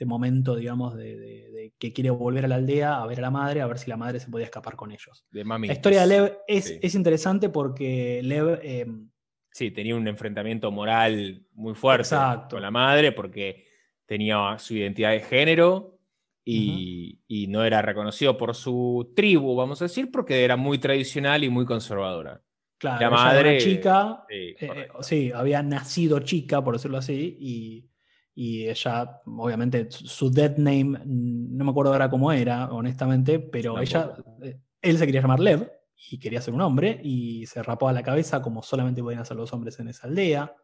este 0.00 0.06
momento, 0.06 0.56
digamos, 0.56 0.96
de, 0.96 1.74
que 1.78 1.92
quiere 1.92 2.08
volver 2.08 2.46
a 2.46 2.48
la 2.48 2.54
aldea 2.54 3.02
a 3.02 3.06
ver 3.06 3.18
a 3.18 3.20
la 3.20 3.30
madre, 3.30 3.60
a 3.60 3.66
ver 3.66 3.78
si 3.78 3.90
la 3.90 3.98
madre 3.98 4.18
se 4.18 4.30
podía 4.30 4.46
escapar 4.46 4.74
con 4.74 4.92
ellos. 4.92 5.26
la 5.30 5.72
historia 5.72 6.00
de 6.00 6.06
Lev 6.06 6.38
es, 6.48 6.94
interesante 6.94 7.50
porque 7.50 8.22
Lev... 8.22 8.60
Em, 8.62 9.10
sí, 9.52 9.70
tenía 9.70 9.94
un 9.94 10.08
enfrentamiento 10.08 10.70
moral 10.70 11.44
muy 11.52 11.74
fuerte 11.74 12.16
con 12.48 12.62
la 12.62 12.70
madre 12.70 13.12
porque 13.12 13.66
tenía 14.06 14.56
su 14.58 14.72
identidad 14.72 15.10
de 15.10 15.20
género 15.20 15.98
y, 16.46 17.20
y, 17.28 17.48
no 17.48 17.62
era 17.62 17.82
reconocido 17.82 18.38
por 18.38 18.54
su 18.54 19.12
tribu, 19.14 19.54
vamos 19.54 19.82
a 19.82 19.84
decir, 19.84 20.10
porque 20.10 20.44
era 20.44 20.56
muy 20.56 20.78
tradicional 20.78 21.44
y 21.44 21.50
muy 21.50 21.66
conservadora. 21.66 22.40
Claro, 22.78 23.00
la 23.02 23.10
madre. 23.10 23.58
chica, 23.58 24.24
eh, 24.30 24.56
eh, 24.58 24.88
sí, 25.02 25.30
había 25.34 25.62
nacido 25.62 26.20
chica, 26.20 26.64
por 26.64 26.76
decirlo 26.76 26.96
así, 26.96 27.36
y, 27.38 27.89
ella, 28.34 29.20
obviamente, 29.26 29.88
su 29.90 30.30
dead 30.30 30.56
name, 30.56 31.00
no 31.04 31.64
me 31.64 31.70
acuerdo 31.70 31.92
ahora 31.92 32.10
cómo 32.10 32.32
era, 32.32 32.70
honestamente, 32.70 33.38
pero 33.38 33.78
ella, 33.78 34.14
eh, 34.42 34.60
él 34.80 34.98
se 34.98 35.06
quería 35.06 35.20
llamar 35.20 35.40
Lev 35.40 35.70
y 36.10 36.18
quería 36.18 36.40
ser 36.40 36.54
un 36.54 36.60
hombre 36.62 37.00
y 37.02 37.46
se 37.46 37.62
rapó 37.62 37.88
a 37.88 37.92
la 37.92 38.02
cabeza 38.02 38.40
como 38.40 38.62
solamente 38.62 39.02
podían 39.02 39.20
hacer 39.20 39.36
los 39.36 39.52
hombres 39.52 39.78
en 39.80 39.88
esa 39.88 40.06
aldea. 40.06 40.54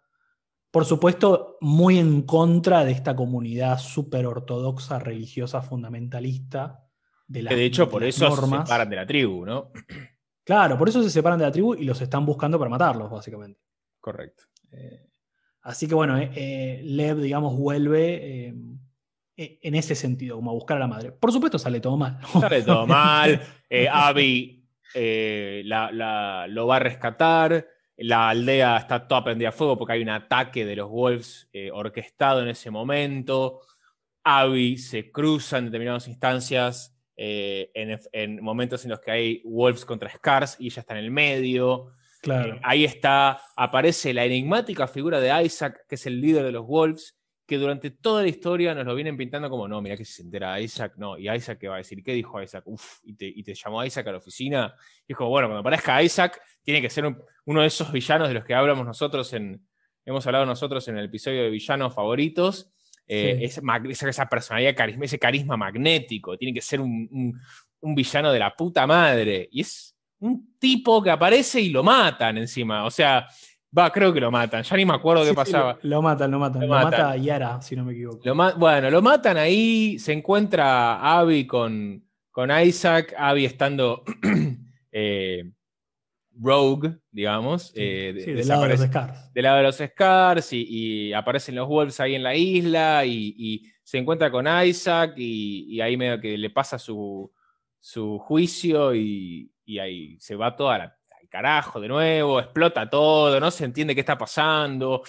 Por 0.70 0.84
supuesto, 0.84 1.56
muy 1.60 1.98
en 1.98 2.22
contra 2.22 2.84
de 2.84 2.92
esta 2.92 3.14
comunidad 3.14 3.78
súper 3.78 4.26
ortodoxa, 4.26 4.98
religiosa, 4.98 5.62
fundamentalista. 5.62 6.84
De, 7.26 7.42
la, 7.42 7.50
de 7.50 7.64
hecho, 7.64 7.88
por 7.88 8.04
eso 8.04 8.30
se 8.30 8.42
separan 8.42 8.88
de 8.88 8.96
la 8.96 9.06
tribu, 9.06 9.44
¿no? 9.44 9.72
Claro, 10.44 10.78
por 10.78 10.88
eso 10.88 11.02
se 11.02 11.10
separan 11.10 11.38
de 11.38 11.44
la 11.44 11.50
tribu 11.50 11.74
y 11.74 11.84
los 11.84 12.00
están 12.00 12.24
buscando 12.24 12.58
para 12.58 12.70
matarlos, 12.70 13.10
básicamente. 13.10 13.60
Correcto. 14.00 14.44
Eh, 14.70 15.08
así 15.66 15.86
que 15.86 15.94
bueno, 15.94 16.18
eh, 16.18 16.30
eh, 16.34 16.80
Lev, 16.84 17.18
digamos, 17.20 17.56
vuelve 17.56 18.54
en 19.36 19.74
ese 19.74 19.94
sentido, 19.94 20.36
como 20.36 20.50
a 20.50 20.54
buscar 20.54 20.78
a 20.78 20.80
la 20.80 20.86
madre. 20.86 21.12
Por 21.12 21.30
supuesto, 21.30 21.58
sale 21.58 21.80
todo 21.80 21.96
mal. 21.96 22.18
Sale 22.40 22.62
todo 22.62 22.86
mal. 22.86 23.40
Abby 23.90 24.64
lo 24.94 26.66
va 26.66 26.76
a 26.76 26.80
rescatar. 26.80 27.66
La 27.98 28.30
aldea 28.30 28.76
está 28.76 29.06
toda 29.06 29.24
prendida 29.24 29.50
a 29.50 29.52
fuego 29.52 29.78
porque 29.78 29.94
hay 29.94 30.02
un 30.02 30.10
ataque 30.10 30.64
de 30.64 30.76
los 30.76 30.90
Wolves 30.90 31.50
orquestado 31.72 32.42
en 32.42 32.48
ese 32.48 32.70
momento. 32.70 33.60
Abby 34.24 34.78
se 34.78 35.10
cruza 35.12 35.58
en 35.58 35.66
determinadas 35.66 36.08
instancias 36.08 36.96
eh, 37.18 37.70
en, 38.12 38.42
momentos 38.42 38.84
en 38.84 38.90
los 38.90 39.00
que 39.00 39.10
hay 39.10 39.42
Wolves 39.44 39.86
contra 39.86 40.10
Scars 40.10 40.56
y 40.58 40.66
ella 40.66 40.80
está 40.80 40.98
en 40.98 41.04
el 41.04 41.10
medio. 41.10 41.92
Claro. 42.22 42.54
Eh, 42.54 42.60
ahí 42.62 42.84
está, 42.84 43.40
aparece 43.56 44.12
la 44.12 44.24
enigmática 44.24 44.86
figura 44.86 45.20
de 45.20 45.44
Isaac, 45.44 45.84
que 45.88 45.94
es 45.96 46.06
el 46.06 46.20
líder 46.20 46.44
de 46.44 46.52
los 46.52 46.66
Wolves, 46.66 47.16
que 47.46 47.58
durante 47.58 47.90
toda 47.90 48.22
la 48.22 48.28
historia 48.28 48.74
nos 48.74 48.84
lo 48.84 48.94
vienen 48.94 49.16
pintando 49.16 49.48
como, 49.48 49.68
no, 49.68 49.80
mira 49.80 49.96
que 49.96 50.04
se 50.04 50.22
entera 50.22 50.60
Isaac, 50.60 50.94
no, 50.96 51.16
y 51.16 51.30
Isaac 51.30 51.58
qué 51.60 51.68
va 51.68 51.76
a 51.76 51.78
decir, 51.78 52.02
¿qué 52.02 52.12
dijo 52.12 52.42
Isaac? 52.42 52.64
Uf, 52.66 52.98
y 53.04 53.14
te, 53.14 53.54
llamó 53.54 53.84
Isaac 53.84 54.08
a 54.08 54.12
la 54.12 54.18
oficina. 54.18 54.74
Dijo, 55.06 55.28
bueno, 55.28 55.46
cuando 55.46 55.60
aparezca 55.60 56.02
Isaac, 56.02 56.40
tiene 56.62 56.82
que 56.82 56.90
ser 56.90 57.06
uno 57.44 57.60
de 57.60 57.66
esos 57.66 57.92
villanos 57.92 58.28
de 58.28 58.34
los 58.34 58.44
que 58.44 58.54
hablamos 58.54 58.84
nosotros 58.84 59.32
en, 59.32 59.64
hemos 60.06 60.26
hablado 60.26 60.46
nosotros 60.46 60.86
en 60.88 60.98
el 60.98 61.06
episodio 61.06 61.42
de 61.42 61.50
villanos 61.50 61.94
favoritos. 61.94 62.72
Eh, 63.08 63.38
esa, 63.42 64.28
personalidad, 64.28 64.74
carisma, 64.74 65.04
ese 65.04 65.18
carisma 65.18 65.56
magnético, 65.56 66.36
tiene 66.36 66.54
que 66.54 66.60
ser 66.60 66.80
un, 66.80 67.40
villano 67.80 68.32
de 68.32 68.38
la 68.38 68.54
puta 68.56 68.86
madre. 68.86 69.48
Y 69.52 69.60
es 69.60 69.95
un 70.20 70.56
tipo 70.58 71.02
que 71.02 71.10
aparece 71.10 71.60
y 71.60 71.70
lo 71.70 71.82
matan 71.82 72.38
encima. 72.38 72.84
O 72.84 72.90
sea, 72.90 73.26
va, 73.76 73.90
creo 73.90 74.12
que 74.12 74.20
lo 74.20 74.30
matan. 74.30 74.62
Ya 74.62 74.76
ni 74.76 74.84
me 74.84 74.94
acuerdo 74.94 75.24
qué 75.24 75.34
pasaba. 75.34 75.78
lo, 75.82 76.02
matan, 76.02 76.30
lo 76.30 76.38
matan. 76.38 76.62
Lo, 76.62 76.68
mata 76.68 77.10
a 77.12 77.16
Yara, 77.16 77.60
si 77.60 77.76
no 77.76 77.84
me 77.84 77.92
equivoco. 77.92 78.22
bueno, 78.56 78.90
lo 78.90 79.02
matan 79.02 79.36
ahí. 79.36 79.98
Se 79.98 80.12
encuentra 80.12 81.00
Abby 81.18 81.46
con, 81.46 82.04
con 82.30 82.50
Isaac. 82.60 83.14
Abby 83.16 83.44
estando. 83.44 84.02
Eh, 84.98 85.44
rogue, 86.40 86.96
digamos. 87.10 87.72
Eh, 87.74 88.12
del 88.14 88.48
lado 88.48 88.62
de 88.62 88.68
los 88.70 88.80
Scars. 88.80 89.32
Del 89.32 89.42
lado 89.42 89.56
de 89.58 89.62
los 89.62 89.76
Scars 89.76 90.52
y, 90.52 91.12
aparecen 91.12 91.54
los 91.54 91.68
Wolves 91.68 92.00
ahí 92.00 92.14
en 92.14 92.22
la 92.22 92.34
isla 92.34 93.04
y, 93.04 93.64
se 93.82 93.98
encuentra 93.98 94.30
con 94.32 94.46
Isaac 94.64 95.14
y, 95.16 95.80
ahí 95.80 95.96
medio 95.96 96.20
que 96.20 96.36
le 96.36 96.50
pasa 96.50 96.78
su, 96.78 97.30
juicio 98.20 98.94
y, 98.94 99.50
ahí 99.78 100.16
se 100.20 100.36
va 100.36 100.54
toda 100.54 100.74
al 100.74 101.28
carajo 101.28 101.80
de 101.80 101.88
nuevo, 101.88 102.40
explota 102.40 102.88
todo, 102.88 103.38
no 103.40 103.50
se 103.50 103.64
entiende 103.64 103.94
qué 103.94 104.00
está 104.00 104.16
pasando. 104.16 105.02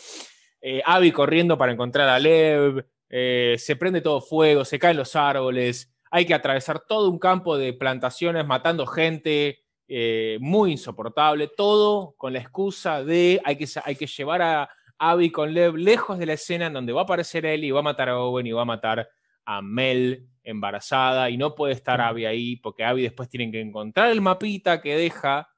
Eh, 0.62 0.82
corriendo 1.14 1.58
para 1.58 1.72
encontrar 1.72 2.10
a 2.10 2.20
Lev, 2.20 2.86
eh, 3.10 3.56
se 3.58 3.76
prende 3.76 4.02
todo 4.02 4.22
fuego, 4.22 4.66
se 4.66 4.80
caen 4.80 4.98
los 4.98 5.16
árboles, 5.16 5.94
hay 6.12 6.26
que 6.26 6.34
atravesar 6.34 6.82
todo 6.88 7.10
un 7.10 7.20
campo 7.20 7.58
de 7.58 7.74
plantaciones 7.74 8.46
matando 8.46 8.86
gente, 8.86 9.60
eh, 9.88 10.38
muy 10.42 10.72
insoportable, 10.72 11.50
todo 11.56 12.16
con 12.18 12.34
la 12.34 12.40
excusa 12.40 13.04
de 13.04 13.40
hay 13.46 13.56
que, 13.56 13.68
hay 13.84 13.96
que 13.96 14.08
llevar 14.08 14.42
a 14.42 14.70
Abby 14.98 15.32
con 15.32 15.54
Lev 15.54 15.76
lejos 15.76 16.18
de 16.18 16.26
la 16.26 16.34
escena 16.34 16.68
en 16.68 16.74
donde 16.74 16.92
va 16.92 17.02
a 17.02 17.04
aparecer 17.04 17.46
él 17.46 17.64
y 17.64 17.72
va 17.72 17.80
a 17.80 17.84
matar 17.84 18.10
a 18.10 18.20
Owen 18.20 18.48
y 18.48 18.52
va 18.52 18.64
a 18.64 18.66
matar 18.66 19.08
a 19.48 19.62
Mel 19.62 20.28
embarazada 20.44 21.30
y 21.30 21.38
no 21.38 21.56
puede 21.56 21.74
estar 21.74 22.02
Abby 22.02 22.26
ahí 22.26 22.58
porque 22.58 22.84
Abby 22.84 23.02
después 23.02 23.30
tienen 23.30 23.52
que 23.52 23.62
encontrar 23.62 24.12
el 24.12 24.22
mapita 24.22 24.82
que 24.82 24.96
deja 24.96 25.50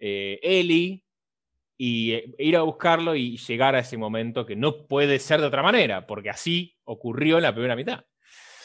eh, 0.00 0.40
Ellie 0.42 1.04
y 1.76 2.12
eh, 2.12 2.34
ir 2.38 2.56
a 2.56 2.62
buscarlo 2.62 3.14
y 3.14 3.36
llegar 3.36 3.76
a 3.76 3.78
ese 3.78 3.96
momento 3.96 4.44
que 4.44 4.56
no 4.56 4.86
puede 4.86 5.20
ser 5.20 5.40
de 5.40 5.46
otra 5.46 5.62
manera, 5.62 6.06
porque 6.08 6.28
así 6.28 6.76
ocurrió 6.84 7.36
en 7.36 7.44
la 7.44 7.52
primera 7.52 7.76
mitad. 7.76 8.04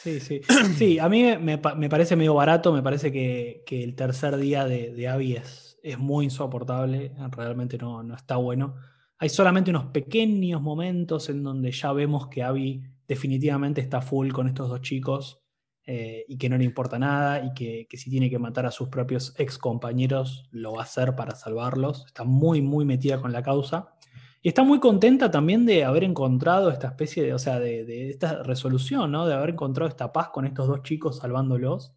Sí, 0.02 0.18
sí. 0.20 0.40
Sí, 0.76 0.98
a 0.98 1.08
mí 1.08 1.24
me, 1.40 1.58
parece 1.58 2.16
medio 2.16 2.34
barato, 2.34 2.72
me 2.72 2.82
parece 2.82 3.12
que, 3.12 3.64
el 3.70 3.94
tercer 3.94 4.36
día 4.36 4.64
de, 4.66 4.92
de 4.92 5.08
Abby 5.08 5.36
es, 5.36 5.78
muy 5.98 6.24
insoportable, 6.24 7.12
realmente 7.30 7.78
no, 7.78 8.02
no 8.02 8.16
está 8.16 8.36
bueno. 8.36 8.74
Hay 9.18 9.28
solamente 9.28 9.70
unos 9.70 9.86
pequeños 9.86 10.60
momentos 10.60 11.28
en 11.28 11.42
donde 11.42 11.70
ya 11.70 11.92
vemos 11.92 12.28
que 12.28 12.42
Abby 12.42 12.82
definitivamente 13.06 13.80
está 13.80 14.00
full 14.00 14.32
con 14.32 14.48
estos 14.48 14.68
dos 14.68 14.80
chicos 14.80 15.44
eh, 15.86 16.24
y 16.28 16.38
que 16.38 16.48
no 16.48 16.56
le 16.56 16.64
importa 16.64 16.98
nada 16.98 17.44
y 17.44 17.52
que, 17.52 17.86
si 17.96 18.08
tiene 18.08 18.30
que 18.30 18.38
matar 18.38 18.64
a 18.64 18.70
sus 18.70 18.88
propios 18.88 19.34
ex 19.38 19.58
compañeros 19.58 20.48
lo 20.50 20.72
va 20.72 20.80
a 20.80 20.84
hacer 20.84 21.14
para 21.14 21.34
salvarlos. 21.34 22.04
Está 22.06 22.24
muy, 22.24 22.62
muy 22.62 22.84
metida 22.84 23.20
con 23.20 23.32
la 23.32 23.42
causa. 23.42 23.94
Y 24.40 24.48
está 24.48 24.62
muy 24.62 24.80
contenta 24.80 25.30
también 25.30 25.66
de 25.66 25.84
haber 25.84 26.04
encontrado 26.04 26.70
esta 26.70 26.88
especie 26.88 27.22
de, 27.22 27.34
o 27.34 27.38
sea, 27.38 27.58
de, 27.58 28.10
esta 28.10 28.42
resolución, 28.42 29.12
¿no? 29.12 29.26
De 29.26 29.34
haber 29.34 29.50
encontrado 29.50 29.88
esta 29.88 30.12
paz 30.12 30.28
con 30.30 30.46
estos 30.46 30.68
dos 30.68 30.82
chicos 30.82 31.18
salvándolos. 31.18 31.94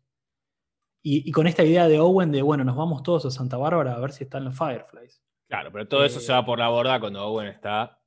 Y, 1.04 1.32
con 1.32 1.48
esta 1.48 1.64
idea 1.64 1.88
de 1.88 2.02
Owen 2.02 2.34
de, 2.34 2.42
bueno, 2.42 2.66
nos 2.66 2.76
vamos 2.76 3.02
todos 3.02 3.26
a 3.26 3.32
Santa 3.32 3.56
Bárbara 3.56 3.96
a 3.96 4.00
ver 4.00 4.12
si 4.12 4.26
están 4.26 4.44
los 4.44 4.58
Fireflies. 4.58 5.22
Claro, 5.48 5.72
pero 5.72 5.88
todo 5.88 6.04
eso 6.04 6.20
se 6.20 6.34
va 6.34 6.46
por 6.46 6.60
la 6.60 6.68
borda 6.68 7.00
cuando 7.00 7.26
Owen 7.26 7.48
está 7.48 8.02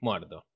muerto. 0.00 0.46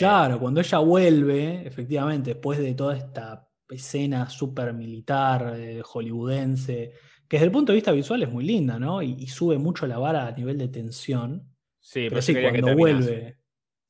Claro, 0.00 0.40
cuando 0.40 0.62
ella 0.62 0.78
vuelve, 0.78 1.66
efectivamente, 1.66 2.30
después 2.32 2.58
de 2.58 2.74
toda 2.74 2.96
esta 2.96 3.46
escena 3.68 4.30
súper 4.30 4.72
militar, 4.72 5.52
eh, 5.58 5.82
hollywoodense, 5.84 6.92
que 7.28 7.36
desde 7.36 7.44
el 7.44 7.52
punto 7.52 7.72
de 7.72 7.76
vista 7.76 7.92
visual 7.92 8.22
es 8.22 8.30
muy 8.30 8.46
linda, 8.46 8.78
¿no? 8.78 9.02
Y, 9.02 9.26
sube 9.26 9.58
mucho 9.58 9.86
la 9.86 9.98
vara 9.98 10.26
a 10.26 10.32
nivel 10.32 10.56
de 10.56 10.68
tensión. 10.68 11.54
Sí, 11.78 12.06
pero, 12.08 12.22
sí, 12.22 12.32
cuando 12.32 12.74
vuelve. 12.74 13.36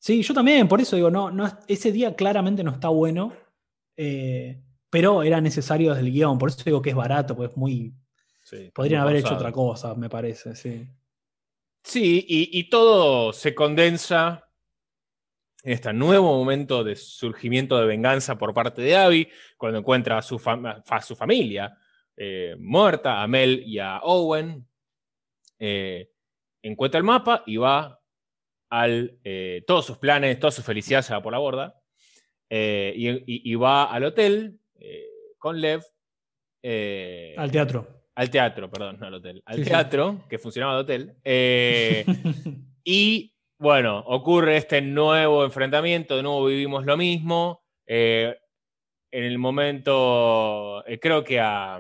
Sí, 0.01 0.21
yo 0.21 0.35
también, 0.35 0.67
por 0.67 0.81
eso 0.81 0.97
digo, 0.97 1.13
no, 1.13 1.31
no, 1.31 1.49
ese 1.69 1.93
día 1.93 2.17
claramente 2.17 2.65
no 2.65 2.73
está 2.73 2.89
bueno, 2.89 3.33
eh, 3.97 4.61
pero 4.91 5.23
era 5.23 5.41
necesario 5.41 5.91
desde 5.95 6.09
el 6.09 6.13
guion, 6.13 6.39
por 6.39 6.49
eso 6.49 6.61
digo 6.65 6.83
que 6.83 6.91
es 6.91 6.97
barato, 6.97 7.37
pues 7.37 7.57
muy. 7.57 7.95
podrían 8.75 9.03
haber 9.03 9.17
hecho 9.17 9.35
otra 9.35 9.53
cosa, 9.53 9.95
me 9.95 10.09
parece, 10.09 10.57
sí. 10.57 10.89
Sí, 11.85 12.27
y 12.29 12.69
todo 12.69 13.33
se 13.33 13.55
condensa 13.55 14.50
en 15.63 15.73
este 15.73 15.93
nuevo 15.93 16.37
momento 16.37 16.85
de 16.85 16.97
surgimiento 16.97 17.79
de 17.79 17.87
venganza 17.87 18.39
por 18.39 18.55
parte 18.55 18.83
de 18.83 18.97
Abby, 18.97 19.29
cuando 19.57 19.79
encuentra 19.79 20.19
a 20.19 20.23
su, 20.23 20.39
su 20.39 21.17
familia 21.17 21.77
eh, 22.17 22.55
muerta, 22.59 23.23
a 23.23 23.27
Mel 23.27 23.63
y 23.67 23.79
a 23.79 24.01
Owen, 24.01 24.67
eh, 25.59 26.11
encuentra 26.63 26.99
el 26.99 27.05
mapa 27.05 27.43
y 27.47 27.57
va 27.57 28.01
al... 28.71 29.19
Eh, 29.25 29.65
todos 29.67 29.87
sus 29.87 29.99
planes, 29.99 30.39
toda 30.39 30.51
su 30.51 30.63
felicidad 30.63 31.03
se 31.03 31.13
va 31.13 31.23
por 31.23 31.33
la 31.33 31.39
borda, 31.39 31.77
y, 32.51 33.55
va 33.55 33.85
al 33.85 34.05
hotel 34.05 34.59
con 35.39 35.61
Lev. 35.61 35.83
al 37.37 37.51
teatro. 37.51 37.87
Al 38.15 38.29
teatro, 38.29 38.71
perdón, 38.71 38.99
no 38.99 39.07
al 39.07 39.15
hotel. 39.15 39.43
Al 39.47 39.65
teatro, 39.65 40.25
que 40.29 40.39
funcionaba 40.39 40.75
de 40.75 40.81
hotel. 40.81 41.15
y 42.85 43.33
bueno, 43.61 43.99
ocurre 44.07 44.57
este 44.57 44.81
nuevo 44.81 45.45
enfrentamiento, 45.45 46.17
de 46.17 46.23
nuevo 46.23 46.47
vivimos 46.47 46.87
lo 46.87 46.97
mismo. 46.97 47.63
Eh, 47.87 48.35
en 49.11 49.25
el 49.25 49.37
momento, 49.37 50.83
eh, 50.87 50.99
creo 50.99 51.23
que 51.23 51.41
a, 51.41 51.79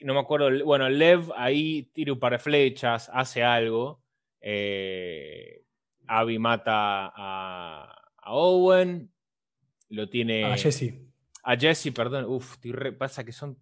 No 0.00 0.14
me 0.14 0.18
acuerdo, 0.20 0.64
bueno, 0.64 0.88
Lev 0.88 1.30
ahí 1.36 1.84
tira 1.92 2.12
un 2.12 2.18
par 2.18 2.32
de 2.32 2.40
flechas, 2.40 3.08
hace 3.14 3.44
algo. 3.44 4.02
Eh, 4.40 5.62
Abby 6.08 6.40
mata 6.40 7.12
a, 7.14 8.06
Owen, 8.26 9.12
lo 9.90 10.08
tiene... 10.08 10.44
A 10.44 10.56
Jesse. 10.56 10.92
A 11.44 11.56
Jesse, 11.56 11.92
perdón, 11.92 12.24
uf, 12.24 12.56
pasa 12.98 13.22
que 13.22 13.30
son 13.32 13.56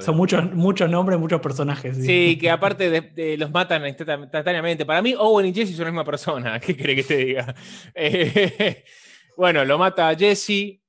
son 0.00 0.16
muchos, 0.16 0.52
muchos 0.52 0.90
nombres, 0.90 1.18
muchos 1.18 1.40
personajes. 1.40 1.96
Sí, 2.04 2.36
que 2.40 2.50
aparte 2.50 2.90
de, 2.90 3.36
los 3.36 3.50
matan 3.52 3.86
instantáneamente. 3.86 4.84
Para 4.84 5.00
mí, 5.00 5.14
Owen 5.16 5.46
y 5.46 5.54
Jesse 5.54 5.76
son 5.76 5.84
la 5.84 5.90
misma 5.92 6.04
persona. 6.04 6.58
¿Qué 6.60 6.76
cree 6.76 6.96
que 6.96 7.04
te 7.04 7.16
diga? 7.16 7.54
Eh, 7.94 8.84
bueno, 9.36 9.64
lo 9.64 9.78
mata 9.78 10.08
a 10.08 10.16
Jesse. 10.16 10.80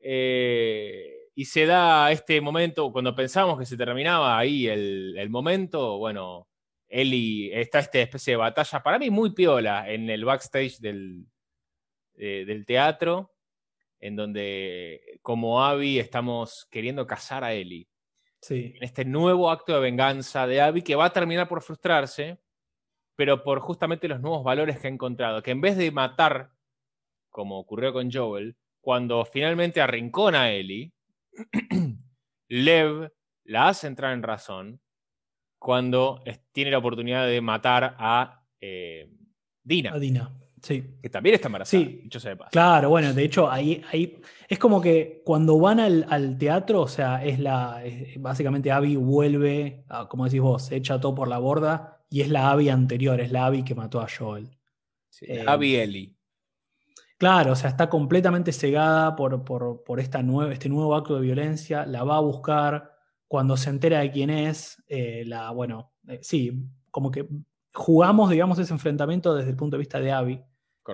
Eh, 0.00 1.14
y 1.34 1.44
se 1.44 1.66
da 1.66 2.10
este 2.10 2.40
momento, 2.40 2.90
cuando 2.90 3.14
pensamos 3.14 3.56
que 3.58 3.66
se 3.66 3.76
terminaba 3.76 4.36
ahí 4.36 4.66
el, 4.66 5.28
momento, 5.30 5.98
bueno, 5.98 6.48
Eli 6.88 7.52
está 7.52 7.78
esta 7.78 8.00
especie 8.00 8.32
de 8.32 8.38
batalla, 8.38 8.82
para 8.82 8.98
mí 8.98 9.08
muy 9.10 9.32
piola, 9.32 9.88
en 9.88 10.10
el 10.10 10.24
backstage 10.24 10.78
del, 10.80 11.26
del 12.14 12.66
teatro, 12.66 13.32
en 14.00 14.16
donde 14.16 15.00
como 15.22 15.62
Abby 15.64 16.00
estamos 16.00 16.66
queriendo 16.70 17.06
cazar 17.06 17.44
a 17.44 17.54
Eli 17.54 17.87
en 18.48 18.74
este 18.80 19.04
nuevo 19.04 19.50
acto 19.50 19.74
de 19.74 19.80
venganza 19.80 20.46
de 20.46 20.60
Abby 20.60 20.82
que 20.82 20.94
va 20.94 21.06
a 21.06 21.12
terminar 21.12 21.48
por 21.48 21.62
frustrarse, 21.62 22.38
pero 23.16 23.42
por 23.42 23.60
justamente 23.60 24.08
los 24.08 24.20
nuevos 24.20 24.44
valores 24.44 24.78
que 24.78 24.86
ha 24.86 24.90
encontrado, 24.90 25.42
que 25.42 25.50
en 25.50 25.60
vez 25.60 25.76
de 25.76 25.90
matar, 25.90 26.52
como 27.30 27.58
ocurrió 27.58 27.92
con 27.92 28.10
Joel, 28.12 28.56
cuando 28.80 29.24
finalmente 29.24 29.80
arrincona 29.80 30.42
a 30.42 30.52
Ellie, 30.52 30.92
Lev 32.48 33.12
la 33.44 33.68
hace 33.68 33.86
entrar 33.86 34.12
en 34.12 34.22
razón 34.22 34.80
cuando 35.58 36.22
tiene 36.52 36.70
la 36.70 36.78
oportunidad 36.78 37.26
de 37.26 37.40
matar 37.40 37.96
a 37.98 38.44
eh, 38.60 39.10
Dina. 39.62 39.92
A 39.92 39.98
Dina. 39.98 40.32
Que 40.62 41.10
también 41.10 41.34
está 41.34 41.48
embarazada, 41.48 41.82
sí. 41.82 42.08
Claro, 42.50 42.90
bueno, 42.90 43.12
de 43.12 43.24
hecho, 43.24 43.50
ahí, 43.50 43.82
ahí 43.92 44.20
es 44.48 44.58
como 44.58 44.80
que 44.80 45.22
cuando 45.24 45.58
van 45.58 45.78
al, 45.80 46.38
teatro, 46.38 46.82
o 46.82 46.88
sea, 46.88 47.24
es 47.24 47.38
la. 47.38 47.82
básicamente 48.18 48.72
Abby 48.72 48.96
vuelve, 48.96 49.84
como 50.08 50.24
decís 50.24 50.40
vos, 50.40 50.72
echa 50.72 51.00
todo 51.00 51.14
por 51.14 51.28
la 51.28 51.38
borda 51.38 51.98
y 52.10 52.22
es 52.22 52.28
la 52.28 52.50
Abby 52.50 52.68
anterior, 52.68 53.20
es 53.20 53.30
la 53.30 53.46
Abby 53.46 53.64
que 53.64 53.74
mató 53.74 54.00
a 54.00 54.08
Joel. 54.08 54.48
Eh, 55.22 55.44
Abby 55.46 55.76
Ellie. 55.76 56.14
Claro, 57.18 57.52
o 57.52 57.56
sea, 57.56 57.70
está 57.70 57.88
completamente 57.90 58.52
cegada 58.52 59.16
por, 59.16 59.44
por, 59.44 60.00
esta 60.00 60.20
este 60.52 60.68
nuevo 60.68 60.94
acto 60.94 61.16
de 61.16 61.20
violencia, 61.20 61.84
la 61.84 62.04
va 62.04 62.16
a 62.16 62.20
buscar. 62.20 62.94
Cuando 63.26 63.56
se 63.56 63.70
entera 63.70 63.98
de 63.98 64.10
quién 64.10 64.30
es, 64.30 64.82
eh, 64.86 65.24
la, 65.26 65.50
bueno, 65.50 65.92
eh, 66.06 66.20
sí, 66.22 66.64
como 66.90 67.10
que 67.10 67.28
jugamos, 67.78 68.30
digamos, 68.30 68.58
ese 68.58 68.72
enfrentamiento 68.72 69.34
desde 69.34 69.50
el 69.50 69.56
punto 69.56 69.76
de 69.76 69.78
vista 69.78 70.00
de 70.00 70.12
Abby. 70.12 70.42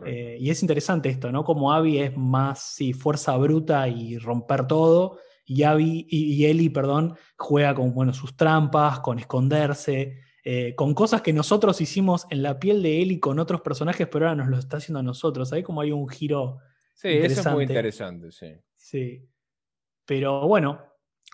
Eh, 0.06 0.38
y 0.40 0.50
es 0.50 0.60
interesante 0.62 1.08
esto, 1.08 1.30
¿no? 1.30 1.44
Como 1.44 1.72
Abby 1.72 1.98
es 1.98 2.16
más, 2.16 2.74
sí, 2.74 2.92
fuerza 2.92 3.36
bruta 3.36 3.88
y 3.88 4.18
romper 4.18 4.66
todo, 4.66 5.18
y 5.46 5.62
Abby, 5.62 6.06
y, 6.08 6.44
Ellie, 6.46 6.70
perdón, 6.70 7.16
juega 7.36 7.74
con, 7.74 7.94
bueno, 7.94 8.12
sus 8.12 8.36
trampas, 8.36 9.00
con 9.00 9.20
esconderse, 9.20 10.20
eh, 10.44 10.74
con 10.74 10.94
cosas 10.94 11.22
que 11.22 11.32
nosotros 11.32 11.80
hicimos 11.80 12.26
en 12.30 12.42
la 12.42 12.58
piel 12.58 12.82
de 12.82 13.02
Ellie 13.02 13.20
con 13.20 13.38
otros 13.38 13.60
personajes, 13.60 14.08
pero 14.10 14.26
ahora 14.26 14.42
nos 14.42 14.50
lo 14.50 14.58
está 14.58 14.78
haciendo 14.78 14.98
a 14.98 15.04
nosotros. 15.04 15.52
Ahí 15.52 15.62
como 15.62 15.80
hay 15.80 15.92
un 15.92 16.08
giro 16.08 16.58
Sí, 16.94 17.08
eso 17.08 17.40
es 17.40 17.52
muy 17.52 17.64
interesante, 17.64 18.30
sí. 18.30 18.46
Sí. 18.76 19.28
Pero 20.06 20.46
bueno, 20.46 20.80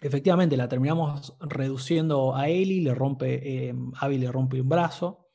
efectivamente 0.01 0.57
la 0.57 0.69
terminamos 0.69 1.37
reduciendo 1.41 2.35
a 2.35 2.49
Ellie, 2.49 2.83
le 2.83 2.95
rompe, 2.95 3.69
eh, 3.69 3.75
Abby 4.01 4.19
le 4.19 4.33
rompe 4.33 4.61
un 4.61 4.69
brazo. 4.69 5.30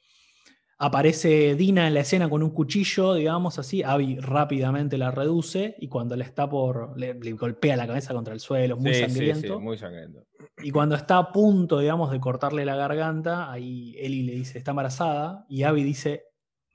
Aparece 0.78 1.56
Dina 1.56 1.88
en 1.88 1.94
la 1.94 2.02
escena 2.02 2.30
con 2.30 2.44
un 2.44 2.50
cuchillo, 2.50 3.14
digamos 3.14 3.58
así. 3.60 3.82
Abby 3.82 4.20
rápidamente 4.20 4.98
la 4.98 5.10
reduce 5.10 5.76
y 5.80 5.88
cuando 5.88 6.18
le 6.18 6.26
está 6.26 6.50
por. 6.50 6.98
le, 7.00 7.14
golpea 7.34 7.78
la 7.78 7.88
cabeza 7.88 8.14
contra 8.14 8.34
el 8.34 8.42
suelo, 8.42 8.76
muy 8.76 8.94
sangriento. 8.94 9.58
Sí, 9.58 9.64
muy 9.64 9.78
sangriento. 9.78 10.26
Y 10.58 10.72
cuando 10.72 10.96
está 10.96 11.18
a 11.18 11.32
punto, 11.32 11.80
digamos, 11.80 12.12
de 12.12 12.20
cortarle 12.20 12.66
la 12.66 12.76
garganta, 12.76 13.50
ahí 13.50 13.96
Ellie 13.98 14.24
le 14.24 14.34
dice, 14.34 14.58
está 14.58 14.72
embarazada, 14.72 15.46
y 15.48 15.64
Abby 15.64 15.84
dice, 15.84 16.26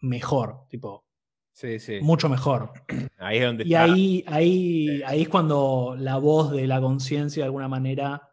mejor, 0.01 0.67
tipo. 0.69 1.05
Sí, 1.53 1.79
sí. 1.79 1.99
Mucho 2.01 2.31
mejor. 2.31 2.73
Ahí 3.19 3.37
es 3.37 3.45
donde 3.45 3.65
y 3.67 3.75
ahí, 3.75 4.25
ahí, 4.29 5.03
ahí 5.05 5.23
es 5.23 5.29
cuando 5.29 5.95
la 5.99 6.17
voz 6.17 6.53
de 6.53 6.67
la 6.67 6.81
conciencia 6.81 7.43
de 7.43 7.47
alguna 7.47 7.69
manera 7.69 8.31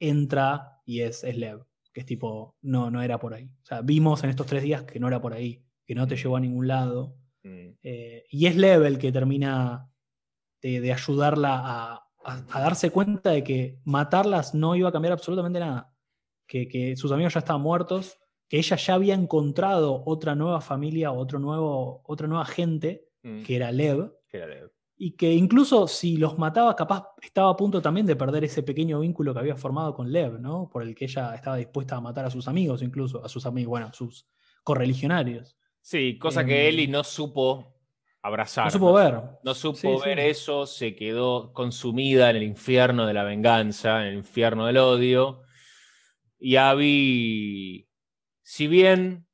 entra 0.00 0.80
y 0.84 1.02
es, 1.02 1.22
es 1.22 1.36
Lev 1.36 1.67
que 1.98 2.02
es 2.02 2.06
tipo, 2.06 2.54
no, 2.62 2.92
no 2.92 3.02
era 3.02 3.18
por 3.18 3.34
ahí. 3.34 3.50
O 3.60 3.66
sea, 3.66 3.80
vimos 3.80 4.22
en 4.22 4.30
estos 4.30 4.46
tres 4.46 4.62
días 4.62 4.84
que 4.84 5.00
no 5.00 5.08
era 5.08 5.20
por 5.20 5.32
ahí, 5.32 5.64
que 5.84 5.96
no 5.96 6.06
te 6.06 6.14
llevó 6.14 6.36
a 6.36 6.40
ningún 6.40 6.68
lado. 6.68 7.16
Mm. 7.42 7.70
Eh, 7.82 8.24
y 8.30 8.46
es 8.46 8.54
Level 8.54 9.00
que 9.00 9.10
termina 9.10 9.90
de, 10.62 10.92
ayudarla 10.92 12.04
a, 12.22 12.60
darse 12.60 12.90
cuenta 12.90 13.30
de 13.30 13.42
que 13.42 13.80
matarlas 13.82 14.54
no 14.54 14.76
iba 14.76 14.90
a 14.90 14.92
cambiar 14.92 15.14
absolutamente 15.14 15.58
nada. 15.58 15.92
Que, 16.46 16.94
sus 16.96 17.10
amigos 17.10 17.34
ya 17.34 17.40
estaban 17.40 17.62
muertos, 17.62 18.16
que 18.48 18.58
ella 18.58 18.76
ya 18.76 18.94
había 18.94 19.14
encontrado 19.14 20.04
otra 20.06 20.36
nueva 20.36 20.60
familia, 20.60 21.10
otro 21.10 21.40
nuevo, 21.40 22.00
otra 22.04 22.28
nueva 22.28 22.44
gente, 22.44 23.08
mm. 23.24 23.42
que 23.42 23.56
era 23.56 23.72
Lev. 23.72 24.12
Que 24.28 24.36
era 24.36 24.46
Lev 24.46 24.70
y 24.98 25.12
que 25.12 25.32
incluso 25.32 25.86
si 25.86 26.16
los 26.16 26.36
mataba, 26.38 26.74
capaz 26.74 27.12
estaba 27.22 27.50
a 27.50 27.56
punto 27.56 27.80
también 27.80 28.04
de 28.04 28.16
perder 28.16 28.44
ese 28.44 28.64
pequeño 28.64 28.98
vínculo 29.00 29.32
que 29.32 29.38
había 29.40 29.56
formado 29.56 29.94
con 29.94 30.10
Lev, 30.10 30.40
¿no? 30.40 30.68
Por 30.68 30.82
el 30.82 30.94
que 30.94 31.04
ella 31.04 31.34
estaba 31.36 31.56
dispuesta 31.56 31.94
a 31.96 32.00
matar 32.00 32.24
a 32.26 32.30
sus 32.30 32.48
amigos, 32.48 32.82
incluso, 32.82 33.24
a 33.24 33.28
sus 33.28 33.46
amigos, 33.46 33.70
bueno, 33.70 33.86
a 33.86 33.92
sus 33.92 34.26
correligionarios. 34.64 35.56
Sí, 35.80 36.18
cosa 36.18 36.44
que 36.44 36.68
Em, 36.68 36.74
Eli 36.74 36.88
no 36.88 37.04
supo 37.04 37.76
abrazar. 38.22 38.64
No 38.66 38.70
supo 38.72 38.92
ver. 38.92 39.22
No 39.44 39.54
supo 39.54 39.76
Sí, 39.78 39.88
ver 40.04 40.18
sí. 40.18 40.26
eso, 40.26 40.66
se 40.66 40.96
quedó 40.96 41.52
consumida 41.52 42.28
en 42.30 42.36
el 42.36 42.42
infierno 42.42 43.06
de 43.06 43.14
la 43.14 43.22
venganza, 43.22 44.02
en 44.02 44.08
el 44.08 44.14
infierno 44.18 44.66
del 44.66 44.78
odio. 44.78 45.42
Y 46.40 46.56
Abby, 46.56 47.88
si 48.42 48.66
bien 48.66 49.27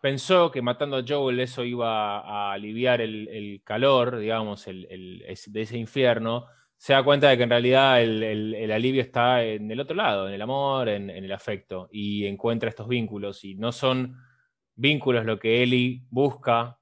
pensó 0.00 0.50
que 0.50 0.62
matando 0.62 0.96
a 0.98 1.04
Joel 1.06 1.40
eso 1.40 1.64
iba 1.64 2.20
a 2.20 2.52
aliviar 2.52 3.00
el, 3.00 3.28
el 3.28 3.62
calor, 3.64 4.18
digamos, 4.18 4.66
el- 4.66 4.86
el- 4.90 5.24
de 5.46 5.60
ese 5.62 5.78
infierno, 5.78 6.46
se 6.76 6.94
da 6.94 7.02
cuenta 7.04 7.28
de 7.28 7.36
que 7.36 7.42
en 7.42 7.50
realidad 7.50 8.02
el, 8.02 8.72
alivio 8.72 9.02
está 9.02 9.44
en 9.44 9.70
el 9.70 9.80
otro 9.80 9.94
lado, 9.96 10.28
en 10.28 10.34
el 10.34 10.42
amor, 10.42 10.88
en, 10.88 11.10
el 11.10 11.32
afecto, 11.32 11.88
y 11.92 12.24
encuentra 12.26 12.70
estos 12.70 12.88
vínculos, 12.88 13.44
y 13.44 13.54
no 13.54 13.70
son 13.72 14.16
vínculos 14.74 15.26
lo 15.26 15.38
que 15.38 15.62
Ellie 15.62 16.04
busca, 16.10 16.78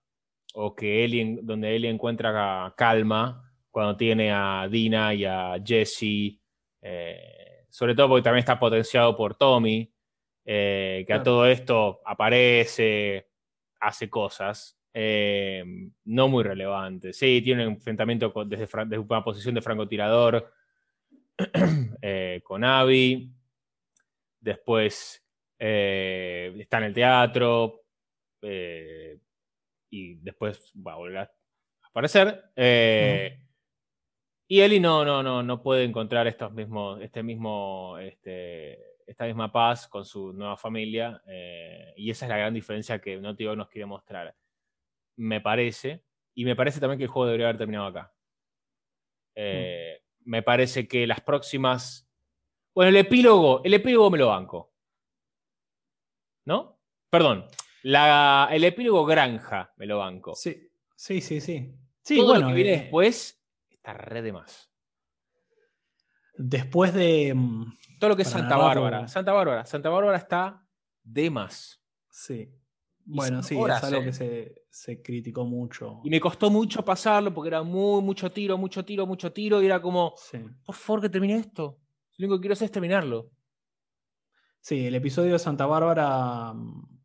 o 0.55 0.75
que 0.75 1.05
en- 1.21 1.45
donde 1.47 1.75
Ellie 1.77 1.91
encuentra 1.91 2.73
calma 2.77 3.45
cuando 3.71 3.97
tiene 3.97 4.31
a 4.33 4.69
Dina 4.71 5.15
y 5.15 5.25
a 5.25 5.57
Jesse, 5.65 6.39
eh, 6.83 7.67
sobre 7.71 7.95
todo 7.95 8.09
porque 8.09 8.23
también 8.23 8.41
está 8.41 8.59
potenciado 8.59 9.17
por 9.17 9.35
Tommy, 9.37 9.93
eh, 10.51 11.05
que 11.07 11.13
a 11.13 11.23
todo 11.23 11.45
esto 11.45 12.01
aparece, 12.07 13.29
hace 13.81 14.09
cosas. 14.09 14.75
eh, 14.95 15.63
no 16.07 16.29
muy 16.29 16.43
relevantes. 16.43 17.19
Sí, 17.19 17.43
tiene 17.43 17.67
un 17.67 17.75
enfrentamiento 17.75 18.33
con- 18.33 18.49
desde, 18.49 18.99
una 18.99 19.23
posición 19.23 19.55
de 19.55 19.61
francotirador 19.61 20.51
eh, 22.03 22.41
con 22.43 22.65
Abby. 22.65 23.31
Después 24.41 25.23
está 25.59 26.79
en 26.79 26.85
el 26.85 26.95
teatro. 26.95 27.85
y 29.91 30.15
después 30.17 30.73
va 30.75 30.95
a 30.95 30.97
volver 30.97 31.19
a 31.19 31.33
aparecer. 31.83 32.43
Y 34.49 34.61
Ellie 34.63 34.81
no, 34.81 35.05
no, 35.05 35.23
no, 35.23 35.43
no 35.43 35.63
puede 35.63 35.85
encontrar 35.85 36.27
estos 36.27 36.53
mismos, 36.53 37.03
este 37.03 37.23
mismo, 37.23 37.99
este, 37.99 38.98
esta 39.09 39.25
misma 39.27 39.51
paz 39.51 39.89
con 39.89 40.05
su 40.05 40.33
nueva 40.33 40.57
familia. 40.57 41.23
eh, 41.27 41.93
y 41.97 42.11
esa 42.11 42.27
es 42.27 42.29
la 42.31 42.37
gran 42.39 42.55
diferencia 42.55 43.01
que 43.01 43.17
Naughty 43.17 43.45
Dog 43.45 43.57
nos 43.57 43.69
quiere 43.69 43.87
mostrar. 43.87 44.35
Me 45.17 45.41
parece. 45.41 46.05
Y 46.35 46.45
me 46.45 46.55
parece 46.55 46.79
también 46.79 46.99
que 46.99 47.05
el 47.05 47.11
juego 47.11 47.27
debería 47.27 47.47
haber 47.47 47.59
terminado 47.59 47.87
acá. 47.87 48.15
Eh, 49.35 50.03
Me 50.25 50.43
parece 50.43 50.87
que 50.87 51.07
las 51.07 51.21
próximas. 51.21 52.09
Bueno, 52.75 52.91
el 52.91 52.97
epílogo, 52.97 53.63
el 53.65 53.75
epílogo 53.75 54.11
me 54.11 54.19
lo 54.19 54.29
banco. 54.29 54.73
¿No? 56.45 56.79
Perdón. 57.11 57.47
La, 57.83 58.49
el 58.51 58.65
epílogo 58.65 59.05
granja 59.07 59.73
me 59.77 59.87
lo 59.87 59.99
banco. 59.99 60.35
Sí, 60.35 60.71
sí, 60.97 61.21
sí, 61.21 61.41
sí. 61.41 61.75
Sí, 62.03 62.17
Todo 62.17 62.29
bueno. 62.29 62.41
lo 62.43 62.49
que 62.49 62.55
viene 62.55 62.75
eh, 62.75 62.79
después 62.83 63.43
está 63.69 63.95
re 63.95 64.23
de 64.23 64.33
más. 64.33 64.68
Después 66.39 66.95
de. 66.95 67.35
mm, 67.35 67.77
Todo 67.99 68.11
lo 68.11 68.17
que 68.17 68.23
es 68.23 68.29
Santa 68.29 68.57
Bárbara. 68.57 69.09
Santa 69.09 69.33
Bárbara. 69.33 69.67
Santa 69.67 69.89
Bárbara 69.91 70.17
está 70.17 70.65
de 71.03 71.31
más. 71.31 71.83
Sí. 72.11 72.49
Bueno, 73.05 73.43
sí, 73.43 73.55
horas, 73.57 73.79
es 73.83 73.85
algo 73.89 74.03
eh. 74.03 74.05
que 74.05 74.13
se, 74.13 74.63
se 74.71 75.03
criticó 75.03 75.45
mucho. 75.47 76.01
Y 76.05 76.11
me 76.11 76.21
costó 76.21 76.51
mucho 76.51 76.85
pasarlo 76.85 77.33
porque 77.33 77.49
era 77.49 77.63
muy, 77.63 78.03
mucho 78.03 78.31
tiro, 78.31 78.57
mucho 78.59 78.85
tiro, 78.85 79.07
mucho 79.07 79.33
tiro. 79.33 79.61
Y 79.63 79.67
era 79.67 79.81
como, 79.81 80.15
Sí. 80.17 80.39
por 80.65 80.75
favor, 80.75 81.01
que 81.03 81.09
termine 81.09 81.37
esto. 81.37 81.79
Lo 82.19 82.27
único 82.27 82.37
que 82.37 82.43
quiero 82.43 82.53
hacer 82.53 82.67
es 82.67 82.73
terminarlo. 82.73 83.31
Sí, 84.61 84.87
el 84.87 84.95
episodio 84.95 85.33
de 85.33 85.39
Santa 85.39 85.67
Bárbara 85.67 86.53
mm, 86.53 86.99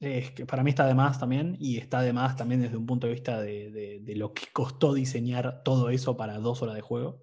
es 0.00 0.30
que 0.30 0.46
para 0.46 0.62
mí 0.62 0.70
está 0.70 0.86
de 0.86 0.94
más 0.94 1.18
también, 1.18 1.56
y 1.58 1.78
está 1.78 2.02
de 2.02 2.12
más 2.12 2.36
también 2.36 2.60
desde 2.62 2.76
un 2.76 2.86
punto 2.86 3.06
de 3.06 3.12
vista 3.14 3.40
de, 3.40 3.70
de- 3.70 4.00
de 4.00 4.16
lo 4.16 4.32
que 4.32 4.46
costó 4.52 4.94
diseñar 4.94 5.62
todo 5.64 5.90
eso 5.90 6.16
para 6.16 6.38
dos 6.38 6.62
horas 6.62 6.74
de 6.76 6.80
juego. 6.82 7.22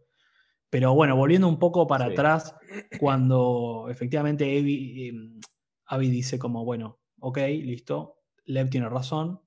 Pero 0.69 0.93
bueno, 0.93 1.15
volviendo 1.15 1.47
un 1.47 1.57
poco 1.59 1.87
para 1.87 2.05
Sí. 2.07 2.13
atrás, 2.13 2.55
cuando 2.99 3.87
efectivamente 3.89 4.45
Abby, 4.59 5.39
Abby 5.87 6.09
dice 6.09 6.37
como, 6.37 6.63
bueno, 6.65 6.99
ok, 7.19 7.37
listo, 7.63 8.19
Lev 8.45 8.69
tiene 8.69 8.87
razón, 8.89 9.41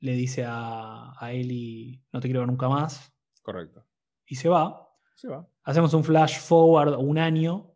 le 0.00 0.12
dice 0.12 0.44
a, 0.46 1.12
a 1.18 1.32
Ellie, 1.32 2.02
no 2.12 2.20
te 2.20 2.28
quiero 2.28 2.40
ver 2.40 2.48
nunca 2.48 2.68
más, 2.68 3.12
Correcto. 3.42 3.84
y 4.26 4.34
se 4.36 4.48
va. 4.48 4.82
Se 5.14 5.28
va. 5.28 5.48
Hacemos 5.62 5.94
un 5.94 6.04
flash 6.04 6.38
forward 6.40 6.96
un 6.98 7.18
año. 7.18 7.72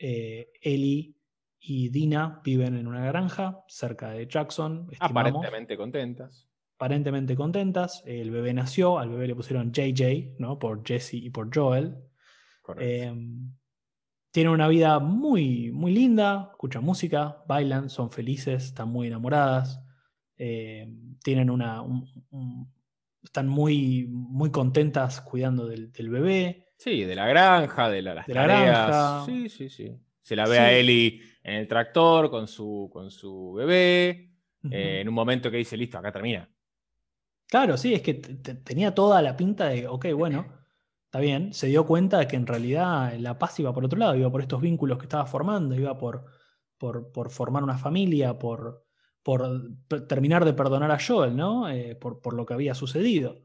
eh, 0.00 0.52
Ellie 0.62 1.16
y 1.60 1.88
Dina 1.88 2.40
viven 2.44 2.76
en 2.76 2.86
una 2.86 3.04
granja 3.04 3.64
cerca 3.66 4.10
de 4.10 4.26
Jackson. 4.28 4.86
estimamos. 4.92 5.10
Aparentemente 5.32 5.76
contentas. 5.76 6.48
Aparentemente 6.76 7.34
contentas. 7.34 8.02
El 8.06 8.30
bebé 8.30 8.54
nació. 8.54 8.98
Al 9.00 9.08
bebé 9.10 9.26
le 9.26 9.34
pusieron 9.34 9.72
JJ, 9.72 10.36
¿no? 10.38 10.58
Por 10.60 10.86
Jesse 10.86 11.14
y 11.14 11.30
por 11.30 11.50
Joel. 11.52 11.96
Eh, 12.78 13.12
tienen 14.30 14.52
una 14.52 14.68
vida 14.68 14.98
muy, 14.98 15.70
muy 15.72 15.92
linda. 15.92 16.48
Escuchan 16.52 16.84
música, 16.84 17.42
bailan, 17.46 17.88
son 17.90 18.10
felices, 18.10 18.64
están 18.64 18.88
muy 18.88 19.06
enamoradas. 19.08 19.80
eh, 20.40 20.86
tienen 21.24 21.50
una. 21.50 21.82
un- 21.82 22.08
un- 22.30 22.72
están 23.24 23.48
muy, 23.48 24.06
muy 24.08 24.50
contentas 24.52 25.20
cuidando 25.20 25.66
del, 25.66 25.90
del 25.90 26.08
bebé. 26.10 26.68
sí, 26.76 27.02
de 27.02 27.16
la 27.16 27.26
granja, 27.26 27.88
de 27.90 28.02
la- 28.02 28.14
las 28.14 28.26
de 28.28 28.34
la 28.34 28.44
granja. 28.44 29.24
Sí, 29.26 29.48
sí, 29.48 29.68
sí. 29.68 29.98
Se 30.22 30.36
la 30.36 30.44
ve 30.46 30.54
Sí. 30.56 30.62
a 30.62 30.72
Ellie 30.72 31.20
en 31.42 31.54
el 31.56 31.66
tractor 31.66 32.30
con 32.30 32.46
su, 32.46 32.88
con 32.92 33.10
su 33.10 33.54
bebé. 33.54 34.30
Eh, 34.70 35.00
en 35.00 35.08
un 35.08 35.14
momento 35.14 35.50
que 35.50 35.56
dice, 35.56 35.76
listo, 35.76 35.98
acá 35.98 36.12
termina. 36.12 36.48
Claro, 37.48 37.76
sí, 37.76 37.94
es 37.94 38.02
que 38.02 38.14
te- 38.14 38.34
te- 38.34 38.54
tenía 38.54 38.94
toda 38.94 39.20
la 39.22 39.36
pinta 39.36 39.68
de, 39.70 39.88
ok, 39.88 40.12
bueno, 40.14 40.46
está 41.08 41.20
bien. 41.20 41.54
Se 41.54 41.68
dio 41.68 41.86
cuenta 41.86 42.18
de 42.18 42.28
que 42.28 42.36
en 42.36 42.46
realidad 42.46 43.14
la 43.18 43.38
paz 43.38 43.58
iba 43.60 43.72
por 43.72 43.84
otro 43.84 43.98
lado, 43.98 44.14
iba 44.14 44.30
por 44.30 44.42
estos 44.42 44.60
vínculos 44.60 44.98
que 44.98 45.04
estaba 45.04 45.24
formando, 45.26 45.74
iba 45.74 45.96
por, 45.96 46.26
por, 46.76 47.30
formar 47.30 47.62
una 47.64 47.78
familia, 47.78 48.38
por, 48.38 48.84
por 49.22 49.40
terminar 50.06 50.44
de 50.44 50.52
perdonar 50.52 50.90
a 50.90 50.98
Joel, 51.00 51.34
¿no? 51.34 51.68
Eh, 51.70 51.96
por, 51.96 52.20
por 52.20 52.34
lo 52.34 52.44
que 52.44 52.54
había 52.54 52.74
sucedido. 52.74 53.42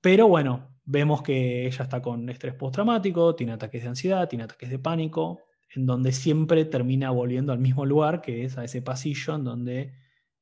Pero 0.00 0.28
bueno, 0.28 0.78
vemos 0.84 1.22
que 1.22 1.66
ella 1.66 1.84
está 1.84 2.00
con 2.00 2.30
estrés 2.30 2.54
postraumático, 2.54 3.34
tiene 3.34 3.52
ataques 3.52 3.82
de 3.82 3.88
ansiedad, 3.90 4.28
tiene 4.28 4.44
ataques 4.44 4.70
de 4.70 4.78
pánico, 4.78 5.40
en 5.74 5.84
donde 5.84 6.12
siempre 6.12 6.64
termina 6.64 7.10
volviendo 7.10 7.52
al 7.52 7.58
mismo 7.58 7.84
lugar, 7.84 8.22
que 8.22 8.44
es 8.44 8.56
a 8.56 8.64
ese 8.64 8.80
pasillo 8.80 9.34
en 9.34 9.44
donde 9.44 9.94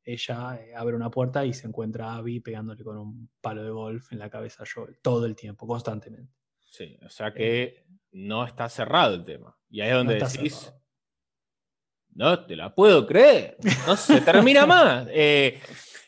ella 0.04 0.56
eh, 0.56 0.74
abre 0.76 0.94
una 0.94 1.10
puerta 1.10 1.44
y 1.44 1.52
se 1.52 1.66
encuentra 1.66 2.12
a 2.12 2.16
Abby 2.16 2.38
pegándole 2.38 2.84
con 2.84 2.96
un 2.98 3.30
palo 3.40 3.64
de 3.64 3.70
golf 3.70 4.12
en 4.12 4.20
la 4.20 4.30
cabeza 4.30 4.62
a 4.62 4.66
Joel, 4.72 4.98
todo 5.02 5.26
el 5.26 5.34
tiempo, 5.34 5.66
constantemente. 5.66 6.43
Sí, 6.76 6.98
o 7.06 7.08
sea 7.08 7.32
que 7.32 7.84
no 8.10 8.44
está 8.44 8.68
cerrado 8.68 9.14
el 9.14 9.24
tema. 9.24 9.56
Y 9.70 9.80
ahí 9.80 9.90
es 9.90 9.94
donde 9.94 10.16
Eh. 10.16 10.18
No 10.20 10.26
decís, 10.28 10.54
cerrado. 10.54 10.82
no 12.14 12.46
te 12.46 12.56
la 12.56 12.74
puedo 12.74 13.06
creer, 13.06 13.56
no 13.86 13.96
se 13.96 14.20
termina 14.20 14.66
más. 14.66 15.06
Eh, 15.12 15.60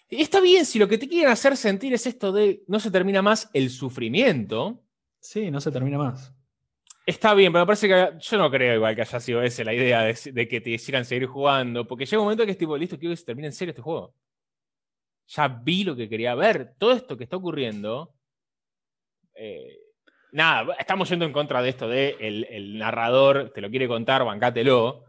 está 0.08 0.40
bien 0.40 0.66
si 0.66 0.80
lo 0.80 0.88
que 0.88 0.98
te 0.98 1.06
quieren 1.06 1.30
hacer 1.30 1.56
sentir 1.56 1.94
es 1.94 2.04
esto 2.08 2.32
de 2.32 2.64
no 2.66 2.80
se 2.80 2.90
termina 2.90 3.22
más 3.22 3.48
el 3.52 3.70
sufrimiento. 3.70 4.82
Sí, 5.20 5.52
no 5.52 5.60
se 5.60 5.70
termina 5.70 5.98
más. 5.98 6.32
Está 7.06 7.32
bien, 7.32 7.52
pero 7.52 7.62
me 7.62 7.66
parece 7.66 7.86
que 7.86 8.18
yo 8.18 8.36
no 8.36 8.50
creo 8.50 8.74
igual 8.74 8.96
que 8.96 9.02
haya 9.02 9.20
sido 9.20 9.42
esa 9.42 9.62
la 9.62 9.72
idea 9.72 10.02
de, 10.02 10.18
de 10.32 10.48
que 10.48 10.60
te 10.60 10.70
hicieran 10.70 11.04
seguir 11.04 11.28
jugando, 11.28 11.86
porque 11.86 12.06
llega 12.06 12.18
un 12.18 12.24
momento 12.24 12.44
que 12.44 12.50
es 12.50 12.58
tipo, 12.58 12.76
listo, 12.76 12.98
quiero 12.98 13.12
que 13.12 13.18
se 13.18 13.24
termine 13.24 13.46
en 13.46 13.52
serio 13.52 13.70
este 13.70 13.82
juego. 13.82 14.16
Ya 15.28 15.46
vi 15.46 15.84
lo 15.84 15.94
que 15.94 16.08
quería 16.08 16.34
ver, 16.34 16.74
todo 16.76 16.90
esto 16.90 17.16
que 17.16 17.22
está 17.22 17.36
ocurriendo. 17.36 18.12
eh, 19.36 19.78
nada, 20.36 20.74
estamos 20.78 21.08
yendo 21.08 21.24
en 21.24 21.32
contra 21.32 21.62
de 21.62 21.70
esto 21.70 21.88
de 21.88 22.16
el, 22.20 22.44
el 22.50 22.78
narrador 22.78 23.50
te 23.54 23.60
lo 23.60 23.70
quiere 23.70 23.88
contar, 23.88 24.24
bancátelo. 24.24 25.04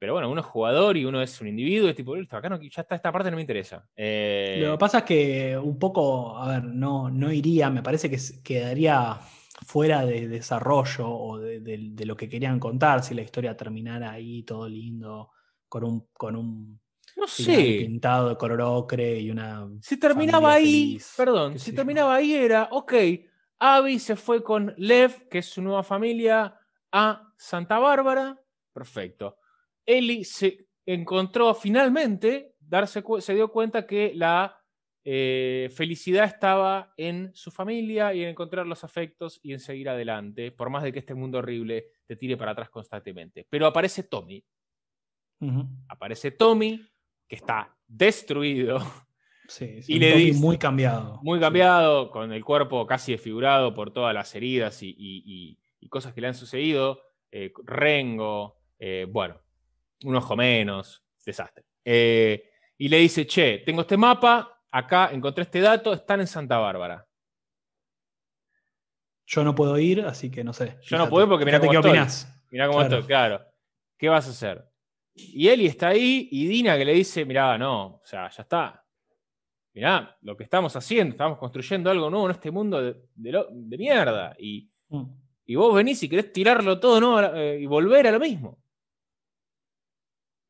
Pero 0.00 0.12
bueno, 0.12 0.30
uno 0.30 0.42
es 0.42 0.46
jugador 0.46 0.96
y 0.96 1.04
uno 1.04 1.20
es 1.20 1.40
un 1.40 1.48
individuo, 1.48 1.88
es 1.90 1.96
tipo, 1.96 2.14
listo, 2.14 2.36
acá 2.36 2.48
no, 2.48 2.60
ya 2.62 2.82
está, 2.82 2.94
esta 2.94 3.10
parte 3.10 3.30
no 3.32 3.36
me 3.36 3.40
interesa. 3.42 3.84
Eh, 3.96 4.60
Lo 4.62 4.70
que 4.72 4.78
pasa 4.78 4.98
es 4.98 5.04
que 5.04 5.58
un 5.58 5.76
poco, 5.76 6.38
a 6.38 6.46
ver, 6.52 6.62
no, 6.62 7.10
no 7.10 7.32
iría, 7.32 7.68
me 7.68 7.82
parece 7.82 8.08
que 8.08 8.16
quedaría 8.44 9.18
fuera 9.66 10.06
de 10.06 10.28
desarrollo 10.28 11.08
o 11.10 11.38
de, 11.38 11.58
de- 11.58 11.88
de 11.90 12.06
lo 12.06 12.16
que 12.16 12.28
querían 12.28 12.60
contar 12.60 13.02
si 13.02 13.12
la 13.14 13.22
historia 13.22 13.56
terminara 13.56 14.12
ahí 14.12 14.44
todo 14.44 14.68
lindo, 14.68 15.32
con 15.68 15.82
un, 15.82 16.06
con 16.12 16.36
un 16.36 16.80
no 17.16 17.26
sé. 17.26 17.74
pintado 17.80 18.28
de 18.28 18.36
color 18.36 18.60
ocre 18.60 19.18
y 19.18 19.32
una... 19.32 19.68
Si 19.82 19.96
terminaba 19.98 20.52
ahí, 20.52 20.92
feliz, 20.92 21.14
perdón, 21.16 21.58
yo. 21.72 21.74
terminaba 21.76 22.14
ahí 22.14 22.34
era, 22.34 22.68
ok, 22.70 22.92
Abby 23.58 23.98
se 23.98 24.16
fue 24.16 24.42
con 24.42 24.74
Lev, 24.76 25.28
que 25.28 25.38
es 25.38 25.46
su 25.46 25.62
nueva 25.62 25.82
familia, 25.82 26.58
a 26.92 27.32
Santa 27.36 27.78
Bárbara, 27.78 28.40
perfecto. 28.72 29.38
Ellie 29.84 30.24
se 30.24 30.68
encontró 30.86 31.54
finalmente, 31.54 32.54
darse, 32.60 33.02
se 33.20 33.34
dio 33.34 33.50
cuenta 33.50 33.86
que 33.86 34.12
la 34.14 34.58
eh, 35.04 35.70
felicidad 35.74 36.24
estaba 36.24 36.92
en 36.96 37.30
su 37.34 37.50
familia 37.50 38.12
y 38.14 38.22
en 38.22 38.28
encontrar 38.28 38.66
los 38.66 38.84
afectos 38.84 39.40
y 39.42 39.52
en 39.52 39.60
seguir 39.60 39.88
adelante, 39.88 40.52
por 40.52 40.70
más 40.70 40.82
de 40.82 40.92
que 40.92 40.98
este 40.98 41.14
mundo 41.14 41.38
horrible 41.38 41.86
te 42.06 42.16
tire 42.16 42.36
para 42.36 42.52
atrás 42.52 42.70
constantemente. 42.70 43.46
Pero 43.48 43.66
aparece 43.66 44.02
Tommy, 44.02 44.44
aparece 45.88 46.30
Tommy 46.32 46.86
que 47.26 47.36
está 47.36 47.76
destruido. 47.86 48.78
Sí, 49.48 49.80
Y 49.88 49.98
le 49.98 50.14
dice- 50.14 50.40
muy 50.40 50.58
cambiado. 50.58 51.18
Muy 51.22 51.40
cambiado, 51.40 52.10
con 52.10 52.32
el 52.32 52.44
cuerpo 52.44 52.86
casi 52.86 53.12
desfigurado 53.12 53.74
por 53.74 53.90
todas 53.92 54.12
las 54.14 54.32
heridas 54.34 54.82
y, 54.82 54.94
y- 54.98 55.58
cosas 55.88 56.12
que 56.12 56.20
le 56.20 56.28
han 56.28 56.34
sucedido. 56.34 57.02
eh, 57.30 57.52
rengo, 57.64 58.56
eh, 58.78 59.06
bueno, 59.08 59.38
un 60.04 60.16
ojo 60.16 60.34
menos, 60.34 61.02
desastre. 61.26 61.64
Eh, 61.84 62.42
y 62.78 62.88
le 62.88 62.98
dice, 63.00 63.26
che, 63.26 63.58
tengo 63.66 63.82
este 63.82 63.98
mapa, 63.98 64.62
acá 64.70 65.10
encontré 65.12 65.42
este 65.42 65.60
dato, 65.60 65.92
están 65.92 66.20
en 66.20 66.26
Santa 66.26 66.56
Bárbara. 66.58 67.06
Yo 69.26 69.44
no 69.44 69.54
puedo 69.54 69.78
ir, 69.78 70.00
así 70.02 70.30
que 70.30 70.42
no 70.42 70.52
sé. 70.54 70.78
Yo 70.82 70.96
no 70.96 71.08
puedo 71.10 71.28
porque 71.28 71.44
mirá 71.44 71.58
cómo 71.60 71.70
qué 71.70 71.76
estoy. 71.76 71.90
opinás. 71.90 72.34
Mirá 72.50 72.66
cómo 72.66 72.78
Claro. 72.78 72.94
estoy, 72.96 73.06
claro. 73.08 73.44
¿Qué 73.98 74.08
vas 74.08 74.26
a 74.26 74.30
hacer? 74.30 74.64
Y 75.14 75.48
Eli 75.48 75.66
está 75.66 75.88
ahí 75.88 76.28
y 76.32 76.46
Dina 76.46 76.78
que 76.78 76.84
le 76.86 76.94
dice, 76.94 77.24
mirá, 77.26 77.58
no, 77.58 77.96
o 77.96 78.02
sea, 78.06 78.30
ya 78.30 78.42
está. 78.42 78.84
Mirá, 79.78 80.18
lo 80.22 80.36
que 80.36 80.42
estamos 80.42 80.74
haciendo, 80.74 81.12
estamos 81.12 81.38
construyendo 81.38 81.88
algo 81.88 82.10
nuevo 82.10 82.26
en 82.26 82.32
este 82.32 82.50
mundo 82.50 82.82
de, 82.82 82.96
de 83.14 83.30
lo- 83.30 83.46
de 83.48 83.78
mierda. 83.78 84.34
Y, 84.36 84.68
Mm. 84.88 85.04
y 85.46 85.54
vos 85.54 85.72
venís 85.72 86.02
y 86.02 86.08
querés 86.08 86.32
tirarlo 86.32 86.80
todo 86.80 87.00
¿no? 87.00 87.36
Eh, 87.36 87.60
y 87.60 87.66
volver 87.66 88.08
a 88.08 88.10
lo 88.10 88.18
mismo. 88.18 88.58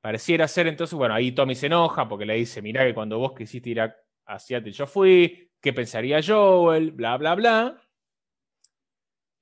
Pareciera 0.00 0.48
ser 0.48 0.66
entonces, 0.68 0.96
bueno, 0.96 1.12
ahí 1.12 1.32
Tommy 1.32 1.54
se 1.54 1.66
enoja 1.66 2.08
porque 2.08 2.24
le 2.24 2.36
dice, 2.36 2.62
mirá 2.62 2.86
que 2.86 2.94
cuando 2.94 3.18
vos 3.18 3.34
quisiste 3.36 3.68
ir 3.68 3.82
a, 3.82 3.94
a 4.24 4.38
Seattle 4.38 4.72
yo 4.72 4.86
fui, 4.86 5.50
¿qué 5.60 5.74
pensaría 5.74 6.20
Joel? 6.26 6.92
Bla, 6.92 7.18
bla, 7.18 7.34
bla. 7.34 7.82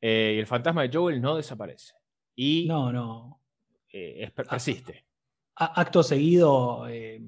Eh, 0.01 0.33
y 0.35 0.39
el 0.41 0.47
fantasma 0.49 0.83
de 0.83 0.91
Joel 0.93 1.21
no 1.23 1.37
desaparece. 1.37 1.95
Y 2.35 2.67
No, 2.67 2.91
no. 2.93 3.41
eh, 3.93 4.33
persiste. 4.35 5.07
Acto 5.55 6.03
seguido. 6.03 6.89
eh, 6.89 7.23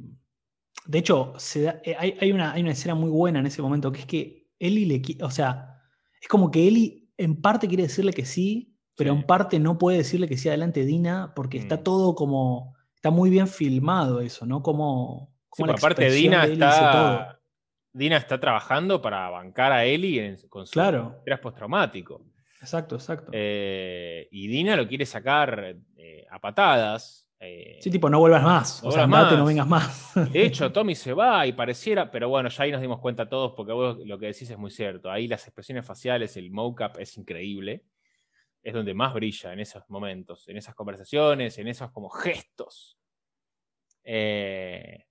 de 0.88 0.98
hecho, 0.98 1.34
se 1.36 1.62
da- 1.62 1.80
eh, 1.84 1.94
hay, 1.98 2.16
hay 2.20 2.32
una, 2.32 2.52
hay 2.52 2.62
una 2.62 2.72
escena 2.72 2.94
muy 2.96 3.10
buena 3.10 3.38
en 3.38 3.46
ese 3.46 3.62
momento 3.62 3.92
que 3.92 4.00
es 4.00 4.06
que 4.06 4.48
Eli 4.58 4.86
le. 4.86 5.00
qui- 5.02 5.22
O 5.22 5.30
sea, 5.30 5.80
es 6.20 6.26
como 6.28 6.50
que 6.50 6.66
Eli 6.66 7.10
en 7.16 7.40
parte 7.40 7.68
quiere 7.68 7.84
decirle 7.84 8.12
que 8.12 8.24
sí, 8.24 8.74
pero 8.96 9.12
Sí. 9.12 9.20
en 9.20 9.26
parte 9.26 9.58
no 9.60 9.78
puede 9.78 9.98
decirle 9.98 10.26
que 10.28 10.36
sí 10.36 10.48
adelante 10.48 10.84
Dina 10.84 11.32
porque 11.36 11.58
está 11.58 11.76
Mm. 11.76 11.82
todo 11.84 12.14
como. 12.14 12.74
Está 12.96 13.10
muy 13.10 13.30
bien 13.30 13.46
filmado 13.46 14.20
eso, 14.20 14.46
¿no? 14.46 14.62
Como. 14.62 15.30
Sí, 15.52 15.62
como 15.62 15.66
la 15.68 15.72
porque 15.74 15.86
aparte 15.86 16.10
Dina 16.10 16.46
de 16.46 16.52
está, 16.54 17.40
Dina 17.92 18.16
está 18.16 18.40
trabajando 18.40 19.00
para 19.00 19.28
bancar 19.30 19.72
a 19.72 19.84
Eli 19.84 20.18
en- 20.18 20.36
con 20.48 20.66
su 20.66 20.72
Claro. 20.72 21.14
estrés 21.18 21.38
postraumático. 21.38 22.24
Exacto, 22.60 22.96
exacto. 22.96 23.30
Eh, 23.34 24.26
y 24.32 24.48
Dina 24.48 24.74
lo 24.74 24.88
quiere 24.88 25.06
sacar 25.06 25.76
eh, 25.96 26.26
a 26.30 26.40
patadas. 26.40 27.27
Eh, 27.40 27.78
sí, 27.80 27.90
tipo, 27.90 28.10
no 28.10 28.18
vuelvas 28.18 28.42
más. 28.42 28.82
no 28.82 28.88
o 28.88 28.92
sea, 28.92 29.04
andate, 29.04 29.36
no 29.36 29.44
vengas 29.44 29.66
más. 29.66 30.12
De 30.32 30.44
hecho, 30.44 30.72
Tommy 30.72 30.94
se 30.94 31.12
va 31.12 31.46
y 31.46 31.52
pareciera, 31.52 32.10
pero 32.10 32.28
bueno, 32.28 32.48
ya 32.48 32.64
ahí 32.64 32.72
nos 32.72 32.80
dimos 32.80 32.98
cuenta 32.98 33.28
todos, 33.28 33.52
porque 33.56 33.72
vos 33.72 33.98
lo 34.04 34.18
que 34.18 34.26
decís 34.26 34.50
es 34.50 34.58
muy 34.58 34.70
cierto. 34.70 35.10
Ahí 35.10 35.28
las 35.28 35.46
expresiones 35.46 35.86
faciales, 35.86 36.36
el 36.36 36.50
mocap 36.50 36.98
es 36.98 37.16
increíble. 37.16 37.84
Es 38.62 38.74
donde 38.74 38.92
más 38.92 39.14
brilla 39.14 39.52
en 39.52 39.60
esos 39.60 39.84
momentos, 39.88 40.48
en 40.48 40.56
esas 40.56 40.74
conversaciones, 40.74 41.56
en 41.58 41.68
esos 41.68 41.92
como 41.92 42.10
gestos. 42.10 42.98
Eh, 44.02 45.04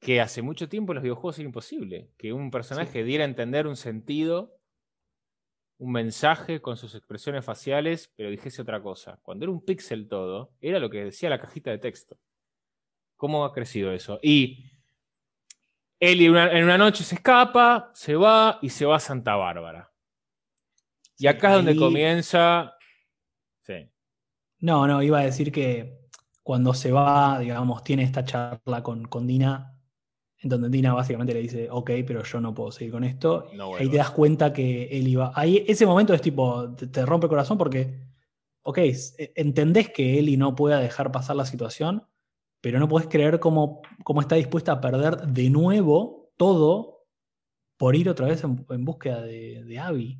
que 0.00 0.20
hace 0.20 0.40
mucho 0.40 0.68
tiempo 0.68 0.92
en 0.92 0.96
los 0.96 1.02
videojuegos 1.02 1.38
era 1.38 1.46
imposible. 1.46 2.10
Que 2.16 2.32
un 2.32 2.50
personaje 2.50 3.04
diera 3.04 3.24
a 3.24 3.28
entender 3.28 3.66
un 3.66 3.76
sentido, 3.76 4.55
un 5.78 5.92
mensaje 5.92 6.60
con 6.62 6.76
sus 6.76 6.94
expresiones 6.94 7.44
faciales, 7.44 8.12
pero 8.16 8.30
dijese 8.30 8.62
otra 8.62 8.80
cosa. 8.82 9.18
Cuando 9.22 9.44
era 9.44 9.52
un 9.52 9.64
píxel 9.64 10.08
todo, 10.08 10.52
era 10.60 10.78
lo 10.78 10.88
que 10.88 11.04
decía 11.04 11.28
la 11.30 11.38
cajita 11.40 11.70
de 11.70 11.78
texto. 11.78 12.16
¿Cómo 13.16 13.44
ha 13.44 13.52
crecido 13.52 13.92
eso? 13.92 14.18
Y 14.22 14.64
una- 16.28 16.50
en 16.52 16.64
una 16.64 16.78
noche 16.78 17.04
se 17.04 17.16
escapa, 17.16 17.90
se 17.94 18.14
va 18.16 18.58
y 18.62 18.70
se 18.70 18.84
va 18.86 18.96
a 18.96 19.00
Santa 19.00 19.34
Bárbara. 19.36 19.90
Y 21.18 21.26
acá 21.26 21.48
es 21.48 21.54
donde 21.56 21.72
ahí- 21.72 21.78
comienza. 21.78 22.74
Sí. 23.62 23.90
No, 24.60 24.86
no, 24.86 25.02
iba 25.02 25.18
a 25.20 25.24
decir 25.24 25.50
que 25.50 25.98
cuando 26.42 26.74
se 26.74 26.92
va, 26.92 27.38
digamos, 27.40 27.82
tiene 27.82 28.02
esta 28.02 28.24
charla 28.24 28.82
con, 28.82 29.04
con 29.06 29.26
Dina, 29.26 29.75
en 30.42 30.48
donde 30.50 30.68
Dina 30.68 30.92
básicamente 30.92 31.32
le 31.32 31.40
dice, 31.40 31.68
ok, 31.70 31.90
pero 32.06 32.22
yo 32.22 32.40
no 32.40 32.52
puedo 32.54 32.70
seguir 32.70 32.92
con 32.92 33.04
esto. 33.04 33.48
No 33.54 33.74
ahí 33.76 33.88
te 33.88 33.96
das 33.96 34.10
cuenta 34.10 34.52
que 34.52 34.84
él 34.86 35.08
iba. 35.08 35.32
Ahí 35.34 35.64
ese 35.66 35.86
momento 35.86 36.12
es 36.14 36.20
tipo, 36.20 36.74
te, 36.74 36.86
te 36.88 37.06
rompe 37.06 37.26
el 37.26 37.30
corazón 37.30 37.56
porque, 37.58 38.00
ok, 38.62 38.78
s- 38.78 39.32
entendés 39.34 39.90
que 39.90 40.18
Eli 40.18 40.36
no 40.36 40.54
pueda 40.54 40.78
dejar 40.80 41.10
pasar 41.10 41.36
la 41.36 41.46
situación, 41.46 42.04
pero 42.60 42.78
no 42.78 42.88
podés 42.88 43.08
creer 43.08 43.40
cómo, 43.40 43.80
cómo 44.04 44.20
está 44.20 44.36
dispuesta 44.36 44.72
a 44.72 44.80
perder 44.80 45.16
de 45.28 45.48
nuevo 45.50 46.30
todo 46.36 47.04
por 47.78 47.96
ir 47.96 48.08
otra 48.08 48.26
vez 48.26 48.42
en, 48.44 48.64
en 48.68 48.84
búsqueda 48.84 49.22
de, 49.22 49.64
de 49.64 49.78
Abby. 49.78 50.18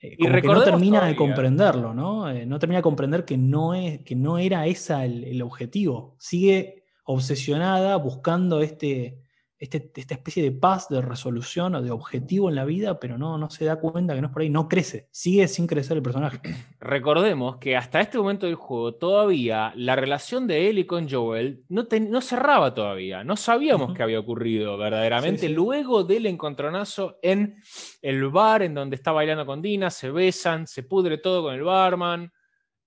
Eh, 0.00 0.12
Y 0.12 0.16
como 0.18 0.34
que 0.42 0.48
no 0.48 0.54
termina 0.64 0.98
de 1.06 1.16
comprenderlo, 1.16 1.94
¿no? 1.94 2.28
Eh, 2.30 2.44
no 2.46 2.58
termina 2.58 2.78
de 2.78 2.82
comprender 2.82 3.24
que 3.24 3.38
no, 3.38 3.74
es, 3.74 4.00
que 4.02 4.14
no 4.16 4.36
era 4.38 4.66
esa 4.66 5.04
el, 5.06 5.24
el 5.24 5.40
objetivo. 5.42 6.14
Sigue 6.18 6.84
obsesionada 7.04 7.96
buscando 7.96 8.60
este, 8.60 9.22
este- 9.58 9.90
esta 9.96 10.14
especie 10.14 10.42
de 10.42 10.52
paz, 10.52 10.88
de 10.90 11.00
resolución 11.00 11.74
o 11.76 11.82
de 11.82 11.90
objetivo 11.90 12.50
en 12.50 12.54
la 12.56 12.66
vida, 12.66 13.00
pero 13.00 13.16
no, 13.16 13.38
no 13.38 13.48
se 13.48 13.64
da 13.64 13.76
cuenta 13.80 14.14
que 14.14 14.20
no 14.20 14.26
es 14.26 14.32
por 14.32 14.42
ahí, 14.42 14.50
no 14.50 14.68
crece, 14.68 15.08
sigue 15.10 15.48
sin 15.48 15.66
crecer 15.66 15.96
el 15.96 16.02
personaje. 16.02 16.40
Recordemos 16.80 17.56
que 17.56 17.74
hasta 17.76 18.00
este 18.00 18.18
momento 18.18 18.44
del 18.46 18.54
juego 18.56 18.94
todavía 18.96 19.72
la 19.76 19.96
relación 19.96 20.46
de 20.46 20.68
Eli 20.68 20.84
con 20.84 21.08
Joel 21.08 21.64
no, 21.70 21.86
ten- 21.86 22.10
no 22.10 22.20
cerraba 22.20 22.74
todavía. 22.74 23.24
No 23.24 23.36
sabíamos 23.36 23.94
qué 23.94 24.02
había 24.02 24.20
ocurrido 24.20 24.76
verdaderamente. 24.76 25.40
Sí, 25.40 25.46
sí. 25.48 25.52
Luego 25.54 26.04
del 26.04 26.26
encontronazo 26.26 27.18
en 27.22 27.56
el 28.02 28.28
bar 28.28 28.62
en 28.62 28.74
donde 28.74 28.96
está 28.96 29.12
bailando 29.12 29.46
con 29.46 29.62
Dina, 29.62 29.88
se 29.90 30.10
besan, 30.10 30.66
se 30.66 30.82
pudre 30.82 31.18
todo 31.18 31.42
con 31.44 31.54
el 31.54 31.62
barman. 31.62 32.30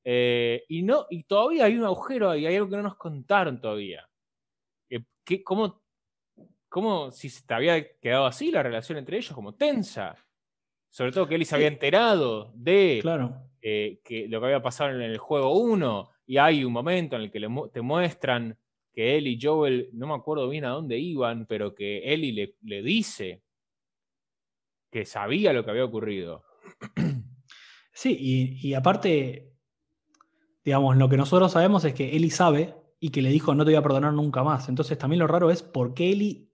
eh, 0.04 0.64
y, 0.70 0.82
no, 0.84 1.06
y 1.10 1.24
todavía 1.24 1.66
hay 1.66 1.78
un 1.78 1.84
agujero 1.84 2.30
ahí, 2.30 2.46
hay 2.46 2.56
algo 2.56 2.70
que 2.70 2.78
no 2.78 2.84
nos 2.84 2.96
contaron 2.96 3.60
todavía. 3.60 4.08
Eh, 4.90 5.02
¿qué- 5.26 5.44
cómo, 5.44 5.82
cómo 6.70 7.12
si 7.12 7.30
se 7.30 7.46
te 7.46 7.54
había 7.54 7.98
quedado 8.00 8.26
así 8.26 8.52
la 8.52 8.64
relación 8.64 8.98
entre 8.98 9.18
ellos, 9.18 9.34
como 9.34 9.56
tensa? 9.56 10.16
Sobre 10.90 11.12
todo 11.12 11.28
que 11.28 11.36
Eli 11.36 11.46
se 11.46 11.56
había 11.56 11.68
enterado 11.68 12.52
de 12.56 13.00
Claro. 13.02 13.36
eh, 13.62 14.00
que 14.04 14.28
lo 14.28 14.40
que 14.40 14.46
había 14.48 14.62
pasado 14.62 14.92
en 14.92 15.02
el 15.02 15.18
juego 15.18 15.54
1, 15.60 16.10
y 16.26 16.38
hay 16.38 16.64
un 16.64 16.72
momento 16.74 17.16
en 17.16 17.24
el 17.24 17.32
que 17.32 17.40
le 17.40 17.48
mu- 17.48 17.68
te 17.70 17.82
muestran 17.82 18.58
que 18.94 19.18
él 19.18 19.28
y 19.28 19.40
Joel, 19.42 19.90
no 19.94 20.08
me 20.08 20.14
acuerdo 20.16 20.50
bien 20.50 20.66
a 20.66 20.70
dónde 20.70 20.98
iban, 20.98 21.46
pero 21.46 21.76
que 21.76 22.12
Ellie 22.14 22.32
le, 22.34 22.56
le 22.64 22.82
dice 22.82 23.44
que 24.92 25.06
sabía 25.06 25.54
lo 25.54 25.64
que 25.64 25.72
había 25.72 25.86
ocurrido. 25.86 26.44
Sí, 27.94 28.16
y, 28.20 28.68
y 28.70 28.74
aparte, 28.74 29.52
digamos, 30.64 30.98
lo 30.98 31.10
que 31.10 31.18
nosotros 31.18 31.52
sabemos 31.52 31.84
es 31.86 31.94
que 31.94 32.16
Eli 32.16 32.30
sabe 32.30 32.76
y 33.00 33.10
que 33.10 33.22
le 33.22 33.30
dijo 33.30 33.54
no 33.56 33.64
te 33.66 33.72
voy 33.72 33.78
a 33.78 33.82
perdonar 33.84 34.14
nunca 34.14 34.44
más. 34.44 34.70
Entonces 34.70 34.98
también 34.98 35.20
lo 35.20 35.28
raro 35.28 35.52
es 35.52 35.62
por 35.64 35.94
qué 35.94 36.12
Eli, 36.12 36.49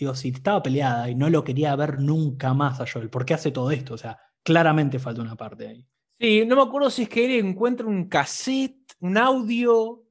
digo, 0.00 0.14
si 0.14 0.28
estaba 0.30 0.62
peleada 0.62 1.08
y 1.10 1.14
no 1.14 1.28
lo 1.30 1.42
quería 1.44 1.74
ver 1.76 2.00
nunca 2.00 2.52
más 2.54 2.80
a 2.80 2.86
Joel, 2.90 3.10
¿por 3.10 3.24
qué 3.24 3.34
hace 3.34 3.50
todo 3.50 3.70
esto? 3.70 3.94
O 3.94 3.98
sea, 3.98 4.18
claramente 4.42 4.98
falta 4.98 5.22
una 5.22 5.36
parte 5.36 5.68
ahí. 5.68 5.86
Sí, 6.18 6.44
no 6.46 6.56
me 6.56 6.62
acuerdo 6.62 6.90
si 6.90 7.02
es 7.02 7.08
que 7.08 7.24
él 7.24 7.44
encuentra 7.46 7.86
un 7.86 8.08
cassette, 8.08 8.92
un 9.00 9.16
audio, 9.16 10.02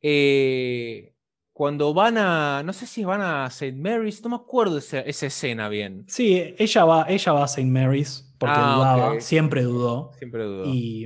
eh, 0.00 1.14
cuando 1.52 1.92
van 1.92 2.18
a, 2.18 2.62
no 2.64 2.72
sé 2.72 2.86
si 2.86 3.04
van 3.04 3.20
a 3.20 3.46
St. 3.46 3.72
Mary's, 3.76 4.22
no 4.22 4.30
me 4.30 4.36
acuerdo 4.36 4.78
esa, 4.78 5.00
esa 5.00 5.26
escena 5.26 5.68
bien. 5.68 6.04
Sí, 6.08 6.54
ella 6.58 6.84
va, 6.84 7.06
ella 7.08 7.32
va 7.32 7.42
a 7.42 7.46
St. 7.46 7.64
Mary's 7.68 8.32
porque 8.38 8.54
Ah, 8.56 8.74
dudaba, 8.76 9.20
siempre 9.20 9.62
dudó. 9.62 10.12
Siempre. 10.18 10.44
Y, 10.66 11.04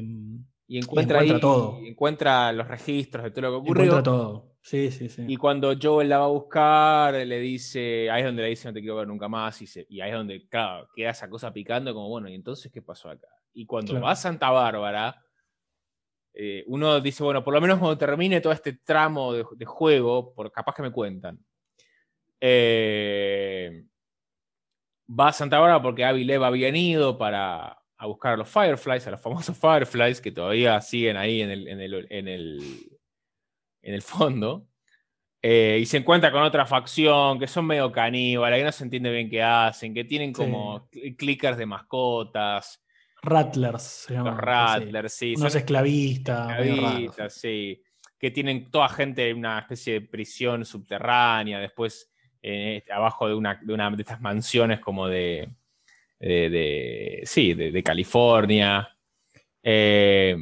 Y 0.69 0.79
encuentra, 0.79 1.19
encuentra 1.23 1.37
ahí- 1.37 1.41
todo. 1.41 1.79
encuentra 1.85 2.53
los 2.53 2.69
registros 2.69 3.25
de 3.25 3.31
todo 3.31 3.41
lo 3.43 3.51
que 3.51 3.57
ocurrió. 3.57 3.85
encuentra 3.85 4.03
todo. 4.03 4.52
Sí, 4.65 4.91
sí, 4.93 5.09
sí. 5.09 5.25
Y 5.27 5.37
cuando 5.37 5.75
Joel 5.81 6.09
la 6.09 6.19
va 6.19 6.25
a 6.27 6.29
buscar, 6.29 7.15
le 7.15 7.39
dice, 7.41 8.09
ahí 8.11 8.21
es 8.21 8.27
donde 8.27 8.43
le 8.43 8.49
dice 8.51 8.69
no 8.69 8.75
te 8.75 8.81
quiero 8.81 8.95
ver 8.97 9.09
nunca 9.09 9.29
más, 9.29 9.61
y, 9.61 9.67
se- 9.67 9.87
y 9.89 10.01
ahí 10.01 10.11
es 10.11 10.17
donde, 10.17 10.47
claro, 10.49 10.89
queda 10.95 11.11
esa 11.11 11.29
cosa 11.29 11.53
picando 11.53 11.93
como, 11.93 12.09
bueno, 12.09 12.29
¿y 12.29 12.35
entonces 12.35 12.71
qué 12.71 12.81
pasó 12.81 13.11
acá? 13.11 13.27
Y 13.53 13.67
cuando 13.67 13.91
Claro. 13.93 14.05
va 14.07 14.13
a 14.13 14.17
Santa 14.17 14.51
Bárbara, 14.51 15.21
eh, 16.35 16.65
uno 16.69 17.01
dice, 17.01 17.23
bueno, 17.25 17.43
por 17.45 17.53
lo 17.53 17.61
menos 17.61 17.79
cuando 17.79 17.99
termine 17.99 18.41
todo 18.41 18.53
este 18.53 18.75
tramo 18.75 19.33
de, 19.35 19.45
de 19.57 19.65
juego, 19.67 20.33
por 20.33 20.51
capaz 20.53 20.75
que 20.77 20.83
me 20.83 20.93
cuentan. 20.93 21.39
Eh, 22.41 23.85
va 25.09 25.29
a 25.29 25.33
Santa 25.33 25.59
Bárbara 25.59 25.83
porque 25.83 26.05
Abby 26.05 26.25
Lev 26.25 26.43
habían 26.45 26.77
ido 26.77 27.19
para 27.19 27.79
a 27.99 28.07
buscar 28.07 28.33
a 28.35 28.37
los 28.37 28.49
Fireflies, 28.49 29.07
a 29.07 29.13
los 29.13 29.21
famosos 29.21 29.57
Fireflies 29.61 30.21
que 30.21 30.33
todavía 30.33 30.81
siguen 30.81 31.17
ahí 31.17 31.43
en 31.43 31.51
el, 31.51 31.69
en 31.69 31.81
el, 31.81 32.07
en 32.11 32.29
el, 32.29 32.92
en 33.83 33.95
el 33.95 34.03
fondo. 34.03 34.67
Eh, 35.45 35.79
y 35.83 35.87
se 35.87 35.97
encuentra 35.97 36.31
con 36.31 36.43
otra 36.43 36.65
facción 36.67 37.39
que 37.41 37.49
son 37.49 37.67
medio 37.67 37.91
caníbales, 37.91 38.61
que 38.61 38.65
no 38.65 38.73
se 38.73 38.85
entiende 38.85 39.11
bien 39.11 39.29
qué 39.29 39.43
hacen, 39.43 39.93
que 39.93 40.05
tienen 40.05 40.33
como 40.33 40.89
cl- 40.89 41.17
clickers 41.17 41.57
de 41.59 41.67
mascotas, 41.67 42.79
Rattlers 43.25 43.83
se 43.83 44.15
los 44.15 44.25
llaman. 44.25 44.37
sí. 44.39 44.45
Rattlers, 44.45 45.13
sí, 45.15 45.35
Unos 45.37 45.55
esclavistas. 45.55 46.59
esclavistas, 46.61 47.35
sí, 47.35 47.83
que 48.19 48.31
tienen 48.31 48.71
toda 48.71 48.89
gente 48.89 49.31
en 49.31 49.39
una 49.39 49.59
especie 49.61 49.95
de 49.95 50.01
prisión 50.03 50.65
subterránea, 50.65 51.59
después 51.59 52.13
eh, 52.41 52.85
abajo 52.93 53.27
de 53.29 53.35
una, 53.35 53.59
de 53.63 53.73
una, 53.75 53.91
de 53.91 54.03
estas 54.03 54.21
mansiones 54.21 54.79
como 54.81 55.09
de, 55.09 55.49
de, 56.21 57.21
sí, 57.25 57.55
de, 57.55 57.83
California. 57.83 58.89
Eh, 59.63 60.37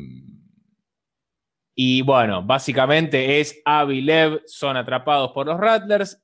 y 1.74 2.02
bueno, 2.02 2.42
básicamente 2.42 3.40
es 3.40 3.60
Abby 3.64 3.98
y 3.98 4.00
Lev 4.02 4.42
son 4.46 4.76
atrapados 4.76 5.32
por 5.32 5.46
los 5.46 5.58
Rattlers. 5.58 6.22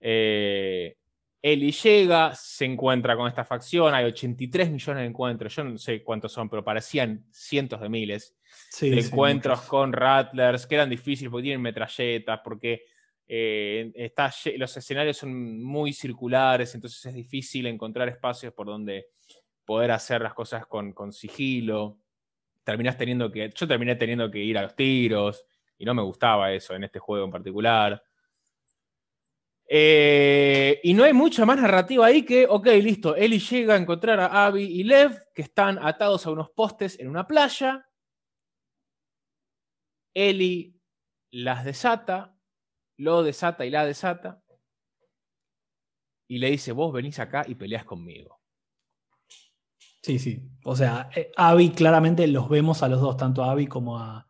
Eh, 0.00 0.96
Eli 1.40 1.72
llega, 1.72 2.34
se 2.34 2.64
encuentra 2.64 3.16
con 3.16 3.28
esta 3.28 3.44
facción, 3.44 3.94
hay 3.94 4.06
83 4.06 4.70
millones 4.70 5.02
de 5.02 5.06
encuentros, 5.06 5.54
yo 5.54 5.64
no 5.64 5.76
sé 5.76 6.02
cuántos 6.02 6.32
son, 6.32 6.48
pero 6.48 6.64
parecían 6.64 7.26
cientos 7.30 7.82
de 7.82 7.88
miles 7.90 8.34
de 8.80 8.98
encuentros 8.98 9.60
con 9.62 9.92
Rattlers, 9.92 10.66
que 10.66 10.74
eran 10.74 10.88
difíciles 10.88 11.30
porque 11.30 11.42
tienen 11.42 11.60
metralletas, 11.60 12.40
porque 12.42 12.84
eh, 13.28 13.92
está, 13.94 14.32
los 14.56 14.76
escenarios 14.76 15.18
son 15.18 15.62
muy 15.62 15.92
circulares, 15.92 16.74
entonces 16.74 17.04
es 17.04 17.14
difícil 17.14 17.66
encontrar 17.66 18.08
espacios 18.08 18.54
por 18.54 18.66
donde 18.66 19.08
poder 19.66 19.90
hacer 19.90 20.22
las 20.22 20.34
cosas 20.34 20.66
con, 20.66 20.92
con 20.92 21.12
sigilo. 21.12 21.98
Terminás 22.64 22.96
teniendo 22.96 23.30
que, 23.30 23.50
yo 23.54 23.68
terminé 23.68 23.94
teniendo 23.96 24.30
que 24.30 24.38
ir 24.38 24.58
a 24.58 24.62
los 24.62 24.74
tiros 24.74 25.44
y 25.78 25.84
no 25.84 25.94
me 25.94 26.02
gustaba 26.02 26.52
eso 26.52 26.74
en 26.74 26.84
este 26.84 26.98
juego 26.98 27.26
en 27.26 27.30
particular. 27.30 28.02
Eh, 29.66 30.80
y 30.82 30.94
no 30.94 31.04
hay 31.04 31.12
mucha 31.12 31.44
más 31.44 31.60
narrativa 31.60 32.06
ahí 32.06 32.24
que, 32.24 32.46
ok, 32.48 32.66
listo, 32.82 33.16
Eli 33.16 33.38
llega 33.38 33.74
a 33.74 33.78
encontrar 33.78 34.20
a 34.20 34.46
Abby 34.46 34.62
y 34.62 34.84
Lev 34.84 35.32
que 35.34 35.42
están 35.42 35.78
atados 35.80 36.26
a 36.26 36.30
unos 36.30 36.50
postes 36.50 36.98
en 37.00 37.08
una 37.08 37.26
playa. 37.26 37.88
Eli 40.14 40.80
las 41.30 41.64
desata, 41.64 42.36
lo 42.98 43.22
desata 43.22 43.66
y 43.66 43.70
la 43.70 43.84
desata. 43.84 44.42
Y 46.28 46.38
le 46.38 46.50
dice, 46.50 46.72
vos 46.72 46.92
venís 46.92 47.18
acá 47.18 47.44
y 47.46 47.54
peleás 47.54 47.84
conmigo. 47.84 48.43
Sí, 50.04 50.18
sí. 50.18 50.38
O 50.64 50.76
sea, 50.76 51.08
eh, 51.16 51.32
Abby 51.34 51.70
claramente 51.70 52.26
los 52.26 52.50
vemos 52.50 52.82
a 52.82 52.88
los 52.88 53.00
dos, 53.00 53.16
tanto 53.16 53.42
a 53.42 53.52
Abby 53.52 53.66
como 53.66 53.98
a, 53.98 54.28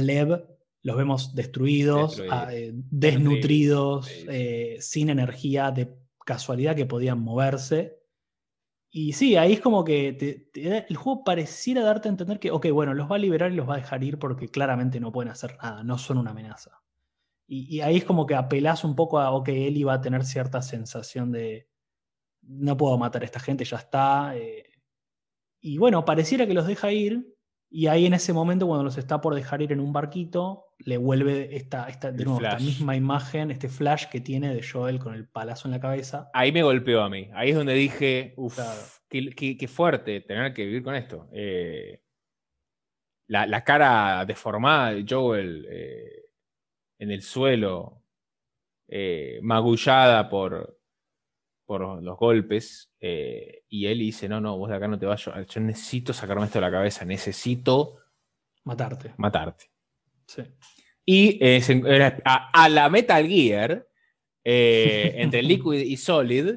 Lev, 0.00 0.44
los 0.82 0.96
vemos 0.96 1.36
destruidos, 1.36 2.20
eh, 2.50 2.72
desnutridos, 2.74 4.10
eh, 4.28 4.76
sin 4.80 5.10
energía, 5.10 5.70
de 5.70 5.96
casualidad 6.26 6.74
que 6.74 6.86
podían 6.86 7.20
moverse. 7.20 7.96
Y 8.90 9.12
sí, 9.12 9.36
ahí 9.36 9.52
es 9.52 9.60
como 9.60 9.84
que 9.84 10.48
el 10.52 10.96
juego 10.96 11.22
pareciera 11.22 11.84
darte 11.84 12.08
a 12.08 12.10
entender 12.10 12.40
que, 12.40 12.50
ok, 12.50 12.70
bueno, 12.72 12.92
los 12.92 13.08
va 13.08 13.14
a 13.14 13.20
liberar 13.20 13.52
y 13.52 13.56
los 13.56 13.68
va 13.68 13.74
a 13.74 13.78
dejar 13.78 14.02
ir 14.02 14.18
porque 14.18 14.48
claramente 14.48 14.98
no 14.98 15.12
pueden 15.12 15.30
hacer 15.30 15.56
nada, 15.62 15.84
no 15.84 15.96
son 15.96 16.18
una 16.18 16.32
amenaza. 16.32 16.82
Y, 17.46 17.80
ahí 17.82 17.98
es 17.98 18.04
como 18.04 18.26
que 18.26 18.34
apelás 18.34 18.82
un 18.82 18.96
poco 18.96 19.20
a, 19.20 19.30
ok, 19.30 19.48
él 19.50 19.76
iba 19.76 19.94
a 19.94 20.00
tener 20.00 20.24
cierta 20.24 20.60
sensación 20.60 21.30
de, 21.30 21.68
no 22.42 22.76
puedo 22.76 22.98
matar 22.98 23.22
a 23.22 23.26
esta 23.26 23.38
gente, 23.38 23.64
ya 23.64 23.76
está. 23.76 24.36
Eh". 24.36 24.73
Y 25.64 25.78
bueno, 25.78 26.04
pareciera 26.04 26.46
que 26.46 26.52
los 26.52 26.66
deja 26.66 26.92
ir, 26.92 27.34
y 27.70 27.86
ahí 27.86 28.04
en 28.04 28.12
ese 28.12 28.34
momento, 28.34 28.66
cuando 28.66 28.84
los 28.84 28.98
está 28.98 29.22
por 29.22 29.34
dejar 29.34 29.62
ir 29.62 29.72
en 29.72 29.80
un 29.80 29.94
barquito, 29.94 30.66
le 30.78 30.98
vuelve 30.98 31.56
esta, 31.56 31.88
esta, 31.88 32.12
de 32.12 32.22
nuevo, 32.22 32.42
esta 32.42 32.58
misma 32.58 32.94
imagen, 32.96 33.50
este 33.50 33.70
flash 33.70 34.04
que 34.10 34.20
tiene 34.20 34.54
de 34.54 34.62
Joel 34.62 34.98
con 34.98 35.14
el 35.14 35.26
palazo 35.26 35.66
en 35.66 35.72
la 35.72 35.80
cabeza. 35.80 36.30
Ahí 36.34 36.52
me 36.52 36.62
golpeó 36.62 37.00
a 37.00 37.08
mí. 37.08 37.30
Ahí 37.32 37.50
es 37.50 37.56
donde 37.56 37.72
dije, 37.72 38.34
uff, 38.36 38.60
qué, 39.08 39.66
fuerte 39.66 40.20
tener 40.20 40.52
que 40.52 40.66
vivir 40.66 40.82
con 40.82 40.94
esto. 40.94 41.28
Eh, 41.32 42.02
la, 43.28 43.64
cara 43.64 44.22
deformada 44.26 44.92
de 44.92 45.06
Joel. 45.08 45.66
Eh, 45.70 46.24
en 46.98 47.10
el 47.10 47.22
suelo, 47.22 48.02
eh, 48.86 49.40
magullada 49.42 50.28
por, 50.28 50.78
por 51.64 52.02
los 52.02 52.16
golpes, 52.18 52.92
eh, 53.00 53.62
y 53.68 53.86
él 53.86 53.98
dice, 53.98 54.28
no, 54.28 54.40
no, 54.40 54.58
vos 54.58 54.68
de 54.68 54.76
acá 54.76 54.88
no 54.88 54.98
te 54.98 55.06
vas, 55.06 55.24
yo, 55.24 55.60
necesito 55.60 56.12
sacarme 56.12 56.44
esto 56.44 56.58
de 56.58 56.66
la 56.66 56.70
cabeza, 56.70 57.04
necesito 57.04 57.96
matarte. 58.64 59.14
Matarte. 59.16 59.70
Y 61.04 61.38
eh, 61.44 61.62
a, 62.24 62.68
la 62.68 62.88
Metal 62.88 63.26
Gear, 63.26 63.86
entre 64.44 65.42
Liquid 65.42 65.80
y 65.80 65.96
Solid, 65.96 66.56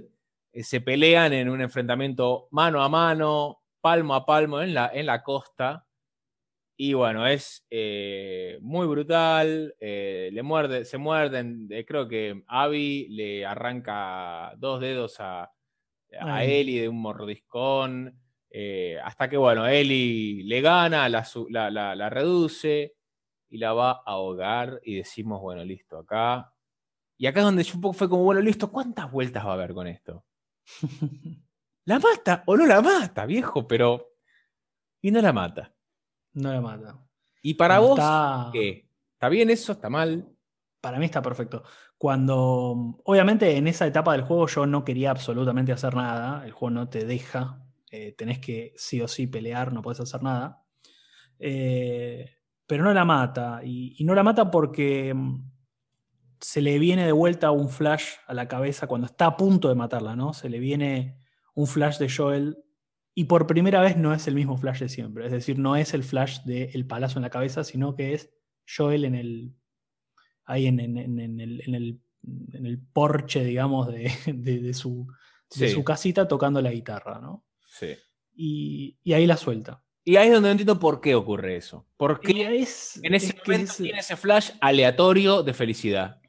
se 0.53 0.81
pelean 0.81 1.33
en 1.33 1.49
un 1.49 1.61
enfrentamiento 1.61 2.47
mano 2.51 2.83
a 2.83 2.89
mano, 2.89 3.63
palmo 3.81 4.15
a 4.15 4.25
palmo 4.25 4.61
en 4.61 4.73
la, 4.73 4.91
en 4.93 5.05
la 5.05 5.23
costa, 5.23 5.86
y 6.80 6.93
bueno, 6.93 7.25
es 7.25 7.65
eh, 7.71 8.59
muy 8.61 8.86
brutal. 8.86 9.75
Eh, 9.80 10.30
le 10.32 10.43
muerde, 10.43 10.86
se 10.86 10.99
muerden. 10.99 11.67
Eh, 11.71 11.84
creo 11.86 12.07
que 12.07 12.43
Abby 12.47 13.07
le 13.09 13.47
arranca 13.47 14.53
dos 14.57 14.80
dedos 14.80 15.19
a, 15.19 15.51
a 16.21 16.43
Eli 16.45 16.78
de 16.78 16.88
un 16.88 17.01
mordiscón. 17.01 18.21
hasta 19.03 19.28
que, 19.28 19.38
bueno, 19.38 19.65
Eli 19.65 20.43
le 20.43 20.61
gana, 20.61 21.09
la, 21.09 21.25
la, 21.95 22.09
reduce 22.11 22.95
y 23.49 23.57
la 23.57 23.73
va 23.73 23.91
a 23.91 24.03
ahogar. 24.05 24.80
Y 24.84 24.97
decimos, 24.97 25.41
bueno, 25.41 25.63
listo, 25.63 25.97
acá. 25.97 26.53
Y 27.17 27.25
acá 27.25 27.39
es 27.39 27.45
donde 27.45 27.63
yo 27.63 27.73
un 27.73 27.82
poco 27.82 27.93
fue 27.93 28.09
como, 28.09 28.23
bueno, 28.23 28.41
listo, 28.41 28.71
¿cuántas 28.71 29.11
vueltas 29.11 29.43
va 29.43 29.51
a 29.51 29.53
haber 29.53 29.73
con 29.73 29.88
esto? 29.88 30.23
¿La 31.86 31.97
mata 31.97 32.43
o 32.45 32.55
no 32.55 32.67
la 32.67 32.82
mata, 32.82 33.25
viejo? 33.25 33.67
Pero. 33.67 34.11
Y 35.01 35.09
no 35.09 35.21
la 35.21 35.34
mata. 35.34 35.76
No 36.38 36.53
la 36.53 36.61
mata. 36.61 36.99
¿Y 37.41 37.55
para 37.55 37.79
vos 37.79 37.97
está... 37.97 38.49
qué? 38.53 38.88
¿Está 39.13 39.29
bien 39.29 39.49
eso? 39.49 39.71
¿Está 39.71 39.89
mal? 39.89 40.29
Para 40.79 40.99
mí 40.99 41.05
está 41.05 41.21
perfecto. 41.21 41.63
Cuando, 41.97 43.01
obviamente 43.05 43.57
en 43.57 43.67
esa 43.67 43.88
etapa 43.88 44.11
del 44.11 44.21
juego 44.21 44.45
yo 44.45 44.67
no 44.67 44.83
quería 44.83 45.09
absolutamente 45.09 45.71
hacer 45.71 45.95
nada, 45.95 46.45
el 46.45 46.51
juego 46.51 46.69
no 46.69 46.89
te 46.89 47.05
deja, 47.05 47.65
eh, 47.89 48.13
tenés 48.15 48.38
que 48.38 48.73
sí 48.77 49.01
o 49.01 49.07
sí 49.07 49.25
pelear, 49.25 49.73
no 49.73 49.81
puedes 49.81 49.99
hacer 49.99 50.21
nada. 50.21 50.63
Eh, 51.39 52.38
pero 52.67 52.83
no 52.83 52.93
la 52.93 53.05
mata, 53.05 53.61
y, 53.63 53.95
y, 53.97 54.03
no 54.03 54.13
la 54.13 54.23
mata 54.23 54.51
porque 54.51 55.13
mm, 55.15 55.49
se 56.39 56.61
le 56.61 56.77
viene 56.77 57.05
de 57.05 57.13
vuelta 57.13 57.49
un 57.49 57.69
flash 57.69 58.09
a 58.27 58.35
la 58.35 58.47
cabeza 58.47 58.85
cuando 58.85 59.07
está 59.07 59.25
a 59.25 59.38
punto 59.38 59.69
de 59.69 59.75
matarla, 59.75 60.15
¿no? 60.15 60.33
Se 60.33 60.49
le 60.49 60.59
viene 60.59 61.17
un 61.55 61.65
flash 61.65 61.97
de 61.97 62.09
Joel 62.09 62.63
y 63.18 63.24
por 63.24 63.47
primera 63.47 63.82
vez 63.82 63.97
no 63.97 64.13
es 64.13 64.28
el 64.28 64.36
mismo 64.36 64.59
Flash 64.59 64.82
de 64.82 64.89
siempre. 64.89 65.26
Es 65.26 65.32
decir, 65.32 65.57
no 65.57 65.76
es 65.76 65.95
el 65.95 66.03
Flash 66.03 66.41
del 66.43 66.70
el 66.72 66.86
palazo 66.86 67.18
en 67.18 67.24
la 67.24 67.32
cabeza, 67.32 67.63
sino 67.63 67.95
que 67.95 68.13
es 68.13 68.30
Joel 68.70 69.05
en 69.05 69.15
el. 69.15 69.55
ahí 70.45 70.68
en, 70.68 70.80
el, 70.80 71.99
porche, 72.93 73.43
digamos, 73.43 73.88
de, 73.88 74.72
su, 74.76 75.07
su, 75.49 75.84
casita 75.84 76.28
tocando 76.28 76.61
la 76.61 76.70
guitarra, 76.70 77.20
¿no? 77.20 77.43
Sí. 77.65 77.95
Y, 78.36 79.11
ahí 79.11 79.26
la 79.26 79.38
suelta. 79.38 79.84
Y 80.03 80.18
ahí 80.18 80.28
es 80.28 80.36
donde 80.36 80.49
no 80.49 80.51
entiendo 80.51 80.80
por 80.80 81.01
qué 81.01 81.15
ocurre 81.15 81.55
eso. 81.55 81.88
Porque 81.97 82.59
es, 82.61 82.99
en 83.01 83.15
ese 83.15 83.36
momento 83.43 83.74
tiene 83.78 83.97
ese 83.97 84.15
flash 84.15 84.51
aleatorio 84.61 85.41
de 85.41 85.55
felicidad. 85.55 86.22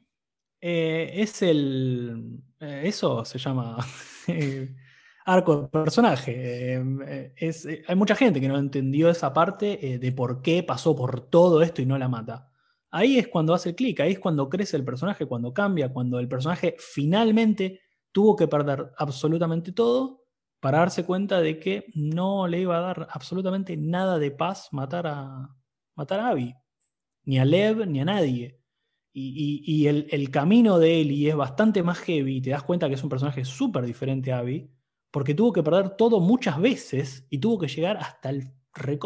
Eh, 0.59 1.11
es 1.13 1.43
el. 1.43 2.41
Eh, 2.59 2.81
eso 2.85 3.23
se 3.25 3.37
llama. 3.37 3.77
Arco 5.33 5.61
de 5.61 5.67
personaje. 5.67 6.73
Em, 6.73 7.01
eh, 7.03 7.33
es, 7.37 7.65
eh, 7.65 7.83
hay 7.87 7.95
mucha 7.95 8.15
gente 8.15 8.41
que 8.41 8.47
no 8.47 8.57
entendió 8.57 9.09
esa 9.09 9.31
parte 9.31 9.93
eh, 9.93 9.99
de 9.99 10.11
por 10.11 10.41
qué 10.41 10.63
pasó 10.63 10.95
por 10.95 11.21
todo 11.29 11.61
esto 11.61 11.81
y 11.81 11.85
no 11.85 11.97
la 11.97 12.07
mata. 12.07 12.51
Ahí 12.89 13.19
es 13.19 13.27
cuando 13.27 13.53
hace 13.53 13.69
el 13.69 13.75
clic, 13.75 13.99
ahí 13.99 14.13
es 14.13 14.19
cuando 14.19 14.49
crece 14.49 14.75
el 14.75 14.83
personaje, 14.83 15.27
cuando 15.27 15.53
cambia, 15.53 15.93
cuando 15.93 16.17
el 16.19 16.27
personaje 16.27 16.75
finalmente 16.79 17.81
tuvo 18.11 18.35
que 18.35 18.47
perder 18.47 18.91
absolutamente 18.97 19.71
todo 19.71 20.25
para 20.59 20.79
darse 20.79 21.05
cuenta 21.05 21.41
de 21.41 21.59
que 21.59 21.85
no 21.93 22.47
le 22.47 22.61
iba 22.61 22.77
a 22.77 22.81
dar 22.81 23.07
absolutamente 23.11 23.77
nada 23.77 24.17
de 24.17 24.31
paz 24.31 24.69
matar 24.71 25.05
a, 25.05 25.55
matar 25.95 26.21
a 26.21 26.29
Abby, 26.29 26.55
ni 27.25 27.37
a 27.39 27.45
Lev, 27.45 27.85
ni 27.87 28.01
a 28.01 28.05
nadie. 28.05 28.59
Y, 29.13 29.87
el, 29.87 30.07
el, 30.11 30.31
camino 30.31 30.79
de 30.79 31.01
Ellie 31.01 31.29
es 31.29 31.35
bastante 31.35 31.83
más 31.83 31.99
heavy, 31.99 32.41
te 32.41 32.51
das 32.51 32.63
cuenta 32.63 32.87
que 32.87 32.93
es 32.95 33.03
un 33.03 33.09
personaje 33.09 33.43
súper 33.43 33.85
diferente 33.85 34.31
a 34.31 34.39
Abby, 34.39 34.71
porque 35.11 35.33
tuvo 35.33 35.53
que 35.53 35.63
perder 35.63 35.91
todo 35.91 36.19
muchas 36.19 36.59
veces 36.59 37.25
y 37.29 37.39
tuvo 37.39 37.59
que 37.59 37.67
llegar 37.67 37.97
hasta 37.97 38.29
el 38.29 38.51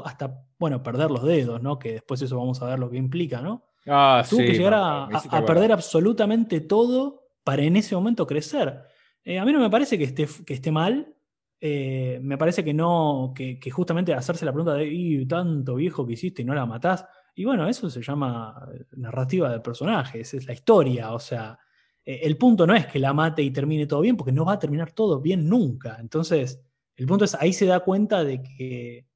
hasta, 0.04 0.46
bueno, 0.60 0.84
perder 0.84 1.12
los 1.12 1.24
dedos, 1.24 1.62
¿no? 1.62 1.80
Que 1.80 1.94
después 1.94 2.22
eso 2.22 2.38
vamos 2.38 2.62
a 2.62 2.68
ver 2.68 2.80
lo 2.80 2.90
que 2.90 2.98
implica, 2.98 3.42
¿no? 3.42 3.64
Ah, 3.88 4.24
tuvo 4.30 4.40
que 4.40 4.54
llegar 4.54 4.74
a, 4.76 5.46
perder 5.46 5.72
absolutamente 5.72 6.62
todo 6.62 7.32
para 7.44 7.64
en 7.64 7.76
ese 7.76 7.96
momento 7.96 8.26
crecer. 8.26 8.82
Eh, 9.24 9.40
a 9.40 9.46
mí 9.46 9.52
no 9.52 9.60
me 9.60 9.70
parece 9.70 9.98
que 9.98 10.06
esté, 10.06 10.28
que 10.46 10.54
esté 10.54 10.72
mal. 10.72 11.14
Eh, 11.60 12.20
me 12.22 12.38
parece 12.38 12.64
que 12.64 12.74
no, 12.74 13.34
que, 13.36 13.60
justamente 13.72 14.14
hacerse 14.14 14.46
la 14.46 14.52
pregunta 14.52 14.76
de 14.76 15.26
tanto 15.28 15.76
viejo 15.76 16.06
que 16.06 16.14
hiciste 16.14 16.42
y 16.42 16.46
no 16.46 16.54
la 16.54 16.66
matás. 16.66 17.06
Y 17.36 17.46
bueno, 17.46 17.68
eso 17.68 17.90
se 17.90 18.02
llama 18.02 18.68
narrativa 18.92 19.50
de 19.50 19.60
personajes, 19.60 20.34
es 20.34 20.46
la 20.46 20.54
historia. 20.54 21.14
O 21.14 21.20
sea, 21.20 21.58
eh, 22.06 22.22
el 22.24 22.38
punto 22.38 22.68
no 22.68 22.76
es 22.76 22.88
que 22.88 23.00
la 23.00 23.14
mate 23.14 23.42
y 23.44 23.52
termine 23.52 23.88
todo 23.88 24.02
bien, 24.02 24.18
porque 24.18 24.32
no 24.32 24.46
va 24.46 24.54
a 24.54 24.60
terminar 24.60 24.92
todo 24.92 25.20
bien 25.22 25.48
nunca. 25.48 25.98
Entonces, 26.00 26.62
el 26.96 27.08
punto 27.08 27.26
es, 27.26 27.36
ahí 27.36 27.54
se 27.54 27.66
da 27.66 27.82
cuenta 27.82 28.24
de 28.24 28.44
que, 28.44 29.08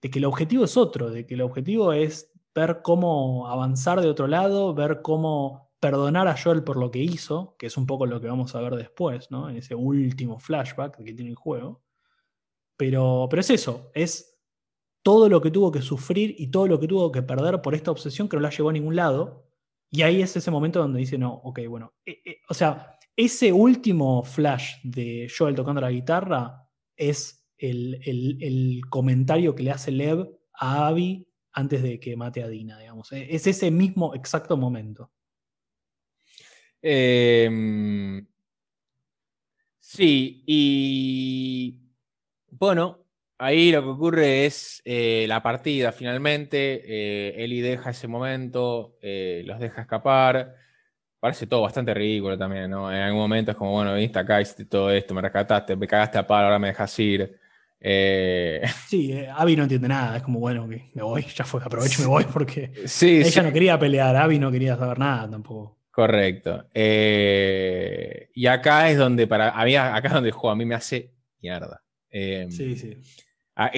de 0.00 0.10
que 0.10 0.18
el 0.18 0.24
objetivo 0.24 0.64
es 0.64 0.76
otro, 0.76 1.10
de 1.10 1.26
que 1.26 1.34
el 1.34 1.42
objetivo 1.42 1.92
es 1.92 2.32
ver 2.54 2.80
cómo 2.82 3.48
avanzar 3.48 4.00
de 4.00 4.08
otro 4.08 4.26
lado, 4.26 4.74
ver 4.74 5.00
cómo 5.02 5.70
perdonar 5.80 6.26
a 6.26 6.36
Joel 6.36 6.64
por 6.64 6.76
lo 6.76 6.90
que 6.90 6.98
hizo, 6.98 7.54
que 7.58 7.66
es 7.66 7.76
un 7.76 7.86
poco 7.86 8.06
lo 8.06 8.20
que 8.20 8.26
vamos 8.26 8.54
a 8.54 8.60
ver 8.60 8.74
después, 8.74 9.30
¿no? 9.30 9.48
En 9.48 9.56
ese 9.56 9.74
último 9.74 10.38
flashback 10.38 10.96
que 11.02 11.14
tiene 11.14 11.30
el 11.30 11.36
juego. 11.36 11.82
Pero, 12.76 13.26
pero 13.30 13.40
es 13.40 13.50
eso, 13.50 13.90
es 13.94 14.38
todo 15.02 15.28
lo 15.28 15.40
que 15.40 15.50
tuvo 15.50 15.70
que 15.72 15.82
sufrir 15.82 16.34
y 16.38 16.48
todo 16.48 16.66
lo 16.66 16.78
que 16.80 16.88
tuvo 16.88 17.10
que 17.12 17.22
perder 17.22 17.62
por 17.62 17.74
esta 17.74 17.90
obsesión 17.90 18.28
que 18.28 18.36
no 18.36 18.42
la 18.42 18.50
llevó 18.50 18.70
a 18.70 18.72
ningún 18.72 18.96
lado. 18.96 19.47
Y 19.90 20.02
ahí 20.02 20.22
es 20.22 20.36
ese 20.36 20.50
momento 20.50 20.80
donde 20.80 21.00
dice, 21.00 21.16
no, 21.18 21.32
ok, 21.32 21.60
bueno. 21.68 21.94
Eh, 22.04 22.20
eh, 22.24 22.40
o 22.48 22.54
sea, 22.54 22.98
ese 23.16 23.52
último 23.52 24.22
flash 24.22 24.76
de 24.82 25.30
Joel 25.36 25.54
tocando 25.54 25.80
la 25.80 25.90
guitarra 25.90 26.68
es 26.96 27.46
el, 27.56 28.00
el 28.04 28.80
comentario 28.88 29.54
que 29.54 29.62
le 29.62 29.70
hace 29.70 29.90
Lev 29.90 30.28
a 30.52 30.88
Abby 30.88 31.26
antes 31.52 31.82
de 31.82 31.98
que 31.98 32.16
mate 32.16 32.42
a 32.42 32.48
Dina, 32.48 32.78
digamos. 32.78 33.12
E, 33.12 33.34
es 33.34 33.46
ese 33.46 33.70
mismo 33.70 34.14
exacto 34.14 34.56
momento. 34.56 35.10
Em, 36.80 38.26
sí, 39.80 40.44
y 40.46 41.80
bueno, 42.50 43.07
ahí 43.38 43.72
lo 43.72 43.82
que 43.82 43.88
ocurre 43.88 44.46
es 44.46 44.82
eh, 44.84 45.24
la 45.28 45.42
partida 45.42 45.92
finalmente. 45.92 46.82
Eh, 46.84 47.44
Eli 47.44 47.60
deja 47.60 47.90
ese 47.90 48.08
momento, 48.08 48.98
eh, 49.00 49.42
los 49.46 49.58
deja 49.58 49.82
escapar. 49.82 50.54
Parece 51.20 51.46
todo 51.46 51.62
bastante 51.62 51.94
ridículo 51.94 52.36
también, 52.38 52.70
¿no? 52.70 52.92
En 52.92 53.00
algún 53.00 53.20
momento 53.20 53.50
es 53.50 53.56
como, 53.56 53.72
bueno, 53.72 53.94
viniste 53.94 54.18
acá, 54.18 54.40
hiciste 54.40 54.66
todo 54.66 54.90
esto, 54.90 55.14
me 55.14 55.22
rescataste, 55.22 55.74
me 55.74 55.86
cagaste 55.88 56.18
a 56.18 56.26
palo, 56.26 56.46
ahora 56.46 56.58
me 56.58 56.68
dejas 56.68 56.96
ir. 56.98 57.36
Eh, 57.80 58.62
sí, 58.88 59.14
Abby 59.34 59.56
no 59.56 59.64
entiende 59.64 59.88
nada, 59.88 60.18
es 60.18 60.22
como, 60.22 60.38
bueno, 60.38 60.66
me 60.66 60.90
voy, 60.94 61.22
ya 61.22 61.44
fue, 61.44 61.60
aprovecho 61.62 62.02
y 62.02 62.04
me 62.04 62.08
voy 62.08 62.24
porque 62.24 62.72
ella 63.02 63.42
no 63.42 63.52
quería 63.52 63.78
pelear, 63.78 64.14
Abby 64.14 64.38
no 64.38 64.52
quería 64.52 64.76
saber 64.76 64.98
nada 64.98 65.28
tampoco. 65.28 65.76
Correcto. 65.90 66.68
Y 66.72 68.46
acá 68.46 68.88
es 68.88 68.96
donde, 68.96 69.26
para 69.26 69.50
a 69.50 69.64
mí, 69.64 69.74
acá 69.74 70.06
es 70.06 70.14
donde 70.14 70.28
el 70.28 70.34
juego 70.34 70.52
a 70.52 70.56
mí 70.56 70.64
me 70.64 70.76
hace 70.76 71.10
mierda. 71.40 71.82
Em, 72.10 72.50
sí, 72.50 72.76
sí. 72.76 72.96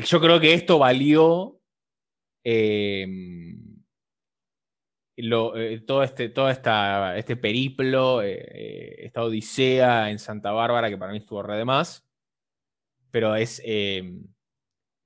Yo 0.05 0.21
creo 0.21 0.39
que 0.41 0.53
esto 0.53 0.79
valió 0.79 1.59
em, 2.45 3.83
todo 5.87 6.03
este, 6.03 6.29
todo 6.29 6.51
esta, 6.51 7.17
este 7.17 7.37
periplo, 7.37 8.23
esta 8.23 9.23
odisea 9.23 10.11
en 10.11 10.19
Santa 10.19 10.53
Bárbara, 10.53 10.91
que 10.91 10.99
para 10.99 11.13
mí 11.13 11.19
estuvo 11.19 11.43
re 11.43 11.57
de 11.57 11.65
más. 11.65 12.07
Pero 13.11 13.35
es. 13.35 13.61
Em, 13.65 14.27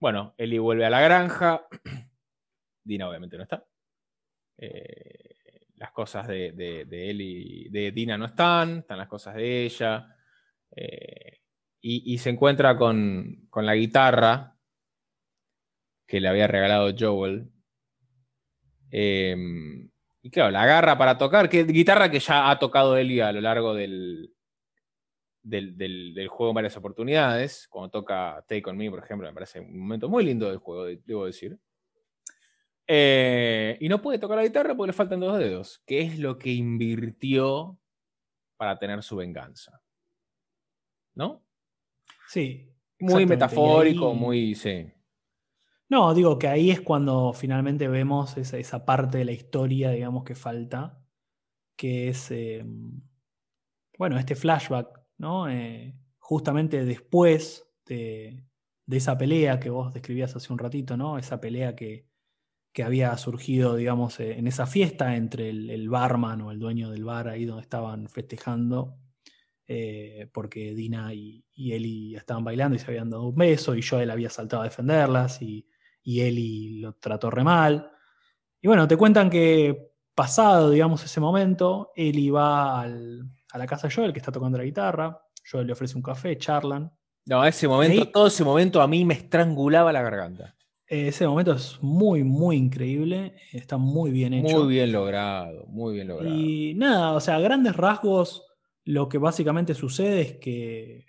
bueno, 0.01 0.35
Eli 0.37 0.59
vuelve 0.59 0.85
a 0.85 0.91
la 0.91 1.01
granja. 1.01 1.67
Dina, 2.85 3.09
obviamente, 3.09 3.37
no 3.37 3.45
está. 3.45 3.65
Eh, 4.59 5.69
las 5.77 5.93
cosas 5.93 6.27
de, 6.29 6.53
de, 6.53 7.11
Eli, 7.11 7.69
de 7.71 7.91
Dina 7.91 8.19
no 8.19 8.27
están, 8.27 8.79
están 8.79 8.99
las 8.99 9.09
cosas 9.09 9.35
de 9.35 9.65
ella. 9.65 10.15
Eh, 10.77 11.41
y, 11.81 12.17
se 12.19 12.31
encuentra 12.31 12.79
con, 12.79 13.47
con, 13.51 13.67
la 13.67 13.75
guitarra 13.75 14.54
que 16.15 16.21
le 16.21 16.29
había 16.29 16.47
regalado 16.47 16.95
Joel. 16.97 17.51
Em, 18.89 19.91
y 20.23 20.31
claro, 20.31 20.53
la 20.53 20.63
agarra 20.63 20.97
para 20.97 21.19
tocar, 21.19 21.49
que 21.49 21.65
guitarra 21.65 22.09
que 22.09 22.21
ya 22.21 22.53
ha 22.53 22.59
tocado 22.61 22.97
Eli 22.97 23.19
a 23.19 23.33
lo 23.33 23.41
largo 23.41 23.75
del, 23.75 24.33
del, 25.43 26.29
juego 26.29 26.53
en 26.53 26.55
varias 26.55 26.77
oportunidades. 26.77 27.67
Cuando 27.69 27.91
toca 27.91 28.45
Take 28.47 28.63
On 28.71 28.77
Me, 28.77 28.91
por 28.91 29.01
ejemplo, 29.01 29.27
me 29.27 29.35
parece 29.35 29.59
un 29.59 29.77
momento 29.77 30.09
muy 30.09 30.25
lindo 30.25 30.49
del 30.49 30.59
juego, 30.59 30.85
debo 30.85 31.27
decir. 31.27 31.59
Eh, 32.87 33.77
y 33.81 33.89
no 33.89 34.01
puede 34.01 34.21
tocar 34.21 34.37
la 34.37 34.45
guitarra 34.45 34.77
porque 34.77 34.91
le 34.91 34.93
faltan 34.93 35.19
dos 35.19 35.37
dedos, 35.37 35.83
que 35.85 36.03
es 36.03 36.21
lo 36.21 36.39
que 36.39 36.53
invirtió 36.53 37.77
para 38.57 38.79
tener 38.79 39.03
su 39.03 39.17
venganza. 39.17 39.83
¿No? 41.17 41.45
Sí. 42.29 42.73
Muy 43.01 43.27
metafórico, 43.27 44.15
muy. 44.15 44.55
Sí. 44.55 44.95
No, 45.95 46.13
digo 46.13 46.41
que 46.41 46.49
ahí 46.49 46.73
es 46.73 46.81
cuando 46.81 47.33
finalmente 47.33 47.87
vemos 47.87 48.37
esa, 48.37 48.59
esa 48.59 48.85
parte 48.85 49.19
de 49.19 49.25
la 49.25 49.31
historia, 49.31 49.91
digamos, 49.93 50.25
que 50.25 50.35
falta, 50.35 51.01
que 51.77 52.09
es. 52.09 52.33
Em, 52.33 53.01
bueno, 53.97 54.19
este 54.19 54.35
flashback 54.35 54.89
¿no? 55.19 55.49
Eh, 55.49 55.95
justamente 56.19 56.85
después 56.85 57.71
de, 57.87 58.45
esa 58.91 59.17
pelea 59.17 59.61
que 59.61 59.71
vos 59.71 59.95
describías 59.95 60.35
hace 60.35 60.53
un 60.53 60.59
ratito, 60.59 60.97
¿no? 60.97 61.17
Esa 61.17 61.41
pelea 61.41 61.77
que, 61.77 62.09
había 62.85 63.17
surgido, 63.17 63.77
digamos, 63.77 64.19
eh, 64.19 64.37
en 64.37 64.49
esa 64.49 64.67
fiesta 64.67 65.15
entre 65.15 65.51
el, 65.51 65.89
barman 65.89 66.41
o 66.41 66.51
el 66.51 66.59
dueño 66.59 66.91
del 66.91 67.05
bar 67.05 67.29
ahí 67.29 67.45
donde 67.45 67.63
estaban 67.63 68.09
festejando, 68.09 68.99
eh, 69.69 70.29
porque 70.33 70.75
Dina 70.75 71.15
y, 71.15 71.45
y, 71.55 71.73
Eli 71.73 72.17
estaban 72.17 72.43
bailando 72.43 72.75
y 72.75 72.81
se 72.81 72.87
habían 72.89 73.11
dado 73.11 73.29
un 73.29 73.37
beso 73.37 73.77
y 73.77 73.83
Joel 73.83 74.11
había 74.11 74.29
saltado 74.29 74.63
a 74.63 74.65
defenderlas 74.65 75.41
y, 75.41 75.69
y 76.05 76.21
Eli 76.21 76.81
lo 76.81 76.93
trató 76.93 77.31
re 77.31 77.43
mal. 77.43 77.91
Y 78.61 78.69
bueno, 78.69 78.87
te 78.87 78.97
cuentan 78.97 79.31
que 79.31 79.91
pasado, 80.15 80.71
digamos, 80.71 81.03
ese 81.05 81.21
momento, 81.21 81.91
Eli 81.97 82.31
va 82.31 82.83
al, 82.83 83.29
a 83.51 83.59
la 83.59 83.67
casa 83.67 83.89
de 83.89 83.95
Joel, 83.95 84.13
que 84.13 84.21
está 84.21 84.31
tocando 84.31 84.59
la 84.59 84.65
guitarra. 84.65 85.21
Joel 85.51 85.67
le 85.67 85.73
ofrece 85.73 85.97
un 85.97 86.03
café, 86.03 86.39
charlan. 86.39 86.93
No, 87.27 87.45
ese 87.45 87.67
momento, 87.67 88.09
todo 88.11 88.27
ese 88.27 88.45
momento 88.45 88.83
a 88.83 88.87
mí 88.87 89.05
me 89.05 89.15
estrangulaba 89.15 89.93
la 89.93 90.03
garganta. 90.03 90.55
Ese 90.87 91.27
momento 91.27 91.53
es 91.53 91.79
muy, 91.83 92.23
muy 92.23 92.57
increíble. 92.57 93.35
Está 93.53 93.79
muy 93.79 94.11
bien 94.11 94.35
hecho. 94.35 94.59
Muy 94.59 94.75
bien 94.75 94.93
logrado, 94.93 95.65
muy 95.67 95.95
bien 95.95 96.09
logrado. 96.09 96.35
Y 96.35 96.75
nada, 96.75 97.13
o 97.13 97.21
sea, 97.21 97.37
a 97.37 97.41
grandes 97.41 97.75
rasgos, 97.75 98.45
lo 98.85 99.09
que 99.09 99.17
básicamente 99.17 99.75
sucede 99.75 100.21
es 100.21 100.33
que 100.37 101.07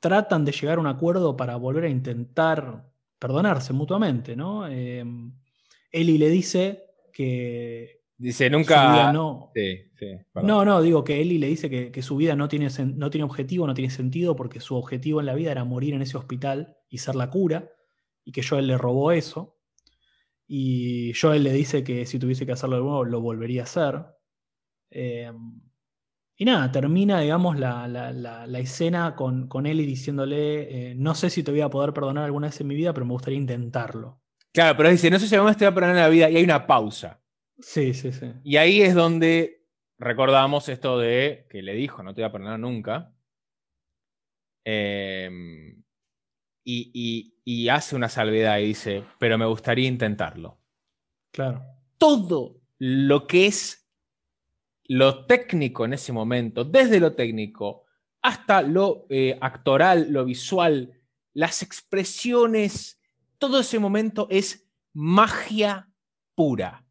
tratan 0.00 0.44
de 0.44 0.52
llegar 0.52 0.76
a 0.76 0.80
un 0.80 0.86
acuerdo 0.86 1.36
para 1.36 1.56
volver 1.56 1.84
a 1.84 1.88
intentar 1.88 2.84
perdonarse 3.18 3.72
mutuamente, 3.72 4.36
¿no? 4.36 4.68
Eh, 4.68 5.04
Eli 5.90 6.18
le 6.18 6.28
dice 6.28 6.84
que 7.12 7.96
Dice, 8.18 8.48
nunca. 8.48 9.12
No. 9.12 9.52
no, 10.42 10.64
no, 10.64 10.80
digo 10.80 11.04
que 11.04 11.20
Eli 11.20 11.36
le 11.38 11.48
dice 11.48 11.68
que, 11.68 12.02
su 12.02 12.16
vida 12.16 12.34
no 12.34 12.48
tiene, 12.48 12.68
no 12.94 13.10
tiene 13.10 13.24
objetivo, 13.24 13.66
no 13.66 13.74
tiene 13.74 13.90
sentido, 13.90 14.34
porque 14.34 14.60
su 14.60 14.74
objetivo 14.74 15.20
en 15.20 15.26
la 15.26 15.34
vida 15.34 15.52
era 15.52 15.64
morir 15.64 15.92
en 15.92 16.00
ese 16.00 16.16
hospital 16.16 16.78
y 16.88 16.98
ser 16.98 17.14
la 17.14 17.28
cura, 17.30 17.70
y 18.24 18.32
que 18.32 18.42
Joel 18.42 18.68
le 18.68 18.78
robó 18.78 19.12
eso. 19.12 19.58
Y 20.46 21.12
Joel 21.20 21.42
le 21.42 21.52
dice 21.52 21.84
que 21.84 22.06
si 22.06 22.18
tuviese 22.18 22.46
que 22.46 22.52
hacerlo 22.52 22.76
de 22.76 22.82
nuevo, 22.82 23.04
lo 23.04 23.20
volvería 23.20 23.62
a 23.62 23.64
hacer. 23.64 24.06
Em, 24.90 25.60
y 26.36 26.44
nada, 26.44 26.70
termina, 26.70 27.20
digamos, 27.20 27.58
la, 27.58 28.46
escena 28.58 29.14
con, 29.14 29.48
con 29.48 29.66
Eli 29.66 29.86
diciéndole: 29.86 30.90
eh, 30.90 30.94
No 30.94 31.14
sé 31.14 31.30
si 31.30 31.42
te 31.42 31.50
voy 31.50 31.62
a 31.62 31.70
poder 31.70 31.92
perdonar 31.92 32.24
alguna 32.24 32.48
vez 32.48 32.60
en 32.60 32.66
mi 32.66 32.74
vida, 32.74 32.92
pero 32.92 33.06
me 33.06 33.12
gustaría 33.12 33.38
intentarlo. 33.38 34.20
Claro, 34.52 34.76
pero 34.76 34.90
dice: 34.90 35.10
No 35.10 35.18
sé 35.18 35.28
si 35.28 35.34
alguna 35.34 35.50
vez 35.50 35.58
te 35.58 35.64
voy 35.64 35.72
a 35.72 35.74
perdonar 35.74 35.96
en 35.96 36.02
la 36.02 36.08
vida, 36.08 36.30
y 36.30 36.36
hay 36.36 36.44
una 36.44 36.66
pausa. 36.66 37.20
Sí, 37.58 37.94
sí, 37.94 38.12
sí. 38.12 38.32
Y 38.44 38.56
ahí 38.56 38.82
es 38.82 38.94
donde 38.94 39.56
recordamos 39.98 40.68
esto 40.68 40.98
de 40.98 41.46
que 41.50 41.62
le 41.62 41.74
dijo, 41.74 42.02
no 42.02 42.14
te 42.14 42.22
voy 42.22 42.28
a 42.28 42.32
perdonar 42.32 42.58
nunca. 42.58 43.14
Em, 44.64 45.82
y, 46.64 47.68
hace 47.68 47.94
una 47.94 48.08
salvedad 48.08 48.58
y 48.58 48.66
dice, 48.66 49.04
pero 49.18 49.38
me 49.38 49.46
gustaría 49.46 49.88
intentarlo. 49.88 50.58
Claro. 51.32 51.62
Todo 51.98 52.60
lo 52.78 53.26
que 53.26 53.46
es 53.46 53.85
lo 54.88 55.26
técnico 55.26 55.84
en 55.84 55.94
ese 55.94 56.12
momento, 56.12 56.64
desde 56.64 57.00
lo 57.00 57.14
técnico 57.14 57.84
hasta 58.22 58.62
lo 58.62 59.06
eh, 59.08 59.38
actoral, 59.40 60.08
lo 60.10 60.24
visual, 60.24 60.92
las 61.32 61.62
expresiones, 61.62 63.00
todo 63.38 63.60
ese 63.60 63.78
momento 63.78 64.26
es 64.30 64.68
magia 64.92 65.88
pura. 66.34 66.84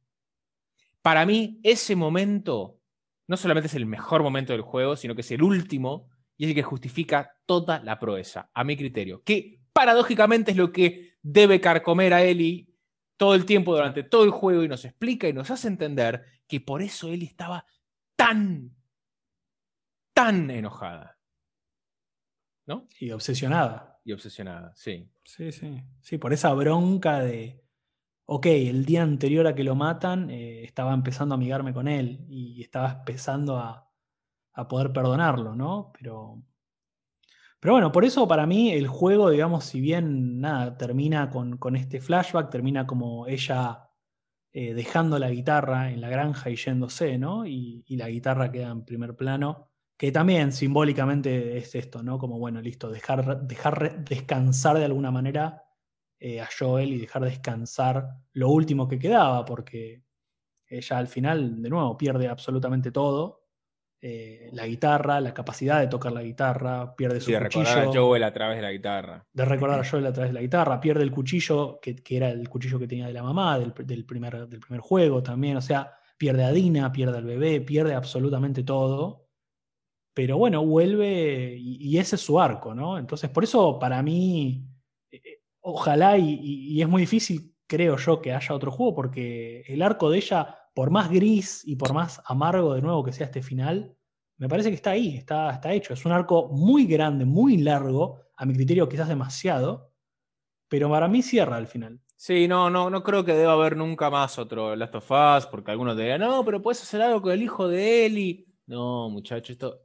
Para 1.01 1.25
mí, 1.25 1.59
ese 1.63 1.95
momento 1.95 2.79
no 3.27 3.37
solamente 3.37 3.67
es 3.67 3.75
el 3.75 3.85
mejor 3.85 4.23
momento 4.23 4.53
del 4.53 4.61
juego, 4.61 4.95
sino 4.95 5.15
que 5.15 5.21
es 5.21 5.31
el 5.31 5.41
último 5.41 6.09
y 6.37 6.45
es 6.45 6.49
el 6.49 6.55
que 6.55 6.63
justifica 6.63 7.37
toda 7.45 7.81
la 7.83 7.99
proeza, 7.99 8.49
a 8.53 8.63
mi 8.63 8.77
criterio. 8.77 9.23
Que 9.23 9.59
paradójicamente 9.73 10.51
es 10.51 10.57
lo 10.57 10.71
que 10.71 11.17
debe 11.21 11.59
carcomer 11.59 12.13
a 12.13 12.23
Eli 12.23 12.73
todo 13.17 13.35
el 13.35 13.45
tiempo 13.45 13.73
durante 13.73 14.03
todo 14.03 14.23
el 14.23 14.31
juego 14.31 14.63
y 14.63 14.67
nos 14.67 14.85
explica 14.85 15.27
y 15.27 15.33
nos 15.33 15.49
hace 15.51 15.67
entender 15.67 16.23
que 16.47 16.61
por 16.61 16.81
eso 16.81 17.09
Eli 17.09 17.25
estaba 17.25 17.65
tan, 18.15 18.75
tan 20.13 20.49
enojada. 20.49 21.17
¿No? 22.67 22.87
Y 22.99 23.11
obsesionada. 23.11 23.99
Y 24.03 24.11
obsesionada, 24.13 24.73
sí. 24.75 25.09
Sí, 25.23 25.51
sí. 25.51 25.83
Sí, 26.01 26.17
por 26.17 26.33
esa 26.33 26.53
bronca 26.53 27.19
de, 27.19 27.65
ok, 28.25 28.45
el 28.47 28.85
día 28.85 29.03
anterior 29.03 29.47
a 29.47 29.55
que 29.55 29.63
lo 29.63 29.75
matan, 29.75 30.29
eh, 30.29 30.63
estaba 30.63 30.93
empezando 30.93 31.33
a 31.33 31.37
amigarme 31.37 31.73
con 31.73 31.87
él 31.87 32.25
y 32.27 32.61
estaba 32.61 32.91
empezando 32.99 33.57
a, 33.57 33.81
poder 34.69 34.93
perdonarlo, 34.93 35.53
¿no? 35.53 35.91
Pero, 35.99 36.41
Pero 37.59 37.73
bueno, 37.73 37.91
por 37.91 38.05
eso 38.05 38.25
para 38.27 38.45
mí 38.45 38.71
el 38.71 38.87
juego, 38.87 39.29
digamos, 39.29 39.65
si 39.65 39.81
bien 39.81 40.39
nada, 40.39 40.77
termina 40.77 41.29
con, 41.29 41.75
este 41.75 41.99
flashback, 41.99 42.49
termina 42.49 42.87
como 42.87 43.27
ella 43.27 43.89
eh, 44.57 44.73
dejando 44.73 45.19
la 45.19 45.29
guitarra 45.29 45.91
en 45.91 45.99
la 45.99 46.07
granja 46.07 46.49
y 46.49 46.55
yéndose, 46.55 47.17
¿no? 47.17 47.45
Y, 47.45 47.83
la 47.89 48.07
guitarra 48.07 48.49
queda 48.49 48.69
en 48.69 48.85
primer 48.85 49.13
plano, 49.13 49.69
que 49.97 50.13
también 50.13 50.53
simbólicamente 50.53 51.57
es 51.57 51.75
esto, 51.75 52.01
¿no? 52.01 52.17
Como 52.17 52.39
bueno, 52.39 52.61
listo, 52.61 52.89
dejar, 52.89 53.41
dejar 53.41 54.05
descansar 54.05 54.77
de 54.77 54.85
alguna 54.85 55.11
manera 55.11 55.61
eh, 56.17 56.39
a 56.39 56.47
Joel 56.57 56.93
y 56.93 56.99
dejar 56.99 57.25
descansar 57.25 58.07
lo 58.31 58.49
último 58.49 58.87
que 58.87 58.97
quedaba, 58.97 59.43
porque 59.43 60.05
ella 60.67 60.99
al 60.99 61.07
final, 61.07 61.61
de 61.61 61.69
nuevo, 61.69 61.97
pierde 61.97 62.29
absolutamente 62.29 62.91
todo 62.93 63.44
eh, 64.07 64.49
la 64.51 64.67
guitarra, 64.67 65.19
la 65.19 65.33
capacidad 65.33 65.79
de 65.79 65.87
tocar 65.87 66.11
la 66.11 66.21
guitarra, 66.21 66.95
pierde 66.95 67.19
su 67.19 67.31
de 67.31 67.39
cuchillo. 67.39 67.63
recordar 67.63 67.87
a 67.87 67.91
Joel 67.91 68.23
a 68.23 68.31
través 68.31 68.57
de 68.57 68.61
la 68.61 68.71
guitarra. 68.71 69.25
De 69.33 69.45
recordar 69.45 69.79
a 69.79 69.83
Joel 69.83 70.05
a 70.05 70.13
través 70.13 70.29
de 70.29 70.35
la 70.35 70.41
guitarra, 70.41 70.79
pierde 70.79 71.01
el 71.01 71.09
cuchillo, 71.09 71.79
que, 71.81 71.95
era 72.11 72.29
el 72.29 72.47
cuchillo 72.47 72.77
que 72.77 72.87
tenía 72.87 73.07
de 73.07 73.13
la 73.13 73.23
mamá, 73.23 73.57
del, 73.57 73.73
primer, 73.73 74.47
del 74.47 74.59
primer 74.59 74.79
juego 74.79 75.23
también. 75.23 75.57
O 75.57 75.61
sea, 75.61 75.91
pierde 76.19 76.43
a 76.43 76.51
Dina, 76.51 76.91
pierde 76.91 77.17
al 77.17 77.25
bebé, 77.25 77.61
pierde 77.61 77.95
absolutamente 77.95 78.61
todo. 78.61 79.25
Pero 80.13 80.37
bueno, 80.37 80.63
vuelve 80.63 81.55
y, 81.57 81.97
ese 81.97 82.17
es 82.17 82.21
su 82.21 82.39
arco, 82.39 82.75
¿no? 82.75 82.99
Entonces, 82.99 83.31
por 83.31 83.43
eso 83.43 83.79
para 83.79 84.03
mí, 84.03 84.67
eh, 85.09 85.19
eh, 85.23 85.41
ojalá 85.61 86.15
y, 86.19 86.37
y 86.43 86.79
es 86.79 86.87
muy 86.87 87.01
difícil, 87.01 87.55
creo 87.65 87.97
yo, 87.97 88.21
que 88.21 88.33
haya 88.33 88.53
otro 88.53 88.69
juego, 88.69 88.93
porque 88.93 89.63
el 89.67 89.81
arco 89.81 90.11
de 90.11 90.17
ella 90.19 90.59
por 90.75 90.91
más 90.91 91.09
gris 91.09 91.63
y 91.65 91.77
por 91.77 91.93
más 91.93 92.21
amargo 92.25 92.75
de 92.75 92.81
nuevo 92.81 93.01
que 93.03 93.13
sea 93.13 93.27
este 93.27 93.41
final, 93.41 93.95
me 94.37 94.49
parece 94.49 94.69
que 94.69 94.75
está 94.75 94.91
ahí, 94.91 95.15
está, 95.15 95.49
está 95.49 95.71
hecho. 95.71 95.93
Es 95.93 96.05
un 96.05 96.11
arco 96.11 96.49
muy 96.49 96.85
grande, 96.85 97.23
muy 97.23 97.57
largo, 97.57 98.19
a 98.35 98.45
mi 98.45 98.53
criterio 98.53 98.89
quizás 98.89 99.07
demasiado, 99.07 99.93
pero 100.67 100.89
para 100.89 101.07
mí 101.07 101.21
cierra 101.23 101.55
al 101.55 101.67
final. 101.67 102.01
Sí, 102.17 102.47
no, 102.47 102.69
no, 102.69 102.89
no 102.89 103.03
creo 103.03 103.23
que 103.23 103.33
deba 103.33 103.53
haber 103.53 103.77
nunca 103.77 104.09
más 104.09 104.37
otro 104.37 104.75
Last 104.75 104.95
of 104.95 105.11
Us, 105.11 105.45
porque 105.45 105.71
algunos 105.71 105.95
dirían, 105.95 106.19
no, 106.19 106.43
pero 106.43 106.61
puedes 106.61 106.83
hacer 106.83 107.01
algo 107.01 107.21
con 107.21 107.31
el 107.31 107.41
hijo 107.41 107.69
de 107.69 108.05
Eli. 108.05 108.45
No, 108.67 109.09
muchacho, 109.09 109.53
esto. 109.53 109.81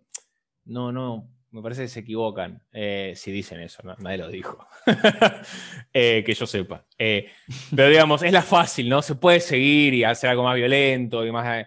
No, 0.65 0.91
no, 0.91 1.31
me 1.53 1.63
parece 1.63 1.83
que 1.83 1.89
se 1.89 2.01
equivocan 2.01 2.63
eh, 2.73 3.13
si 3.17 3.33
dicen 3.33 3.61
eso, 3.61 3.83
nadie 3.99 4.19
lo 4.19 4.29
dijo. 4.29 4.67
Eh, 5.93 6.23
que 6.25 6.35
yo 6.35 6.47
sepa. 6.47 6.87
Eh, 6.97 7.29
pero 7.75 7.89
digamos, 7.89 8.23
es 8.23 8.33
la 8.33 8.43
fácil, 8.43 8.89
¿no? 8.89 9.03
Se 9.03 9.17
puede 9.17 9.41
seguir 9.41 9.93
y 9.93 10.05
hacer 10.05 10.31
algo 10.31 10.45
más 10.45 10.55
violento 10.55 11.27
y 11.27 11.33
más. 11.33 11.67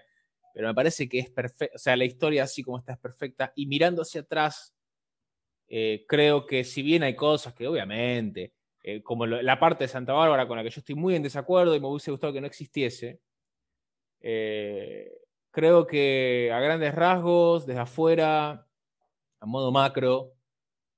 Pero 0.54 0.70
me 0.70 0.74
parece 0.74 1.10
que 1.10 1.20
es 1.20 1.30
perfecto. 1.30 1.76
O 1.76 1.78
sea, 1.78 1.98
la 1.98 2.06
historia 2.06 2.44
así 2.44 2.64
como 2.64 2.78
está 2.78 2.94
es 2.94 3.00
perfecta. 3.00 3.52
Y 3.56 3.66
mirando 3.66 4.02
hacia 4.02 4.22
atrás, 4.22 4.74
creo 6.08 6.46
que 6.46 6.64
si 6.64 6.82
bien 6.84 7.04
hay 7.04 7.16
cosas 7.16 7.54
que 7.54 7.68
obviamente, 7.68 8.54
como 9.04 9.26
la 9.26 9.60
parte 9.60 9.84
de 9.84 9.90
Santa 9.90 10.14
Bárbara 10.14 10.48
con 10.48 10.56
la 10.56 10.64
que 10.64 10.70
yo 10.70 10.80
estoy 10.80 10.96
muy 10.96 11.16
en 11.16 11.24
desacuerdo 11.24 11.76
y 11.76 11.82
me 11.82 11.88
hubiese 11.88 12.12
gustado 12.12 12.32
que 12.32 12.42
no 12.42 12.48
existiese, 12.48 13.20
creo 14.22 15.86
que 15.86 16.50
a 16.54 16.60
grandes 16.62 16.96
rasgos, 16.96 17.66
desde 17.66 17.82
afuera, 17.82 18.68
a 19.44 19.46
modo 19.46 19.74
macro, 19.74 20.36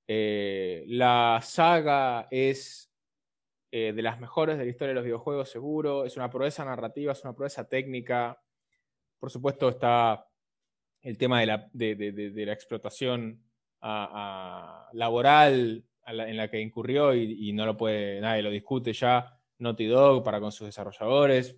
eh, 0.08 0.86
la 0.88 1.40
saga 1.42 2.28
es 2.30 2.92
eh, 3.72 3.92
de 3.92 4.02
las 4.04 4.20
mejores 4.20 4.60
de 4.60 4.66
la 4.66 4.70
historia 4.70 4.90
de 4.90 4.96
los 4.96 5.04
videojuegos, 5.04 5.50
seguro. 5.50 6.06
Es 6.06 6.16
una 6.16 6.30
proeza 6.30 6.64
narrativa, 6.64 7.12
es 7.12 7.24
una 7.24 7.36
proeza 7.36 7.68
técnica. 7.68 8.40
Por 9.20 9.32
supuesto 9.32 9.70
está 9.70 10.28
el 11.02 11.18
tema 11.18 11.40
de 11.40 11.46
la, 11.48 12.54
explotación 12.54 13.44
laboral 13.82 15.84
en 16.06 16.38
la 16.38 16.48
que 16.48 16.62
incurrió 16.62 17.16
y, 17.16 17.52
no 17.52 17.66
lo 17.66 17.76
puede, 17.76 18.22
nadie 18.22 18.44
lo 18.44 18.52
discute 18.52 18.94
ya. 18.94 19.40
Naughty 19.58 19.88
Dog 19.88 20.24
para 20.24 20.40
con 20.40 20.52
sus 20.52 20.68
desarrolladores. 20.68 21.58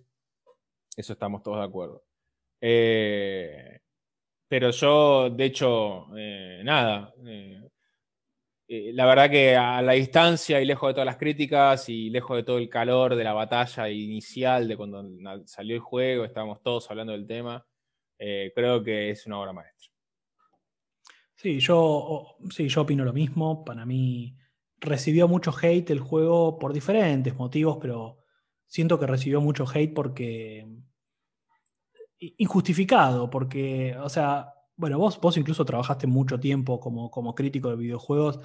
Eso 0.96 1.12
estamos 1.12 1.42
todos 1.42 1.58
de 1.58 1.64
acuerdo. 1.64 2.02
Eh, 2.62 3.78
pero 4.48 4.70
yo, 4.70 5.30
de 5.30 5.44
hecho, 5.44 6.06
eh, 6.16 6.62
nada. 6.64 7.12
Eh, 7.26 7.68
eh, 8.68 8.90
la 8.94 9.06
verdad 9.06 9.30
que 9.30 9.56
a 9.56 9.80
la 9.82 9.92
distancia 9.92 10.60
y 10.60 10.66
lejos 10.66 10.88
de 10.88 10.94
todas 10.94 11.06
las 11.06 11.16
críticas 11.16 11.88
y 11.88 12.10
lejos 12.10 12.36
de 12.36 12.42
todo 12.42 12.58
el 12.58 12.68
calor 12.68 13.14
de 13.14 13.24
la 13.24 13.32
batalla 13.32 13.88
inicial 13.88 14.68
de 14.68 14.76
cuando 14.76 15.04
salió 15.46 15.74
el 15.74 15.80
juego, 15.80 16.24
estábamos 16.24 16.62
todos 16.62 16.90
hablando 16.90 17.12
del 17.12 17.26
tema, 17.26 17.64
creo 18.18 18.82
que 18.82 19.10
es 19.10 19.26
una 19.26 19.40
obra 19.40 19.52
maestra. 19.52 19.90
Sí, 21.34 21.60
yo, 21.60 22.36
sí, 22.50 22.68
yo 22.68 22.82
opino 22.82 23.04
lo 23.04 23.12
mismo. 23.12 23.64
Para 23.64 23.86
mí 23.86 24.36
recibió 24.80 25.28
mucho 25.28 25.52
hate 25.60 25.90
el 25.90 26.00
juego 26.00 26.58
por 26.58 26.72
diferentes 26.72 27.34
motivos, 27.36 27.78
pero 27.80 28.18
siento 28.66 28.98
que 28.98 29.06
recibió 29.06 29.40
mucho 29.40 29.64
hate 29.72 29.94
porque 29.94 30.66
injustificado, 32.18 33.30
porque, 33.30 33.96
o 34.02 34.08
sea, 34.08 34.54
bueno, 34.76 34.98
vos, 34.98 35.20
vos 35.20 35.36
incluso 35.36 35.64
trabajaste 35.64 36.06
mucho 36.06 36.38
tiempo 36.38 36.80
como, 36.80 37.10
como 37.10 37.34
crítico 37.34 37.70
de 37.70 37.76
videojuegos 37.76 38.40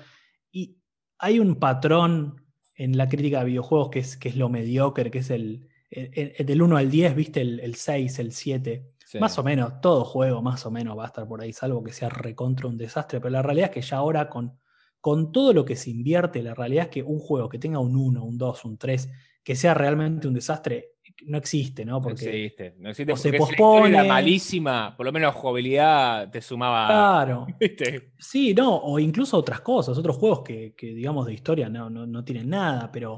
y 0.52 0.78
hay 1.20 1.40
un 1.40 1.56
patrón 1.56 2.44
en 2.76 2.98
la 2.98 3.08
crítica 3.08 3.40
de 3.40 3.46
videojuegos 3.46 3.90
que 3.90 4.00
es, 4.00 4.18
que 4.18 4.30
es 4.30 4.36
lo 4.36 4.50
mediocre, 4.50 5.12
que 5.12 5.20
es 5.20 5.30
el, 5.30 5.68
del 5.90 6.62
1 6.62 6.78
al 6.78 6.90
10, 6.90 7.16
viste, 7.16 7.42
el, 7.42 7.76
6, 7.76 8.20
el 8.20 8.32
7. 8.32 8.90
Más 9.20 9.38
o 9.38 9.44
menos, 9.44 9.80
todo 9.80 10.04
juego 10.06 10.42
más 10.42 10.66
o 10.66 10.72
menos 10.72 10.98
va 10.98 11.04
a 11.04 11.08
estar 11.08 11.28
por 11.28 11.40
ahí, 11.40 11.54
salvo 11.54 11.84
que 11.84 11.94
sea 11.94 12.10
recontra 12.10 12.68
un 12.68 12.78
desastre, 12.78 13.20
pero 13.20 13.30
la 13.30 13.44
realidad 13.44 13.70
es 13.70 13.76
que 13.76 13.82
ya 13.82 13.98
ahora 13.98 14.28
con, 14.28 14.58
con 15.00 15.32
todo 15.32 15.54
lo 15.54 15.66
que 15.66 15.76
se 15.76 15.92
invierte, 15.92 16.42
la 16.42 16.56
realidad 16.56 16.86
es 16.86 16.90
que 16.90 17.04
un 17.04 17.20
juego 17.20 17.48
que 17.48 17.60
tenga 17.60 17.78
un 17.78 17.96
1, 17.96 18.24
un 18.24 18.38
2, 18.40 18.66
un 18.66 18.78
3, 18.80 19.12
que 19.44 19.56
sea 19.56 19.76
realmente 19.76 20.28
un 20.28 20.34
desastre, 20.34 20.93
no 21.26 21.38
existe, 21.38 21.86
¿no? 21.86 22.01
Porque 22.01 22.26
no 22.26 22.32
existe, 22.32 22.76
no 22.80 22.89
existe 22.89 23.14
porque 23.14 23.30
se 23.32 23.38
pospone. 23.38 23.91
la 23.91 24.03
malísima, 24.03 24.95
por 24.95 25.05
lo 25.05 25.11
menos 25.11 25.34
la 25.34 25.39
jugabilidad 25.39 26.30
te 26.32 26.41
sumaba. 26.41 26.88
Claro. 26.88 27.47
Sí, 28.18 28.53
no, 28.53 28.78
o 28.78 28.99
incluso 28.99 29.38
otras 29.38 29.61
cosas, 29.61 29.97
otros 29.97 30.18
juegos 30.18 30.41
que, 30.43 30.74
digamos, 30.80 31.26
de 31.26 31.34
historia 31.34 31.70
no, 31.70 31.89
no, 31.89 32.24
tienen 32.24 32.49
nada, 32.49 32.89
pero 32.91 33.18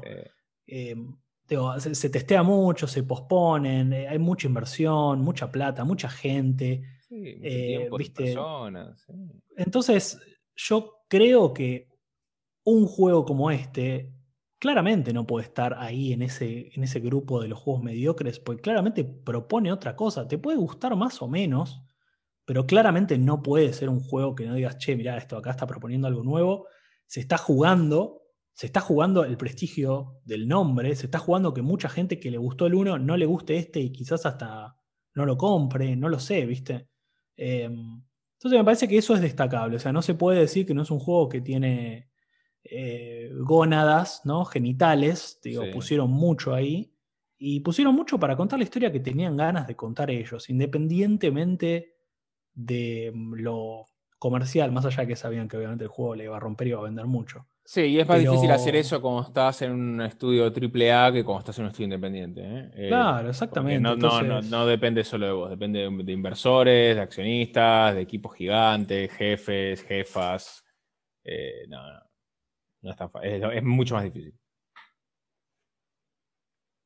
eh, 0.66 0.96
se, 1.92 2.10
testea 2.10 2.42
mucho, 2.42 2.86
se 2.86 3.04
posponen, 3.04 3.92
eh, 3.92 4.08
hay 4.08 4.18
mucha 4.18 4.48
inversión, 4.48 5.20
mucha 5.20 5.50
plata, 5.50 5.84
mucha 5.84 6.08
gente. 6.08 6.82
Sí, 7.08 7.38
eh, 7.42 7.88
Personas, 8.14 9.06
Entonces, 9.56 10.20
yo 10.56 11.04
creo 11.08 11.52
que 11.52 11.88
un 12.64 12.86
juego 12.86 13.24
como 13.24 13.50
este 13.50 14.12
claramente 14.66 15.12
no 15.12 15.28
puede 15.28 15.46
estar 15.46 15.74
ahí 15.78 16.12
en 16.12 16.22
ese, 16.22 16.72
en 16.74 16.82
ese 16.82 16.98
grupo 16.98 17.40
de 17.40 17.46
los 17.46 17.56
juegos 17.56 17.84
mediocres, 17.84 18.40
porque 18.40 18.62
claramente 18.62 19.04
propone 19.04 19.70
otra 19.70 19.94
cosa. 19.94 20.26
Te 20.26 20.38
puede 20.38 20.58
gustar 20.58 20.96
más 20.96 21.22
o 21.22 21.28
menos, 21.28 21.84
pero 22.44 22.66
claramente 22.66 23.16
no 23.16 23.44
puede 23.44 23.72
ser 23.72 23.88
un 23.88 24.00
juego 24.00 24.34
que 24.34 24.44
no 24.44 24.56
digas, 24.56 24.76
che, 24.78 24.96
mira, 24.96 25.16
esto 25.16 25.36
acá 25.36 25.52
está 25.52 25.68
proponiendo 25.68 26.08
algo 26.08 26.24
nuevo. 26.24 26.66
Se 27.06 27.20
está 27.20 27.38
jugando, 27.38 28.22
se 28.54 28.66
está 28.66 28.80
jugando 28.80 29.22
el 29.22 29.36
prestigio 29.36 30.20
del 30.24 30.48
nombre, 30.48 30.96
se 30.96 31.06
está 31.06 31.20
jugando 31.20 31.54
que 31.54 31.62
mucha 31.62 31.88
gente 31.88 32.18
que 32.18 32.32
le 32.32 32.38
gustó 32.38 32.66
el 32.66 32.74
uno 32.74 32.98
no 32.98 33.16
le 33.16 33.26
guste 33.26 33.58
este 33.58 33.78
y 33.78 33.92
quizás 33.92 34.26
hasta 34.26 34.76
no 35.14 35.26
lo 35.26 35.36
compre, 35.36 35.94
no 35.94 36.08
lo 36.08 36.18
sé, 36.18 36.44
¿viste? 36.44 36.88
Em, 37.36 38.02
entonces 38.34 38.58
me 38.58 38.64
parece 38.64 38.88
que 38.88 38.98
eso 38.98 39.14
es 39.14 39.20
destacable, 39.20 39.76
o 39.76 39.78
sea, 39.78 39.92
no 39.92 40.02
se 40.02 40.14
puede 40.14 40.40
decir 40.40 40.66
que 40.66 40.74
no 40.74 40.82
es 40.82 40.90
un 40.90 40.98
juego 40.98 41.28
que 41.28 41.40
tiene 41.40 42.10
eh, 42.70 43.30
gónadas, 43.34 44.22
¿no? 44.24 44.44
Genitales, 44.44 45.40
digo, 45.42 45.64
pusieron 45.72 46.10
mucho 46.10 46.54
ahí. 46.54 46.92
Y 47.38 47.60
pusieron 47.60 47.94
mucho 47.94 48.18
para 48.18 48.36
contar 48.36 48.58
la 48.58 48.64
historia 48.64 48.90
que 48.90 49.00
tenían 49.00 49.36
ganas 49.36 49.66
de 49.66 49.76
contar 49.76 50.10
ellos, 50.10 50.48
independientemente 50.48 51.96
de 52.54 53.12
mm, 53.14 53.34
lo 53.34 53.84
comercial, 54.18 54.72
más 54.72 54.86
allá 54.86 55.02
de 55.02 55.08
que 55.08 55.16
sabían 55.16 55.46
que 55.46 55.58
obviamente 55.58 55.84
el 55.84 55.90
juego 55.90 56.14
le 56.14 56.24
iba 56.24 56.36
a 56.36 56.40
romper 56.40 56.66
y 56.66 56.70
iba 56.70 56.80
a 56.80 56.84
vender 56.84 57.04
mucho. 57.06 57.46
Sí, 57.62 57.82
y 57.82 58.00
es 58.00 58.08
más 58.08 58.20
difícil 58.20 58.50
hacer 58.52 58.76
eso 58.76 59.02
cuando 59.02 59.22
estás 59.22 59.60
en 59.62 59.72
un 59.72 60.00
estudio 60.00 60.46
AAA 60.46 61.12
que 61.12 61.24
cuando 61.24 61.40
estás 61.40 61.58
en 61.58 61.64
un 61.64 61.70
estudio 61.70 61.86
independiente. 61.86 62.40
¿eh? 62.40 62.70
Eh, 62.74 62.88
claro, 62.88 63.28
exactamente. 63.28 63.80
No, 63.80 64.40
no, 64.40 64.66
depende 64.66 65.02
solo 65.02 65.26
de 65.26 65.32
vos, 65.32 65.50
depende 65.50 65.80
de, 65.80 66.12
inversores, 66.12 66.94
de 66.94 67.02
accionistas, 67.02 67.94
de 67.94 68.00
equipos 68.00 68.34
gigantes, 68.34 69.12
jefes, 69.12 69.82
jefas. 69.82 70.64
no, 71.68 71.92
no 71.92 72.06
es, 73.22 73.62
mucho 73.62 73.94
más 73.94 74.04
difícil. 74.04 74.34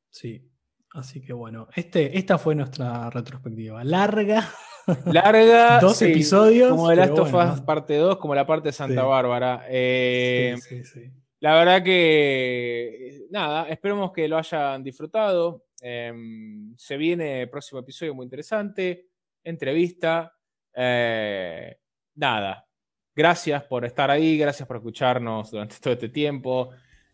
Sí. 0.09 0.47
Así 0.93 1.21
que 1.21 1.31
bueno, 1.31 1.67
este, 1.73 2.17
esta 2.17 2.37
fue 2.37 2.53
nuestra 2.53 3.09
retrospectiva. 3.09 3.83
Larga. 3.83 4.49
Larga. 5.05 5.79
dos 5.79 6.01
episodios. 6.01 6.71
Como 6.71 6.89
de 6.89 6.97
Last 6.97 7.17
of 7.17 7.33
Us 7.33 7.61
parte 7.61 7.95
2, 7.95 8.17
como 8.17 8.35
la 8.35 8.45
parte 8.45 8.69
de 8.69 8.73
Santa 8.73 9.03
Bárbara. 9.03 9.65
Eh, 9.69 10.57
sí, 10.59 11.11
la 11.39 11.55
verdad 11.55 11.83
que, 11.83 13.25
nada, 13.31 13.67
esperemos 13.67 14.11
que 14.11 14.27
lo 14.27 14.37
hayan 14.37 14.83
disfrutado. 14.83 15.65
Em, 15.81 16.75
se 16.77 16.97
viene 16.97 17.41
el 17.41 17.49
próximo 17.49 17.79
episodio 17.79 18.13
muy 18.13 18.25
interesante. 18.25 19.07
Entrevista. 19.43 20.37
Eh, 20.73 21.77
nada, 22.15 22.67
gracias 23.15 23.63
por 23.63 23.85
estar 23.85 24.11
ahí, 24.11 24.37
gracias 24.37 24.67
por 24.67 24.77
escucharnos 24.77 25.51
durante 25.51 25.75
todo 25.79 25.93
este 25.93 26.09
tiempo. 26.09 26.71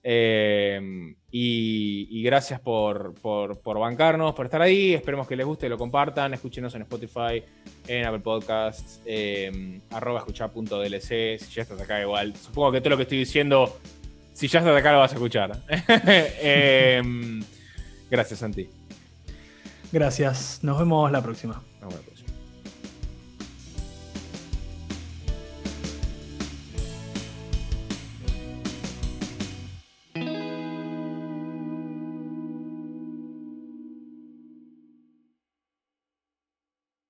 Eh, 0.09 1.15
y, 1.29 2.23
gracias 2.23 2.61
por, 2.61 3.13
bancarnos, 3.63 4.33
por 4.33 4.45
estar 4.45 4.61
ahí. 4.61 4.93
Esperemos 4.93 5.27
que 5.27 5.35
les 5.35 5.45
guste, 5.45 5.67
lo 5.67 5.77
compartan. 5.77 6.33
Escúchenos 6.33 6.73
en 6.75 6.83
Spotify, 6.83 7.43
en 7.87 8.05
Apple 8.05 8.21
Podcasts, 8.21 9.01
eh, 9.05 9.81
arroba 9.91 10.19
escuchar.dlc. 10.19 11.39
Si 11.39 11.53
ya 11.53 11.63
estás 11.63 11.81
acá, 11.81 12.01
igual. 12.01 12.35
Supongo 12.37 12.71
que 12.71 12.79
todo 12.79 12.91
lo 12.91 12.97
que 12.97 13.03
estoy 13.03 13.19
diciendo, 13.19 13.77
si 14.33 14.47
ya 14.47 14.59
estás 14.59 14.77
acá, 14.77 14.93
lo 14.93 14.99
vas 14.99 15.11
a 15.11 15.15
escuchar. 15.15 15.61
eh, 15.69 17.01
gracias, 18.09 18.39
Santi. 18.39 18.69
Gracias. 19.91 20.59
Nos 20.63 20.79
vemos 20.79 21.11
la 21.11 21.21
próxima. 21.21 21.61